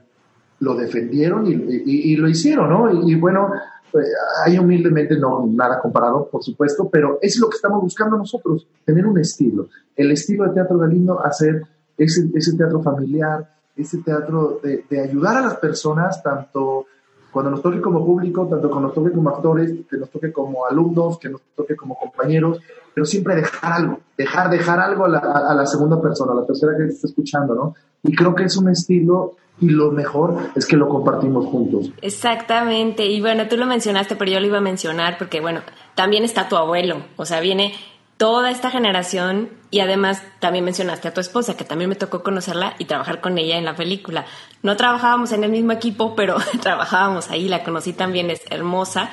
lo 0.61 0.75
defendieron 0.75 1.47
y, 1.47 2.15
lo 2.17 2.29
hicieron, 2.29 2.69
¿no? 2.69 3.09
Y, 3.09 3.15
bueno, 3.15 3.51
pues, 3.91 4.07
hay 4.45 4.59
humildemente 4.59 5.17
no 5.17 5.47
nada 5.47 5.81
comparado, 5.81 6.29
por 6.29 6.45
supuesto, 6.45 6.91
pero 6.93 7.19
es 7.23 7.39
lo 7.39 7.49
que 7.49 7.57
estamos 7.57 7.81
buscando 7.81 8.19
nosotros, 8.19 8.67
tener 8.85 9.07
un 9.07 9.19
estilo. 9.19 9.69
El 9.97 10.11
estilo 10.11 10.45
de 10.45 10.53
Teatro 10.53 10.77
Galindo, 10.77 11.25
hacer 11.25 11.63
ese, 11.97 12.29
ese 12.35 12.55
teatro 12.55 12.83
familiar, 12.83 13.49
ese 13.75 14.03
teatro 14.03 14.61
de, 14.63 14.85
de 14.91 15.01
ayudar 15.01 15.39
a 15.39 15.41
las 15.41 15.57
personas, 15.57 16.23
tanto 16.23 16.85
cuando 17.31 17.51
nos 17.51 17.63
toque 17.63 17.81
como 17.81 18.05
público, 18.05 18.47
tanto 18.47 18.69
cuando 18.71 18.89
nos 18.89 18.95
toque 18.95 19.13
como 19.13 19.29
actores, 19.31 19.73
que 19.89 19.97
nos 19.97 20.11
toque 20.11 20.33
como 20.33 20.67
alumnos, 20.67 21.19
que 21.19 21.29
nos 21.29 21.43
toque 21.55 21.77
como 21.77 21.99
compañeros, 21.99 22.61
pero 22.95 23.05
siempre 23.05 23.37
dejar 23.37 23.73
algo, 23.73 24.01
dejar, 24.17 24.51
dejar 24.51 24.81
algo 24.81 25.05
a 25.05 25.09
la, 25.09 25.19
a 25.19 25.55
la 25.55 25.67
segunda 25.67 26.01
persona, 26.01 26.33
a 26.33 26.37
la 26.37 26.47
tercera 26.47 26.77
que 26.77 26.87
está 26.87 27.07
escuchando, 27.07 27.55
¿no? 27.55 27.75
Y 28.03 28.15
creo 28.15 28.35
que 28.35 28.45
es 28.45 28.57
un 28.57 28.69
estilo 28.69 29.37
y 29.61 29.71
lo 29.71 29.91
mejor 29.91 30.37
es 30.55 30.67
que 30.67 30.77
lo 30.77 30.89
compartimos 30.89 31.47
juntos. 31.47 31.91
Exactamente, 32.01 33.07
y 33.07 33.21
bueno, 33.21 33.49
tú 33.49 33.57
lo 33.57 33.67
mencionaste, 33.67 34.17
pero 34.17 34.31
yo 34.31 34.41
lo 34.41 34.47
iba 34.47 34.59
a 34.59 34.63
mencionar 34.63 35.19
porque, 35.19 35.41
bueno, 35.41 35.61
también 35.95 36.25
está 36.25 36.49
tu 36.49 36.57
abuelo, 36.57 37.03
o 37.17 37.25
sea, 37.25 37.41
viene 37.41 37.75
toda 38.19 38.51
esta 38.51 38.71
generación 38.71 39.49
y 39.71 39.81
además 39.81 40.23
también 40.41 40.65
mencionaste 40.65 41.09
a 41.09 41.15
tu 41.15 41.21
esposa, 41.21 41.57
que 41.57 41.65
también 41.65 41.89
me 41.89 41.97
tocó 41.97 42.23
conocerla 42.23 42.75
y 42.79 42.85
trabajar 42.85 43.21
con 43.21 43.39
ella 43.39 43.57
en 43.57 43.65
la 43.65 43.77
película. 43.77 44.27
No 44.63 44.77
trabajábamos 44.77 45.33
en 45.33 45.45
el 45.45 45.51
mismo 45.51 45.73
equipo, 45.73 46.15
pero 46.17 46.37
trabajábamos 46.61 47.31
ahí, 47.31 47.49
la 47.49 47.63
conocí 47.63 47.93
también, 47.93 48.31
es 48.31 48.43
hermosa. 48.51 49.11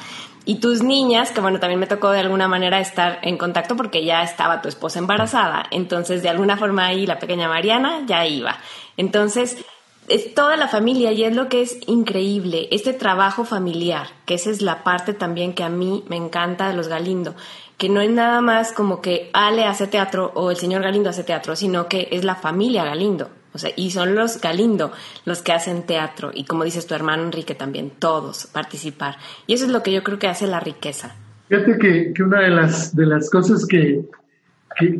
Y 0.47 0.59
tus 0.59 0.83
niñas, 0.83 1.31
que 1.31 1.41
bueno, 1.41 1.59
también 1.59 1.79
me 1.79 1.87
tocó 1.87 2.11
de 2.11 2.19
alguna 2.19 2.47
manera 2.47 2.79
estar 2.79 3.19
en 3.23 3.37
contacto 3.37 3.75
porque 3.75 4.05
ya 4.05 4.21
estaba 4.21 4.61
tu 4.61 4.69
esposa 4.69 4.99
embarazada. 4.99 5.65
Entonces, 5.71 6.21
de 6.21 6.29
alguna 6.29 6.57
forma 6.57 6.85
ahí 6.85 7.07
la 7.07 7.17
pequeña 7.17 7.47
Mariana 7.47 8.03
ya 8.05 8.25
iba. 8.27 8.57
Entonces, 8.95 9.65
es 10.07 10.33
toda 10.33 10.57
la 10.57 10.67
familia 10.67 11.11
y 11.11 11.23
es 11.23 11.35
lo 11.35 11.49
que 11.49 11.61
es 11.61 11.79
increíble, 11.87 12.67
este 12.71 12.93
trabajo 12.93 13.45
familiar, 13.45 14.07
que 14.25 14.35
esa 14.35 14.49
es 14.49 14.61
la 14.61 14.83
parte 14.83 15.13
también 15.13 15.53
que 15.53 15.63
a 15.63 15.69
mí 15.69 16.03
me 16.07 16.15
encanta 16.15 16.67
de 16.69 16.75
los 16.75 16.87
Galindo 16.87 17.35
que 17.77 17.89
no 17.89 18.01
es 18.01 18.09
nada 18.09 18.41
más 18.41 18.71
como 18.71 19.01
que 19.01 19.29
Ale 19.33 19.65
hace 19.65 19.87
teatro 19.87 20.31
o 20.35 20.51
el 20.51 20.57
señor 20.57 20.81
Galindo 20.81 21.09
hace 21.09 21.23
teatro, 21.23 21.55
sino 21.55 21.87
que 21.87 22.07
es 22.11 22.23
la 22.23 22.35
familia 22.35 22.85
Galindo. 22.85 23.29
O 23.53 23.57
sea, 23.57 23.71
y 23.75 23.91
son 23.91 24.15
los 24.15 24.41
Galindo 24.41 24.91
los 25.25 25.41
que 25.41 25.53
hacen 25.53 25.83
teatro. 25.83 26.31
Y 26.33 26.45
como 26.45 26.63
dices 26.63 26.87
tu 26.87 26.93
hermano 26.93 27.23
Enrique 27.23 27.55
también, 27.55 27.91
todos 27.99 28.47
participar. 28.47 29.15
Y 29.47 29.53
eso 29.53 29.65
es 29.65 29.71
lo 29.71 29.83
que 29.83 29.93
yo 29.93 30.03
creo 30.03 30.19
que 30.19 30.27
hace 30.27 30.47
la 30.47 30.59
riqueza. 30.59 31.15
Fíjate 31.47 31.77
que, 31.77 32.13
que 32.13 32.23
una 32.23 32.41
de 32.41 32.49
las, 32.49 32.95
de 32.95 33.05
las 33.05 33.29
cosas 33.29 33.65
que, 33.65 34.03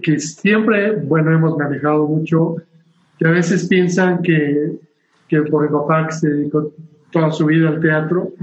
que, 0.01 0.19
siempre, 0.19 0.91
bueno, 0.91 1.33
hemos 1.33 1.57
manejado 1.57 2.05
mucho, 2.05 2.55
que 3.17 3.27
a 3.27 3.31
veces 3.31 3.67
piensan 3.67 4.21
que, 4.21 4.73
que 5.27 5.41
por 5.43 5.65
el 5.65 5.71
papá 5.71 6.07
que 6.07 6.13
se 6.13 6.29
dedicó 6.29 6.71
toda 7.11 7.31
su 7.31 7.45
vida 7.45 7.69
al 7.69 7.79
teatro, 7.79 8.33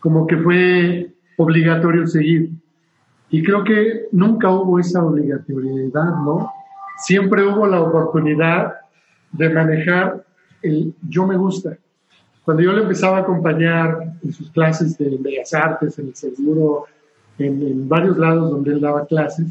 como 0.00 0.26
que 0.26 0.36
fue 0.36 1.12
obligatorio 1.36 2.06
seguir. 2.06 2.50
Y 3.30 3.42
creo 3.42 3.62
que 3.64 4.06
nunca 4.12 4.50
hubo 4.50 4.78
esa 4.78 5.04
obligatoriedad, 5.04 6.16
¿no? 6.24 6.50
Siempre 6.98 7.46
hubo 7.46 7.66
la 7.66 7.80
oportunidad 7.80 8.74
de 9.32 9.48
manejar 9.48 10.24
el 10.62 10.94
yo 11.08 11.26
me 11.26 11.36
gusta. 11.36 11.76
Cuando 12.44 12.62
yo 12.62 12.72
le 12.72 12.82
empezaba 12.82 13.18
a 13.18 13.20
acompañar 13.20 14.14
en 14.22 14.32
sus 14.32 14.50
clases 14.50 14.98
de 14.98 15.16
Bellas 15.20 15.54
Artes, 15.54 15.98
en 15.98 16.08
el 16.08 16.14
seguro, 16.14 16.86
en, 17.38 17.88
varios 17.88 18.18
lados 18.18 18.50
donde 18.50 18.72
él 18.72 18.80
daba 18.80 19.06
clases, 19.06 19.46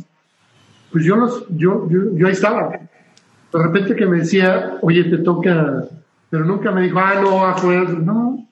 pues 0.91 1.05
yo, 1.05 1.15
los, 1.15 1.45
yo, 1.49 1.87
yo, 1.89 2.27
ahí 2.27 2.33
estaba. 2.33 2.71
De 2.71 3.63
repente 3.63 3.95
que 3.95 4.05
me 4.05 4.17
decía, 4.17 4.77
oye, 4.81 5.03
te 5.05 5.19
toca, 5.19 5.85
pero 6.29 6.45
nunca 6.45 6.71
me 6.71 6.83
dijo, 6.83 6.99
ah, 6.99 7.19
no, 7.21 7.45
afuera, 7.45 7.83
no. 7.83 8.47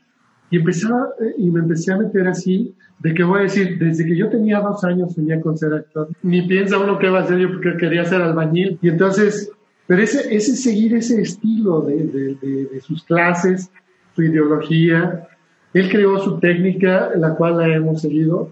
Y 0.50 0.58
empezaba, 0.58 1.10
eh, 1.20 1.36
y 1.38 1.52
me 1.52 1.60
empecé 1.60 1.94
a 1.94 1.98
meter 1.98 2.28
así, 2.28 2.74
de 3.00 3.14
que 3.14 3.24
voy 3.24 3.40
a 3.40 3.44
decir, 3.44 3.78
desde 3.78 4.06
que 4.06 4.16
yo 4.16 4.30
tenía 4.30 4.60
dos 4.60 4.84
años 4.84 5.14
soñé 5.14 5.40
con 5.42 5.58
ser 5.58 5.74
actor. 5.74 6.10
Ni 6.24 6.42
piensa 6.48 6.80
uno 6.80 6.98
qué 6.98 7.10
va 7.10 7.20
a 7.20 7.24
hacer 7.24 7.38
yo 7.38 7.50
porque 7.50 7.78
quería 7.78 8.06
ser 8.06 8.22
albañil. 8.22 8.80
Y 8.82 8.90
entonces, 8.90 9.52
pero 9.86 10.02
ese, 10.02 10.36
ese 10.36 10.56
seguir 10.56 10.96
ese 10.96 11.22
estilo 11.22 11.82
de, 11.82 12.06
de, 12.06 12.66
de, 12.72 12.82
sus 12.82 13.04
clases, 13.04 13.70
su 14.16 14.24
ideología, 14.24 15.28
él 15.74 15.90
creó 15.90 16.18
su 16.20 16.40
técnica, 16.40 17.12
la 17.16 17.36
cual 17.36 17.58
la 17.58 17.68
hemos 17.68 18.02
seguido, 18.02 18.52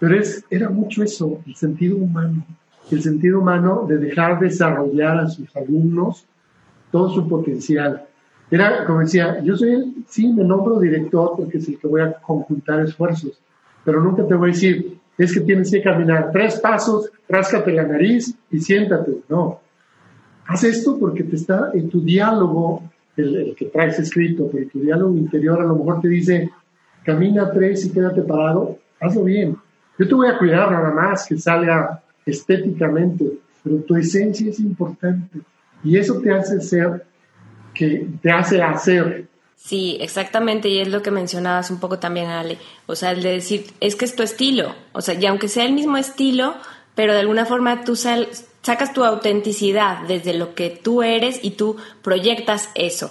pero 0.00 0.18
es, 0.18 0.44
era 0.50 0.68
mucho 0.68 1.02
eso, 1.02 1.40
el 1.46 1.54
sentido 1.54 1.96
humano. 1.96 2.44
el 2.90 3.02
sentido 3.02 3.40
humano 3.40 3.86
de 3.88 3.98
dejar 3.98 4.40
desarrollar 4.40 5.18
a 5.18 5.28
sus 5.28 5.54
alumnos 5.56 6.26
todo 6.90 7.10
su 7.10 7.28
potencial. 7.28 8.06
Era, 8.50 8.84
como 8.84 9.00
decía, 9.00 9.40
yo 9.42 9.56
soy 9.56 9.70
el, 9.70 9.94
sí, 10.08 10.32
me 10.32 10.44
nombro 10.44 10.78
director 10.78 11.32
porque 11.36 11.58
es 11.58 11.68
el 11.68 11.78
que 11.78 11.88
voy 11.88 12.00
a 12.00 12.12
conjuntar 12.12 12.80
esfuerzos, 12.80 13.40
pero 13.84 14.00
nunca 14.00 14.26
te 14.26 14.34
voy 14.34 14.50
a 14.50 14.52
decir, 14.52 14.98
es 15.18 15.32
que 15.32 15.40
tienes 15.40 15.70
que 15.70 15.82
caminar 15.82 16.30
tres 16.32 16.60
pasos, 16.60 17.10
ráscate 17.28 17.72
la 17.72 17.84
nariz 17.84 18.34
y 18.50 18.60
siéntate. 18.60 19.12
No. 19.28 19.60
Haz 20.46 20.64
esto 20.64 20.98
porque 20.98 21.24
te 21.24 21.36
está 21.36 21.70
en 21.74 21.88
tu 21.88 22.00
diálogo, 22.00 22.82
el, 23.16 23.54
que 23.56 23.66
traes 23.66 23.98
escrito, 23.98 24.48
pero 24.52 24.68
tu 24.68 24.80
diálogo 24.80 25.16
interior 25.16 25.60
a 25.60 25.64
lo 25.64 25.74
mejor 25.74 26.00
te 26.00 26.08
dice, 26.08 26.50
camina 27.04 27.50
tres 27.50 27.84
y 27.86 27.90
quédate 27.90 28.22
parado, 28.22 28.78
hazlo 29.00 29.24
bien. 29.24 29.56
Yo 29.98 30.06
te 30.06 30.14
voy 30.14 30.28
a 30.28 30.38
cuidar 30.38 30.70
nada 30.70 30.90
más 30.92 31.26
que 31.26 31.38
salga 31.38 32.02
estéticamente, 32.24 33.38
pero 33.64 33.76
tu 33.78 33.96
esencia 33.96 34.50
es 34.50 34.60
importante 34.60 35.40
y 35.82 35.96
eso 35.96 36.20
te 36.20 36.32
hace 36.32 36.60
ser, 36.60 37.06
que 37.76 38.06
te 38.22 38.30
hace 38.30 38.62
hacer. 38.62 39.26
Sí, 39.56 39.98
exactamente, 40.00 40.68
y 40.68 40.78
es 40.78 40.88
lo 40.88 41.02
que 41.02 41.10
mencionabas 41.10 41.70
un 41.70 41.80
poco 41.80 41.98
también, 41.98 42.26
Ale. 42.26 42.58
O 42.86 42.94
sea, 42.94 43.10
el 43.10 43.22
de 43.22 43.32
decir, 43.32 43.66
es 43.80 43.96
que 43.96 44.04
es 44.04 44.14
tu 44.14 44.22
estilo. 44.22 44.74
O 44.92 45.00
sea, 45.00 45.14
y 45.14 45.26
aunque 45.26 45.48
sea 45.48 45.64
el 45.64 45.72
mismo 45.72 45.96
estilo, 45.96 46.54
pero 46.94 47.12
de 47.12 47.20
alguna 47.20 47.46
forma 47.46 47.84
tú 47.84 47.96
sacas 47.96 48.92
tu 48.92 49.04
autenticidad 49.04 50.02
desde 50.06 50.34
lo 50.34 50.54
que 50.54 50.70
tú 50.70 51.02
eres 51.02 51.40
y 51.42 51.52
tú 51.52 51.76
proyectas 52.02 52.70
eso 52.74 53.10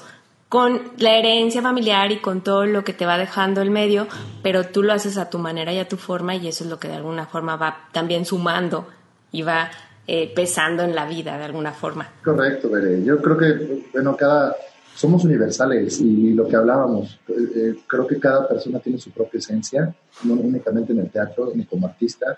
con 0.55 0.93
la 0.97 1.15
herencia 1.15 1.61
familiar 1.61 2.11
y 2.11 2.19
con 2.19 2.41
todo 2.41 2.65
lo 2.65 2.83
que 2.83 2.93
te 2.93 3.05
va 3.05 3.17
dejando 3.17 3.61
el 3.61 3.71
medio, 3.71 4.07
pero 4.41 4.63
tú 4.63 4.83
lo 4.83 4.93
haces 4.93 5.17
a 5.17 5.29
tu 5.29 5.37
manera 5.37 5.73
y 5.73 5.79
a 5.79 5.87
tu 5.87 5.97
forma 5.97 6.35
y 6.35 6.47
eso 6.47 6.63
es 6.63 6.69
lo 6.69 6.79
que 6.79 6.87
de 6.87 6.95
alguna 6.95 7.25
forma 7.25 7.57
va 7.57 7.89
también 7.91 8.25
sumando 8.25 8.87
y 9.31 9.41
va 9.41 9.71
eh, 10.07 10.31
pesando 10.33 10.83
en 10.83 10.95
la 10.95 11.07
vida 11.07 11.37
de 11.37 11.45
alguna 11.45 11.71
forma. 11.71 12.09
Correcto, 12.23 12.69
Bere. 12.69 13.03
Yo 13.03 13.21
creo 13.21 13.37
que, 13.37 13.83
bueno, 13.93 14.15
cada, 14.15 14.55
somos 14.95 15.23
universales 15.25 15.99
y 15.99 16.33
lo 16.33 16.47
que 16.47 16.55
hablábamos, 16.55 17.19
eh, 17.27 17.33
eh, 17.55 17.75
creo 17.87 18.05
que 18.05 18.19
cada 18.19 18.47
persona 18.47 18.79
tiene 18.79 18.99
su 18.99 19.11
propia 19.11 19.39
esencia, 19.39 19.93
no 20.23 20.33
únicamente 20.33 20.93
en 20.93 20.99
el 20.99 21.09
teatro, 21.09 21.51
ni 21.55 21.65
como 21.65 21.87
artista, 21.87 22.37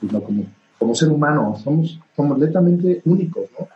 sino 0.00 0.22
como, 0.22 0.44
como 0.78 0.94
ser 0.94 1.08
humano, 1.08 1.58
somos 1.62 1.98
completamente 2.14 3.02
únicos, 3.04 3.48
¿no? 3.58 3.68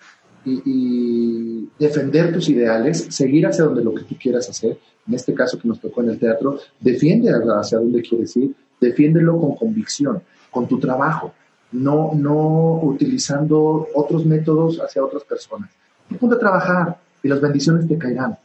y, 0.45 1.69
defender 1.79 2.33
tus 2.33 2.49
ideales, 2.49 3.07
seguir 3.11 3.47
hacia 3.47 3.65
donde 3.65 3.83
lo 3.83 3.95
que 3.95 4.05
tú 4.05 4.17
quieras 4.21 4.49
hacer, 4.49 4.79
en 5.07 5.15
este 5.15 5.35
caso 5.35 5.59
que 5.59 5.67
nos 5.67 5.81
tocó 5.81 6.03
en 6.03 6.11
el 6.11 6.19
teatro, 6.19 6.59
defiende 6.79 7.31
hacia 7.31 7.79
donde 7.79 8.03
quieres 8.03 8.37
ir, 8.37 8.55
defiéndelo 8.81 9.39
con 9.39 9.57
convicción, 9.57 10.23
con 10.51 10.69
tu 10.69 10.79
trabajo, 10.79 11.33
no, 11.73 12.13
no 12.15 12.81
utilizando 12.83 13.89
otros 13.95 14.25
métodos 14.27 14.79
hacia 14.79 15.05
otras 15.05 15.25
personas. 15.25 15.71
Ponte 16.19 16.37
a 16.37 16.39
trabajar 16.39 16.99
y 17.23 17.29
las 17.29 17.41
bendiciones 17.41 17.87
te 17.87 17.97
caerán. 17.97 18.37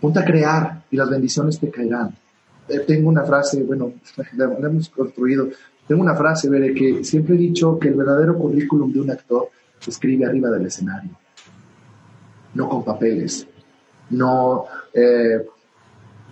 Ponte 0.00 0.20
a 0.20 0.24
crear 0.24 0.82
y 0.90 0.96
las 0.96 1.10
bendiciones 1.10 1.58
te 1.58 1.70
caerán. 1.70 2.14
Eh, 2.68 2.80
tengo 2.80 3.08
una 3.08 3.24
frase, 3.24 3.62
bueno, 3.62 3.92
la 4.36 4.44
hemos 4.68 4.88
construido, 4.90 5.48
tengo 5.86 6.02
una 6.02 6.14
frase, 6.14 6.48
veré, 6.48 6.74
que 6.74 7.02
siempre 7.02 7.34
he 7.34 7.38
dicho 7.38 7.78
que 7.78 7.88
el 7.88 7.94
verdadero 7.94 8.36
currículum 8.36 8.92
de 8.92 9.00
un 9.00 9.10
actor 9.10 9.48
se 9.80 9.90
escribe 9.90 10.26
arriba 10.26 10.50
del 10.50 10.66
escenario 10.66 11.10
no 12.54 12.68
con 12.68 12.84
papeles, 12.84 13.46
no 14.10 14.64
eh, 14.92 15.46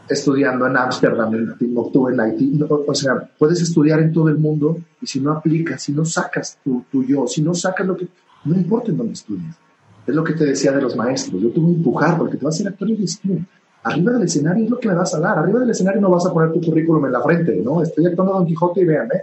estudiando 0.09 0.67
en 0.67 0.77
Ámsterdam, 0.77 1.35
en 1.35 1.59
Timbuktu, 1.59 2.09
en 2.09 2.21
Haití. 2.21 2.61
o 2.69 2.95
sea, 2.95 3.29
puedes 3.39 3.61
estudiar 3.61 4.01
en 4.01 4.13
todo 4.13 4.29
el 4.29 4.39
mundo 4.39 4.79
y 5.01 5.07
si 5.07 5.21
no 5.21 5.33
aplicas, 5.33 5.83
si 5.83 5.93
no 5.93 6.05
sacas 6.05 6.59
tu, 6.63 6.85
tu 6.91 7.05
yo, 7.05 7.27
si 7.27 7.43
no 7.43 7.55
sacas 7.55 7.87
lo 7.87 7.97
que... 7.97 8.09
No 8.45 8.55
importa 8.55 8.91
en 8.91 8.99
dónde 8.99 9.15
estudies. 9.15 9.57
Es 10.07 10.15
lo 10.15 10.23
que 10.23 10.35
te 10.35 10.45
decía 10.45 10.71
de 10.71 10.81
los 10.81 10.95
maestros. 10.95 11.43
Yo 11.43 11.51
voy 11.51 11.73
a 11.73 11.77
empujar 11.77 12.17
porque 12.17 12.37
te 12.37 12.45
vas 12.45 12.55
a 12.55 12.59
ser 12.59 12.69
actor 12.69 12.89
de 12.89 13.07
cine. 13.09 13.45
Arriba 13.83 14.13
del 14.13 14.23
escenario 14.23 14.65
es 14.65 14.71
lo 14.71 14.79
que 14.79 14.89
me 14.89 14.95
vas 14.95 15.13
a 15.15 15.21
dar. 15.21 15.39
Arriba 15.39 15.61
del 15.61 15.71
escenario 15.71 16.01
no 16.01 16.11
vas 16.11 16.27
a 16.27 16.33
poner 16.33 16.53
tu 16.53 16.61
currículum 16.61 17.07
en 17.07 17.13
la 17.13 17.23
frente, 17.23 17.57
¿no? 17.57 17.83
Estoy 17.83 18.07
actuando 18.07 18.35
Don 18.35 18.47
Quijote 18.47 18.83
y 18.83 18.85
véanme. 18.85 19.23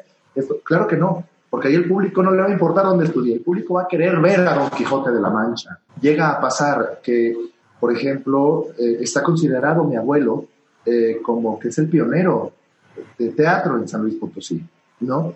claro 0.64 0.88
que 0.88 0.98
no 0.98 1.24
porque 1.54 1.68
ahí 1.68 1.76
el 1.76 1.88
público 1.88 2.24
no 2.24 2.32
le 2.32 2.42
va 2.42 2.48
a 2.48 2.52
importar 2.52 2.84
dónde 2.84 3.06
estudie, 3.06 3.36
el 3.36 3.42
público 3.42 3.76
va 3.76 3.84
a 3.84 3.88
querer 3.88 4.20
ver 4.20 4.40
a 4.40 4.56
Don 4.56 4.72
Quijote 4.72 5.12
de 5.12 5.22
la 5.22 5.30
Mancha. 5.30 5.78
Llega 6.02 6.32
a 6.32 6.42
pasar 6.42 7.00
que, 7.04 7.38
por 7.80 7.94
ejemplo, 7.94 8.70
eh, 8.76 8.98
está 9.02 9.22
considerado 9.22 9.84
mi 9.84 9.96
abuelo 9.96 10.48
eh, 10.86 11.20
como 11.22 11.58
que 11.60 11.70
es 11.70 11.78
el 11.78 11.88
pionero 11.88 12.52
de 13.18 13.30
teatro 13.30 13.78
en 13.78 13.88
San 13.88 14.02
Luis 14.02 14.16
Potosí, 14.16 14.62
¿no? 15.02 15.34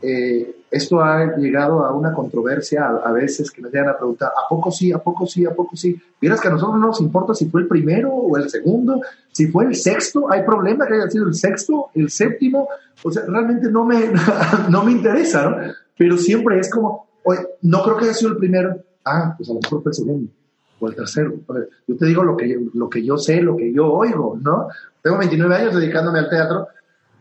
Eh, 0.00 0.62
esto 0.70 1.00
ha 1.00 1.36
llegado 1.36 1.84
a 1.84 1.92
una 1.92 2.12
controversia 2.12 2.86
a, 2.86 3.10
veces 3.10 3.50
que 3.50 3.60
nos 3.60 3.72
llegan 3.72 3.88
a 3.88 3.96
preguntar, 3.96 4.30
¿a 4.30 4.48
poco 4.48 4.70
sí, 4.70 4.92
a 4.92 4.98
poco 4.98 5.26
sí, 5.26 5.44
a 5.44 5.54
poco 5.54 5.74
sí? 5.76 6.00
Vieras 6.20 6.40
que 6.40 6.48
a 6.48 6.50
nosotros 6.52 6.78
no 6.78 6.86
nos 6.88 7.00
importa 7.00 7.34
si 7.34 7.46
fue 7.46 7.62
el 7.62 7.68
primero 7.68 8.12
o 8.12 8.36
el 8.36 8.48
segundo, 8.48 9.00
si 9.32 9.48
fue 9.48 9.64
el 9.64 9.74
sexto, 9.74 10.30
hay 10.30 10.42
problema 10.42 10.86
que 10.86 10.94
haya 10.94 11.10
sido 11.10 11.26
el 11.26 11.34
sexto, 11.34 11.90
el 11.94 12.10
séptimo, 12.10 12.68
o 13.02 13.10
sea, 13.10 13.24
realmente 13.26 13.70
no 13.70 13.84
me, 13.84 14.12
no 14.70 14.84
me 14.84 14.92
interesa, 14.92 15.48
¿no? 15.48 15.56
Pero 15.96 16.16
siempre 16.16 16.60
es 16.60 16.70
como, 16.70 17.08
oye, 17.24 17.40
no 17.62 17.82
creo 17.82 17.96
que 17.96 18.04
haya 18.04 18.14
sido 18.14 18.32
el 18.32 18.36
primero, 18.36 18.76
ah, 19.04 19.34
pues 19.36 19.48
a 19.50 19.54
lo 19.54 19.60
mejor 19.60 19.82
fue 19.82 19.90
el 19.90 19.94
segundo 19.94 20.30
o 20.80 20.88
el 20.88 20.94
tercero. 20.94 21.34
Yo 21.86 21.96
te 21.96 22.06
digo 22.06 22.22
lo 22.22 22.36
que, 22.36 22.58
lo 22.74 22.88
que 22.88 23.04
yo 23.04 23.16
sé, 23.18 23.40
lo 23.40 23.56
que 23.56 23.72
yo 23.72 23.92
oigo, 23.92 24.38
¿no? 24.40 24.68
Tengo 25.02 25.18
29 25.18 25.54
años 25.54 25.74
dedicándome 25.74 26.20
al 26.20 26.28
teatro 26.28 26.68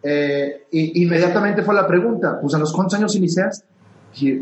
eh, 0.04 0.66
y 0.72 1.04
inmediatamente 1.04 1.64
fue 1.64 1.76
la 1.76 1.88
pregunta, 1.88 2.40
pues 2.40 2.54
a 2.54 2.60
los 2.60 2.72
cuántos 2.72 3.00
años 3.00 3.16
iniciaste? 3.16 3.66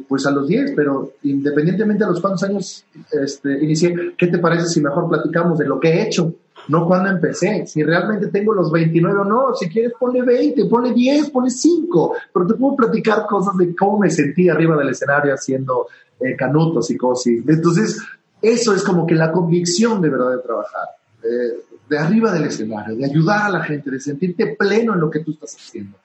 pues 0.08 0.26
a 0.26 0.32
los 0.32 0.48
10, 0.48 0.74
pero 0.76 1.14
independientemente 1.24 2.04
de 2.04 2.12
los 2.12 2.22
cuántos 2.22 2.44
años 2.44 2.86
este, 3.12 3.64
inicié, 3.64 4.14
¿qué 4.18 4.28
te 4.28 4.38
parece 4.38 4.68
si 4.68 4.82
mejor 4.82 5.10
platicamos 5.10 5.58
de 5.60 5.66
lo 5.66 5.80
que 5.80 5.90
he 5.90 6.04
hecho? 6.04 6.34
No 6.68 6.88
cuando 6.88 7.10
empecé, 7.10 7.68
si 7.68 7.84
realmente 7.84 8.28
tengo 8.28 8.54
los 8.54 8.72
29 8.72 9.20
o 9.20 9.24
no, 9.26 9.54
si 9.54 9.70
quieres 9.70 9.94
ponle 10.00 10.24
20, 10.24 10.66
ponle 10.66 10.94
10, 10.94 11.30
ponle 11.30 11.50
5, 11.50 12.16
pero 12.34 12.48
te 12.48 12.54
puedo 12.56 12.76
platicar 12.76 13.26
cosas 13.28 13.56
de 13.58 13.76
cómo 13.76 14.00
me 14.00 14.10
sentí 14.10 14.50
arriba 14.50 14.76
del 14.78 14.90
escenario 14.90 15.34
haciendo 15.34 15.88
eh, 16.20 16.36
canutos 16.36 16.90
y 16.90 16.98
cosas. 16.98 17.34
Entonces, 17.48 18.02
eso 18.42 18.76
es 18.76 18.84
como 18.84 19.06
que 19.06 19.16
la 19.16 19.32
convicción 19.32 20.02
de 20.02 20.10
verdad 20.10 20.32
de 20.32 20.40
trabajar. 20.40 20.90
De 21.90 21.98
arriba 21.98 22.32
del 22.32 22.46
escenario, 22.46 22.96
de 22.96 23.06
ayudar 23.06 23.46
a 23.46 23.50
la 23.50 23.64
gente, 23.64 23.92
de 23.92 24.00
sentirte 24.00 24.56
pleno 24.58 24.94
en 24.94 25.00
lo 25.00 25.10
que 25.10 25.20
tú 25.20 25.32
estás 25.32 25.56
haciendo. 25.56 25.98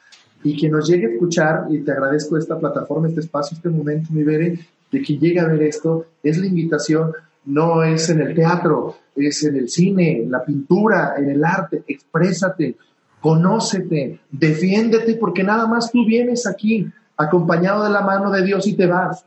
Y 0.43 0.57
que 0.57 0.69
nos 0.69 0.89
llegue 0.89 1.07
a 1.07 1.11
escuchar, 1.11 1.67
y 1.69 1.81
te 1.81 1.93
agradezco 1.93 2.37
esta 2.37 2.59
plataforma, 2.59 3.09
este 3.09 3.21
espacio, 3.21 3.57
este 3.57 3.69
momento, 3.69 4.11
mi 4.13 4.23
Bere, 4.23 4.59
de 4.91 5.03
que 5.03 5.19
llegue 5.19 5.41
a 5.41 5.47
ver 5.47 5.63
esto, 5.63 6.07
es 6.23 6.39
la 6.39 6.47
invitación, 6.47 7.13
no 7.45 7.83
es 7.83 8.09
en 8.11 8.21
el 8.21 8.35
teatro, 8.35 8.97
es 9.17 9.43
en 9.45 9.57
el 9.57 9.69
cine, 9.69 10.23
en 10.23 10.31
la 10.31 10.45
pintura, 10.45 11.15
en 11.17 11.31
el 11.31 11.45
arte, 11.45 11.85
exprésate, 11.87 12.77
conócete, 13.21 14.21
defiéndete, 14.31 15.15
porque 15.15 15.43
nada 15.43 15.67
más 15.67 15.91
tú 15.91 16.05
vienes 16.07 16.47
aquí 16.47 16.91
acompañado 17.17 17.85
de 17.85 17.91
la 17.91 18.01
mano 18.01 18.31
de 18.31 18.43
Dios 18.43 18.67
y 18.67 18.75
te 18.75 18.87
vas, 18.87 19.25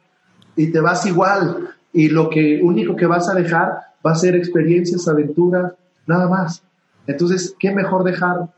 y 0.56 0.72
te 0.72 0.80
vas 0.80 1.06
igual, 1.06 1.70
y 1.94 2.10
lo 2.10 2.30
único 2.64 2.96
que 2.96 3.06
vas 3.06 3.30
a 3.30 3.36
dejar 3.36 3.78
va 4.06 4.12
a 4.12 4.16
ser 4.16 4.36
experiencias, 4.36 5.08
aventuras, 5.08 5.74
nada 6.08 6.28
más. 6.28 6.64
Entonces, 7.06 7.56
¿qué 7.60 7.72
mejor 7.72 8.04
dejar 8.04 8.50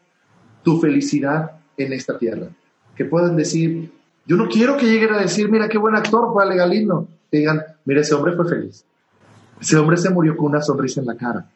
tu 0.63 0.79
felicidad 0.79 1.51
en 1.77 1.93
esta 1.93 2.17
tierra? 2.17 2.47
Que 2.95 3.05
puedan 3.05 3.35
decir, 3.35 3.91
yo 4.25 4.37
no 4.37 4.47
quiero 4.47 4.77
que 4.77 4.85
lleguen 4.85 5.13
a 5.13 5.19
decir, 5.19 5.49
mira 5.49 5.67
qué 5.67 5.77
buen 5.77 5.95
actor 5.95 6.31
fue 6.31 6.43
Ale 6.43 6.55
Galindo. 6.55 7.07
Que 7.29 7.39
digan, 7.39 7.61
mira, 7.83 8.01
ese 8.01 8.15
hombre 8.15 8.33
fue 8.33 8.47
feliz. 8.47 8.85
Ese 9.59 9.77
hombre 9.77 9.97
se 9.97 10.09
murió 10.09 10.37
con 10.37 10.47
una 10.47 10.61
sonrisa 10.61 11.01
en 11.01 11.07
la 11.07 11.15
cara. 11.15 11.49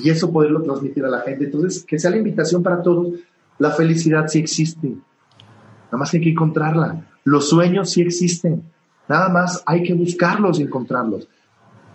Y 0.00 0.08
eso 0.10 0.32
poderlo 0.32 0.62
transmitir 0.62 1.04
a 1.04 1.08
la 1.08 1.20
gente. 1.20 1.44
Entonces, 1.44 1.84
que 1.84 1.98
sea 1.98 2.10
la 2.10 2.18
invitación 2.18 2.62
para 2.62 2.82
todos. 2.82 3.14
La 3.58 3.72
felicidad 3.72 4.28
sí 4.28 4.38
existe. 4.38 4.88
Nada 4.88 5.98
más 5.98 6.14
hay 6.14 6.20
que 6.20 6.30
encontrarla. 6.30 7.06
Los 7.24 7.48
sueños 7.48 7.90
sí 7.90 8.02
existen. 8.02 8.62
Nada 9.08 9.28
más 9.28 9.62
hay 9.66 9.82
que 9.82 9.94
buscarlos 9.94 10.60
y 10.60 10.64
encontrarlos. 10.64 11.28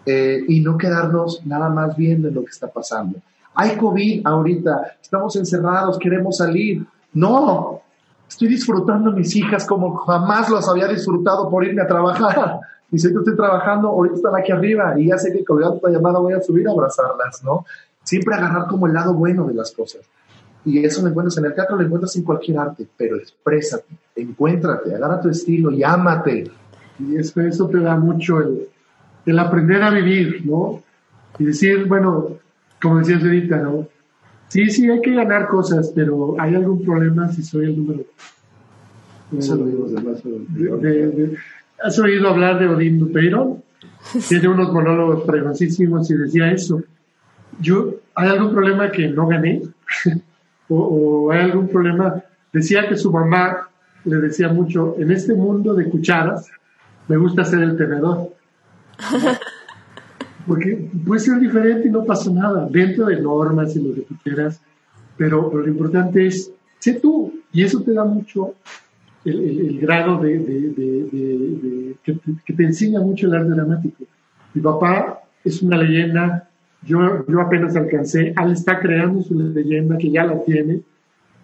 Eh, 0.06 0.44
y 0.48 0.60
no 0.60 0.78
quedarnos 0.78 1.46
nada 1.46 1.70
más 1.70 1.96
viendo 1.96 2.30
lo 2.30 2.44
que 2.44 2.52
está 2.52 2.68
pasando. 2.68 3.20
Hay 3.56 3.78
COVID 3.78 4.26
ahorita, 4.26 4.98
estamos 5.02 5.36
encerrados, 5.36 5.98
queremos 5.98 6.38
salir. 6.38 6.86
No, 7.14 7.82
estoy 8.28 8.48
disfrutando 8.48 9.12
a 9.12 9.14
mis 9.14 9.36
hijas 9.36 9.66
como 9.66 9.96
jamás 9.98 10.50
los 10.50 10.68
había 10.68 10.88
disfrutado 10.88 11.50
por 11.50 11.64
irme 11.64 11.82
a 11.82 11.88
trabajar. 11.88 12.60
Y 12.92 13.00
sé 13.00 13.12
que 13.12 13.18
estoy 13.18 13.36
trabajando, 13.36 13.88
ahorita 13.88 14.18
están 14.18 14.36
aquí 14.36 14.52
arriba 14.52 14.94
y 15.00 15.08
ya 15.08 15.18
sé 15.18 15.34
que 15.34 15.44
colgando 15.44 15.78
esta 15.78 15.90
llamada 15.90 16.20
voy 16.20 16.34
a 16.34 16.42
subir 16.42 16.68
a 16.68 16.72
abrazarlas, 16.72 17.44
¿no? 17.44 17.66
Siempre 18.04 18.36
agarrar 18.36 18.68
como 18.68 18.86
el 18.86 18.94
lado 18.94 19.16
bueno 19.16 19.48
de 19.48 19.56
las 19.56 19.72
cosas. 19.72 20.02
Y 20.64 20.86
eso 20.86 21.02
lo 21.02 21.08
encuentras 21.08 21.36
en 21.40 21.46
el 21.46 21.56
teatro, 21.56 21.76
lo 21.76 21.84
encuentras 21.84 22.16
en 22.18 22.24
cualquier 22.24 22.60
arte, 22.60 22.88
pero 22.96 23.18
exprésate, 23.18 23.88
encuéntrate, 24.16 24.94
agarra 24.94 25.20
tu 25.20 25.30
estilo 25.30 25.72
y 25.72 25.84
ámate. 25.84 26.52
Y 27.00 27.18
eso, 27.18 27.42
eso 27.42 27.68
te 27.70 27.80
da 27.80 27.96
mucho 27.98 28.40
el, 28.40 28.68
el 29.26 29.40
aprender 29.40 29.82
a 29.82 29.92
vivir, 29.92 30.46
¿no? 30.46 30.82
Y 31.40 31.46
decir, 31.46 31.86
bueno, 31.86 32.38
como 32.82 33.00
decías 33.00 33.24
ahorita, 33.24 33.58
¿no? 33.58 33.88
Sí, 34.50 34.70
sí, 34.70 34.90
hay 34.90 35.02
que 35.02 35.16
ganar 35.16 35.48
cosas, 35.48 35.92
pero 35.96 36.36
¿hay 36.40 36.54
algún 36.54 36.84
problema 36.84 37.28
si 37.32 37.42
soy 37.42 37.66
el 37.66 37.78
número? 37.78 38.04
Eso 39.38 39.56
lo 39.56 39.66
digo 39.66 40.78
de, 40.78 41.38
¿Has 41.84 41.98
oído 41.98 42.30
hablar 42.30 42.60
de 42.60 42.68
Odín 42.68 43.00
Dupeiro? 43.00 43.64
Tiene 44.30 44.48
unos 44.48 44.72
monólogos 44.72 45.24
pregoncísimos 45.24 46.10
y 46.12 46.16
decía 46.16 46.52
eso. 46.52 46.84
Yo, 47.60 47.96
¿hay 48.14 48.30
algún 48.30 48.54
problema 48.54 48.92
que 48.92 49.08
no 49.08 49.28
gané? 49.28 49.64
o, 50.70 50.76
o, 50.76 51.32
hay 51.32 51.42
algún 51.42 51.68
problema? 51.68 52.22
Decía 52.52 52.88
que 52.88 52.96
su 52.96 53.12
mamá 53.12 53.70
le 54.06 54.18
decía 54.18 54.50
mucho, 54.50 54.96
en 55.00 55.12
este 55.12 55.34
mundo 55.34 55.74
de 55.74 55.90
cucharas, 55.90 56.52
me 57.08 57.18
gusta 57.18 57.44
ser 57.44 57.64
el 57.64 57.78
tenedor. 57.78 58.34
Porque 60.48 60.90
puede 61.06 61.22
ser 61.22 61.40
diferente 61.40 61.88
y 61.88 61.92
no 61.92 62.04
pasa 62.04 62.30
nada, 62.30 62.68
dentro 62.70 63.06
de 63.06 63.22
normas 63.22 63.76
y 63.76 63.82
lo 63.82 63.96
que 63.96 64.02
tú 64.02 64.16
quieras, 64.24 64.62
pero, 65.18 65.52
lo 65.54 65.68
importante 65.68 66.28
es, 66.28 66.52
sé 66.80 66.94
tú, 66.96 67.34
y 67.52 67.64
eso 67.64 67.82
te 67.82 67.94
da 67.94 68.04
mucho 68.04 68.56
el, 69.24 69.80
grado 69.80 70.20
de, 70.20 70.40
de, 70.40 71.96
que, 72.04 72.54
te, 72.54 72.64
enseña 72.64 73.00
mucho 73.00 73.28
el 73.28 73.36
arte 73.36 73.52
dramático. 73.52 74.04
Mi 74.54 74.62
papá 74.62 75.22
es 75.44 75.62
una 75.62 75.78
leyenda, 75.78 76.50
yo, 76.82 77.26
yo 77.28 77.40
apenas 77.40 77.76
alcancé, 77.76 78.34
él 78.38 78.52
está 78.52 78.80
creando 78.80 79.22
su 79.22 79.34
leyenda 79.36 79.98
que 79.98 80.12
ya 80.12 80.26
la 80.26 80.44
tiene, 80.44 80.82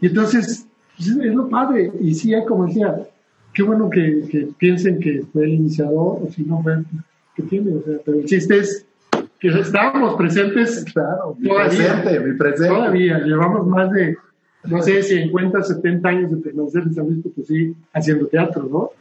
y 0.02 0.08
entonces 0.08 0.68
pues, 0.98 1.10
es 1.10 1.34
lo 1.34 1.48
padre, 1.48 1.92
y 2.02 2.14
sí, 2.16 2.34
como 2.48 2.66
decía, 2.66 2.98
qué 3.60 3.64
bueno 3.64 3.90
que, 3.90 4.24
que, 4.32 4.48
piensen 4.58 5.02
que 5.02 5.22
fue 5.34 5.44
el 5.44 5.50
iniciador, 5.50 6.20
o 6.24 6.30
si 6.34 6.44
no 6.44 6.64
fue, 6.64 6.78
que 7.36 7.44
tiene, 7.44 7.76
o 7.76 7.84
sea, 7.84 7.98
pero 8.06 8.20
el 8.20 8.26
chiste 8.26 8.58
es 8.58 8.86
que 9.38 9.50
estábamos 9.50 10.16
presentes, 10.16 10.86
claro, 10.94 11.36
mi 11.38 11.50
presente, 11.50 12.20
mi 12.22 12.38
presente. 12.38 12.74
Todavía, 12.74 13.20
llevamos 13.20 13.68
más 13.68 13.92
de 13.92 14.16
no 14.64 14.82
sé, 14.82 15.04
50, 15.04 15.62
70 15.62 16.08
años 16.08 16.32
de 16.32 16.38
permanecer 16.38 16.84
en 16.84 16.94
San 16.94 17.06
Luis 17.08 17.22
Potosí 17.22 17.76
haciendo 17.94 18.28
teatro, 18.28 18.64
¿no? 18.64 18.92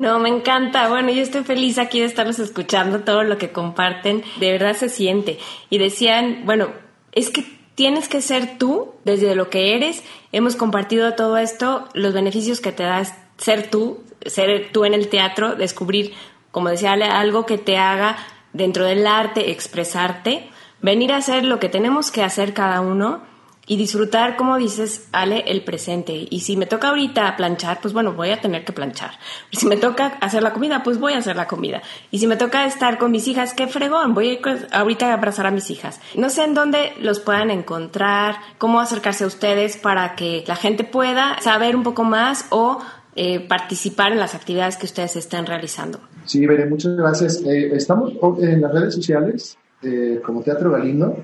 No, 0.00 0.18
me 0.18 0.30
encanta. 0.30 0.88
Bueno, 0.88 1.12
yo 1.12 1.22
estoy 1.22 1.44
feliz 1.44 1.78
aquí 1.78 2.00
de 2.00 2.06
estarlos 2.06 2.40
escuchando, 2.40 3.00
todo 3.00 3.22
lo 3.22 3.38
que 3.38 3.50
comparten, 3.50 4.22
de 4.40 4.50
verdad 4.50 4.74
se 4.74 4.88
siente. 4.88 5.38
Y 5.70 5.78
decían, 5.78 6.42
bueno, 6.44 6.70
es 7.12 7.30
que 7.30 7.44
tienes 7.76 8.08
que 8.08 8.20
ser 8.20 8.58
tú 8.58 8.94
desde 9.04 9.36
lo 9.36 9.48
que 9.48 9.76
eres. 9.76 10.02
Hemos 10.32 10.56
compartido 10.56 11.14
todo 11.14 11.36
esto, 11.38 11.88
los 11.94 12.14
beneficios 12.14 12.60
que 12.60 12.72
te 12.72 12.82
da 12.82 13.00
ser 13.42 13.70
tú, 13.70 14.02
ser 14.24 14.70
tú 14.72 14.84
en 14.84 14.94
el 14.94 15.08
teatro, 15.08 15.56
descubrir, 15.56 16.14
como 16.52 16.68
decía, 16.68 16.92
algo 16.92 17.44
que 17.44 17.58
te 17.58 17.76
haga 17.76 18.16
dentro 18.52 18.84
del 18.84 19.06
arte, 19.06 19.50
expresarte, 19.50 20.48
venir 20.80 21.12
a 21.12 21.16
hacer 21.16 21.44
lo 21.44 21.58
que 21.58 21.68
tenemos 21.68 22.10
que 22.10 22.22
hacer 22.22 22.54
cada 22.54 22.80
uno 22.80 23.20
y 23.66 23.76
disfrutar, 23.76 24.36
como 24.36 24.58
dices, 24.58 25.08
Ale, 25.12 25.44
el 25.46 25.62
presente. 25.62 26.26
Y 26.28 26.40
si 26.40 26.56
me 26.56 26.66
toca 26.66 26.88
ahorita 26.88 27.36
planchar, 27.36 27.80
pues 27.80 27.94
bueno, 27.94 28.12
voy 28.12 28.30
a 28.30 28.40
tener 28.40 28.64
que 28.64 28.72
planchar. 28.72 29.12
Si 29.52 29.66
me 29.66 29.76
toca 29.76 30.18
hacer 30.20 30.42
la 30.42 30.52
comida, 30.52 30.82
pues 30.82 30.98
voy 30.98 31.12
a 31.12 31.18
hacer 31.18 31.36
la 31.36 31.46
comida. 31.46 31.80
Y 32.10 32.18
si 32.18 32.26
me 32.26 32.36
toca 32.36 32.66
estar 32.66 32.98
con 32.98 33.12
mis 33.12 33.28
hijas, 33.28 33.54
qué 33.54 33.68
fregón, 33.68 34.14
voy 34.14 34.40
a 34.44 34.78
ahorita 34.78 35.10
a 35.10 35.14
abrazar 35.14 35.46
a 35.46 35.52
mis 35.52 35.70
hijas. 35.70 36.00
No 36.16 36.28
sé 36.28 36.42
en 36.42 36.54
dónde 36.54 36.92
los 37.00 37.20
puedan 37.20 37.50
encontrar, 37.50 38.36
cómo 38.58 38.80
acercarse 38.80 39.24
a 39.24 39.28
ustedes 39.28 39.76
para 39.76 40.16
que 40.16 40.42
la 40.46 40.56
gente 40.56 40.82
pueda 40.82 41.40
saber 41.40 41.76
un 41.76 41.84
poco 41.84 42.02
más 42.02 42.46
o 42.50 42.80
eh, 43.14 43.46
participar 43.46 44.12
en 44.12 44.18
las 44.18 44.34
actividades 44.34 44.76
que 44.76 44.86
ustedes 44.86 45.16
estén 45.16 45.46
realizando. 45.46 46.00
Sí, 46.24 46.46
Veré, 46.46 46.66
muchas 46.66 46.96
gracias. 46.96 47.42
Eh, 47.44 47.74
estamos 47.74 48.12
en 48.40 48.60
las 48.60 48.72
redes 48.72 48.94
sociales 48.94 49.58
eh, 49.82 50.20
como 50.24 50.42
Teatro 50.42 50.70
Galindo 50.70 51.16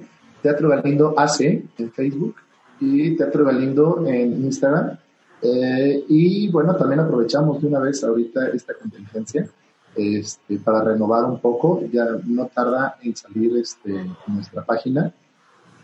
Teatro 0.42 0.68
Galindo 0.68 1.14
AC 1.16 1.40
en 1.40 1.92
Facebook 1.92 2.36
y 2.80 3.16
Teatro 3.16 3.44
Galindo 3.44 4.04
en 4.06 4.44
Instagram. 4.44 4.98
Eh, 5.42 6.04
y 6.08 6.48
bueno, 6.50 6.74
también 6.76 7.00
aprovechamos 7.00 7.60
de 7.60 7.68
una 7.68 7.80
vez 7.80 8.02
ahorita 8.02 8.48
esta 8.48 8.74
contingencia 8.74 9.48
este, 9.96 10.58
para 10.58 10.82
renovar 10.82 11.24
un 11.24 11.40
poco. 11.40 11.82
Ya 11.92 12.06
no 12.24 12.46
tarda 12.46 12.96
en 13.02 13.16
salir 13.16 13.56
este, 13.56 14.06
nuestra 14.26 14.64
página, 14.64 15.12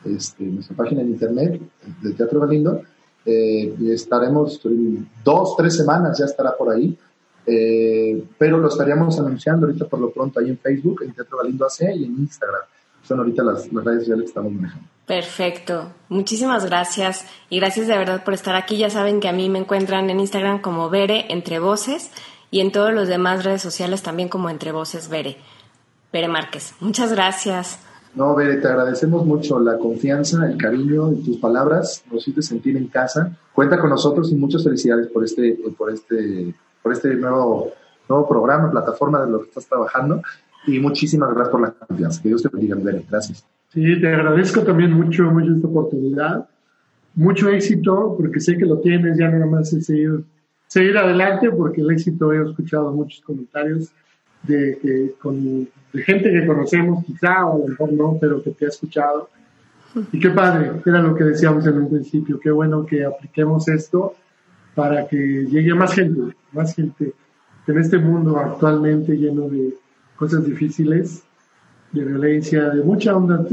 este, 0.04 0.44
nuestra 0.44 0.76
página 0.76 1.02
en 1.02 1.08
internet 1.08 1.60
de 2.02 2.12
Teatro 2.12 2.40
Galindo. 2.40 2.82
Eh, 3.26 3.74
estaremos 3.90 4.60
dos, 5.24 5.56
tres 5.56 5.76
semanas, 5.76 6.18
ya 6.18 6.26
estará 6.26 6.56
por 6.56 6.72
ahí. 6.72 6.96
Eh, 7.46 8.24
pero 8.38 8.58
lo 8.58 8.68
estaríamos 8.68 9.18
anunciando 9.18 9.66
ahorita 9.66 9.86
por 9.86 10.00
lo 10.00 10.10
pronto 10.10 10.40
ahí 10.40 10.48
en 10.48 10.58
Facebook, 10.58 11.02
en 11.02 11.12
Teatro 11.12 11.38
Galindo 11.38 11.66
AC 11.66 11.82
y 11.94 12.04
en 12.04 12.18
Instagram 12.20 12.62
son 13.06 13.18
ahorita 13.18 13.42
las, 13.42 13.70
redes 13.70 14.00
sociales 14.00 14.24
que 14.24 14.28
estamos 14.28 14.52
manejando. 14.52 14.88
Perfecto. 15.06 15.92
Muchísimas 16.08 16.64
gracias. 16.64 17.26
Y 17.50 17.60
gracias 17.60 17.86
de 17.86 17.96
verdad 17.96 18.24
por 18.24 18.34
estar 18.34 18.56
aquí. 18.56 18.78
Ya 18.78 18.88
saben 18.88 19.20
que 19.20 19.28
a 19.28 19.32
mí 19.32 19.50
me 19.50 19.58
encuentran 19.58 20.08
en 20.08 20.20
Instagram 20.20 20.60
como 20.60 20.88
Bere 20.88 21.26
Entre 21.28 21.58
Voces 21.58 22.10
y 22.50 22.60
en 22.60 22.72
todos 22.72 22.92
los 22.92 23.08
demás 23.08 23.44
redes 23.44 23.60
sociales 23.60 24.02
también 24.02 24.28
como 24.28 24.48
Entre 24.48 24.72
Voces 24.72 25.08
Bere. 25.08 25.36
Bere 26.12 26.28
Márquez. 26.28 26.74
Muchas 26.80 27.12
gracias. 27.12 27.78
No, 28.14 28.34
Bere, 28.36 28.56
te 28.58 28.68
agradecemos 28.68 29.26
mucho 29.26 29.58
la 29.58 29.76
confianza, 29.76 30.48
el 30.48 30.56
cariño 30.56 31.12
y 31.12 31.24
tus 31.24 31.38
palabras. 31.38 32.04
Nos 32.10 32.22
hiciste 32.22 32.42
sentir 32.42 32.76
en 32.76 32.86
casa. 32.86 33.36
Cuenta 33.52 33.78
con 33.78 33.90
nosotros 33.90 34.30
y 34.30 34.36
muchas 34.36 34.62
felicidades 34.62 35.08
por 35.08 35.24
este, 35.24 35.58
por 35.76 35.92
este, 35.92 36.54
por 36.80 36.92
este 36.92 37.14
nuevo, 37.16 37.72
nuevo 38.08 38.28
programa, 38.28 38.70
plataforma 38.70 39.24
de 39.24 39.32
lo 39.32 39.40
que 39.40 39.48
estás 39.48 39.66
trabajando. 39.66 40.22
Y 40.66 40.78
muchísimas 40.78 41.30
gracias 41.34 41.48
por 41.50 41.60
la 41.62 41.70
confianza. 41.72 42.22
Que 42.22 42.28
Dios 42.28 42.42
te 42.42 42.48
bendiga, 42.50 42.76
Gracias. 43.10 43.44
Sí, 43.70 44.00
te 44.00 44.06
agradezco 44.06 44.62
también 44.62 44.92
mucho, 44.92 45.24
mucho 45.24 45.52
esta 45.52 45.66
oportunidad. 45.66 46.48
Mucho 47.16 47.48
éxito, 47.48 48.14
porque 48.16 48.38
sé 48.38 48.56
que 48.56 48.64
lo 48.64 48.78
tienes, 48.78 49.18
ya 49.18 49.28
nada 49.28 49.46
más 49.46 49.72
es 49.72 49.86
seguir, 49.86 50.24
seguir 50.68 50.96
adelante, 50.96 51.50
porque 51.50 51.80
el 51.80 51.90
éxito 51.90 52.32
he 52.32 52.42
escuchado 52.42 52.92
muchos 52.92 53.20
comentarios 53.22 53.92
de, 54.46 55.14
con, 55.20 55.68
de 55.92 56.02
gente 56.02 56.30
que 56.30 56.46
conocemos, 56.46 57.04
quizá, 57.04 57.46
o 57.46 57.56
a 57.56 57.58
lo 57.58 57.68
mejor 57.68 57.92
no, 57.92 58.18
pero 58.20 58.42
que 58.42 58.50
te 58.50 58.66
ha 58.66 58.68
escuchado. 58.68 59.28
Y 60.12 60.18
qué 60.18 60.30
padre, 60.30 60.72
era 60.84 61.00
lo 61.00 61.14
que 61.14 61.24
decíamos 61.24 61.66
en 61.66 61.78
un 61.78 61.88
principio, 61.88 62.40
qué 62.40 62.50
bueno 62.50 62.84
que 62.84 63.04
apliquemos 63.04 63.68
esto 63.68 64.14
para 64.74 65.06
que 65.06 65.16
llegue 65.16 65.72
más 65.72 65.94
gente, 65.94 66.34
más 66.52 66.74
gente 66.74 67.12
en 67.66 67.78
este 67.78 67.98
mundo 67.98 68.36
actualmente 68.36 69.16
lleno 69.16 69.48
de 69.48 69.74
cosas 70.16 70.44
difíciles, 70.44 71.22
de 71.92 72.04
violencia, 72.04 72.70
de 72.70 72.82
mucha 72.82 73.16
onda, 73.16 73.44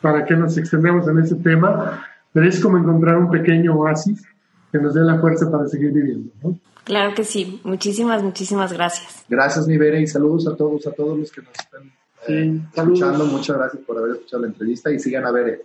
para 0.00 0.24
que 0.24 0.36
nos 0.36 0.56
extendemos 0.58 1.08
en 1.08 1.18
ese 1.18 1.36
tema, 1.36 2.02
pero 2.32 2.46
es 2.46 2.60
como 2.60 2.78
encontrar 2.78 3.16
un 3.16 3.30
pequeño 3.30 3.74
oasis 3.74 4.22
que 4.70 4.78
nos 4.78 4.94
dé 4.94 5.02
la 5.02 5.18
fuerza 5.18 5.50
para 5.50 5.66
seguir 5.66 5.92
viviendo. 5.92 6.32
¿no? 6.42 6.58
Claro 6.84 7.14
que 7.14 7.24
sí. 7.24 7.60
Muchísimas, 7.64 8.22
muchísimas 8.22 8.72
gracias. 8.72 9.24
Gracias, 9.28 9.66
mi 9.66 9.74
y 9.74 10.06
saludos 10.06 10.46
a 10.46 10.56
todos, 10.56 10.86
a 10.86 10.92
todos 10.92 11.18
los 11.18 11.30
que 11.30 11.42
nos 11.42 11.52
están 11.58 11.92
eh, 12.28 12.60
escuchando. 12.74 13.26
Muchas 13.26 13.56
gracias 13.56 13.82
por 13.84 13.98
haber 13.98 14.12
escuchado 14.12 14.42
la 14.42 14.48
entrevista 14.48 14.90
y 14.90 14.98
sigan 14.98 15.26
a 15.26 15.30
Bere. 15.30 15.62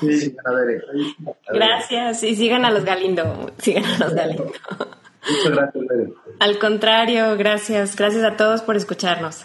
Sí. 0.00 0.20
Sigan 0.20 0.46
a 0.46 0.52
Bere. 0.52 0.82
Gracias 1.52 2.22
y 2.22 2.36
sigan 2.36 2.64
a 2.64 2.70
los 2.70 2.84
Galindo. 2.84 3.50
Sigan 3.58 3.84
a 3.84 3.98
los 3.98 4.14
Galindo. 4.14 4.44
Muchas 4.44 5.52
gracias, 5.52 5.86
Bere. 5.88 6.12
Al 6.38 6.58
contrario, 6.58 7.36
gracias. 7.36 7.96
Gracias 7.96 8.24
a 8.24 8.36
todos 8.36 8.62
por 8.62 8.76
escucharnos. 8.76 9.44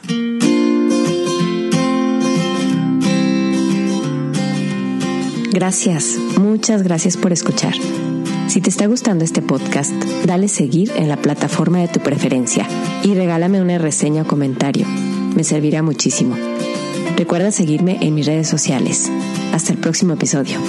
Gracias, 5.52 6.20
muchas 6.38 6.84
gracias 6.84 7.18
por 7.18 7.34
escuchar. 7.34 7.74
Si 8.48 8.62
te 8.62 8.70
está 8.70 8.88
gustando 8.88 9.26
este 9.26 9.42
podcast, 9.42 9.92
dale 10.26 10.48
seguir 10.48 10.92
en 10.96 11.10
la 11.10 11.18
plataforma 11.18 11.80
de 11.80 11.90
tu 11.90 12.00
preferencia 12.00 12.66
y 13.04 13.14
regálame 13.14 13.62
una 13.62 13.78
reseña 13.78 14.22
o 14.22 14.28
comentario. 14.28 14.88
Me 15.36 15.44
servirá 15.44 15.84
muchísimo. 15.84 16.36
Recuerda 17.18 17.52
seguirme 17.52 17.98
en 18.02 18.16
mis 18.16 18.26
redes 18.26 18.48
sociales. 18.48 19.12
Hasta 19.54 19.74
el 19.74 19.80
próximo 19.80 20.14
episodio. 20.14 20.60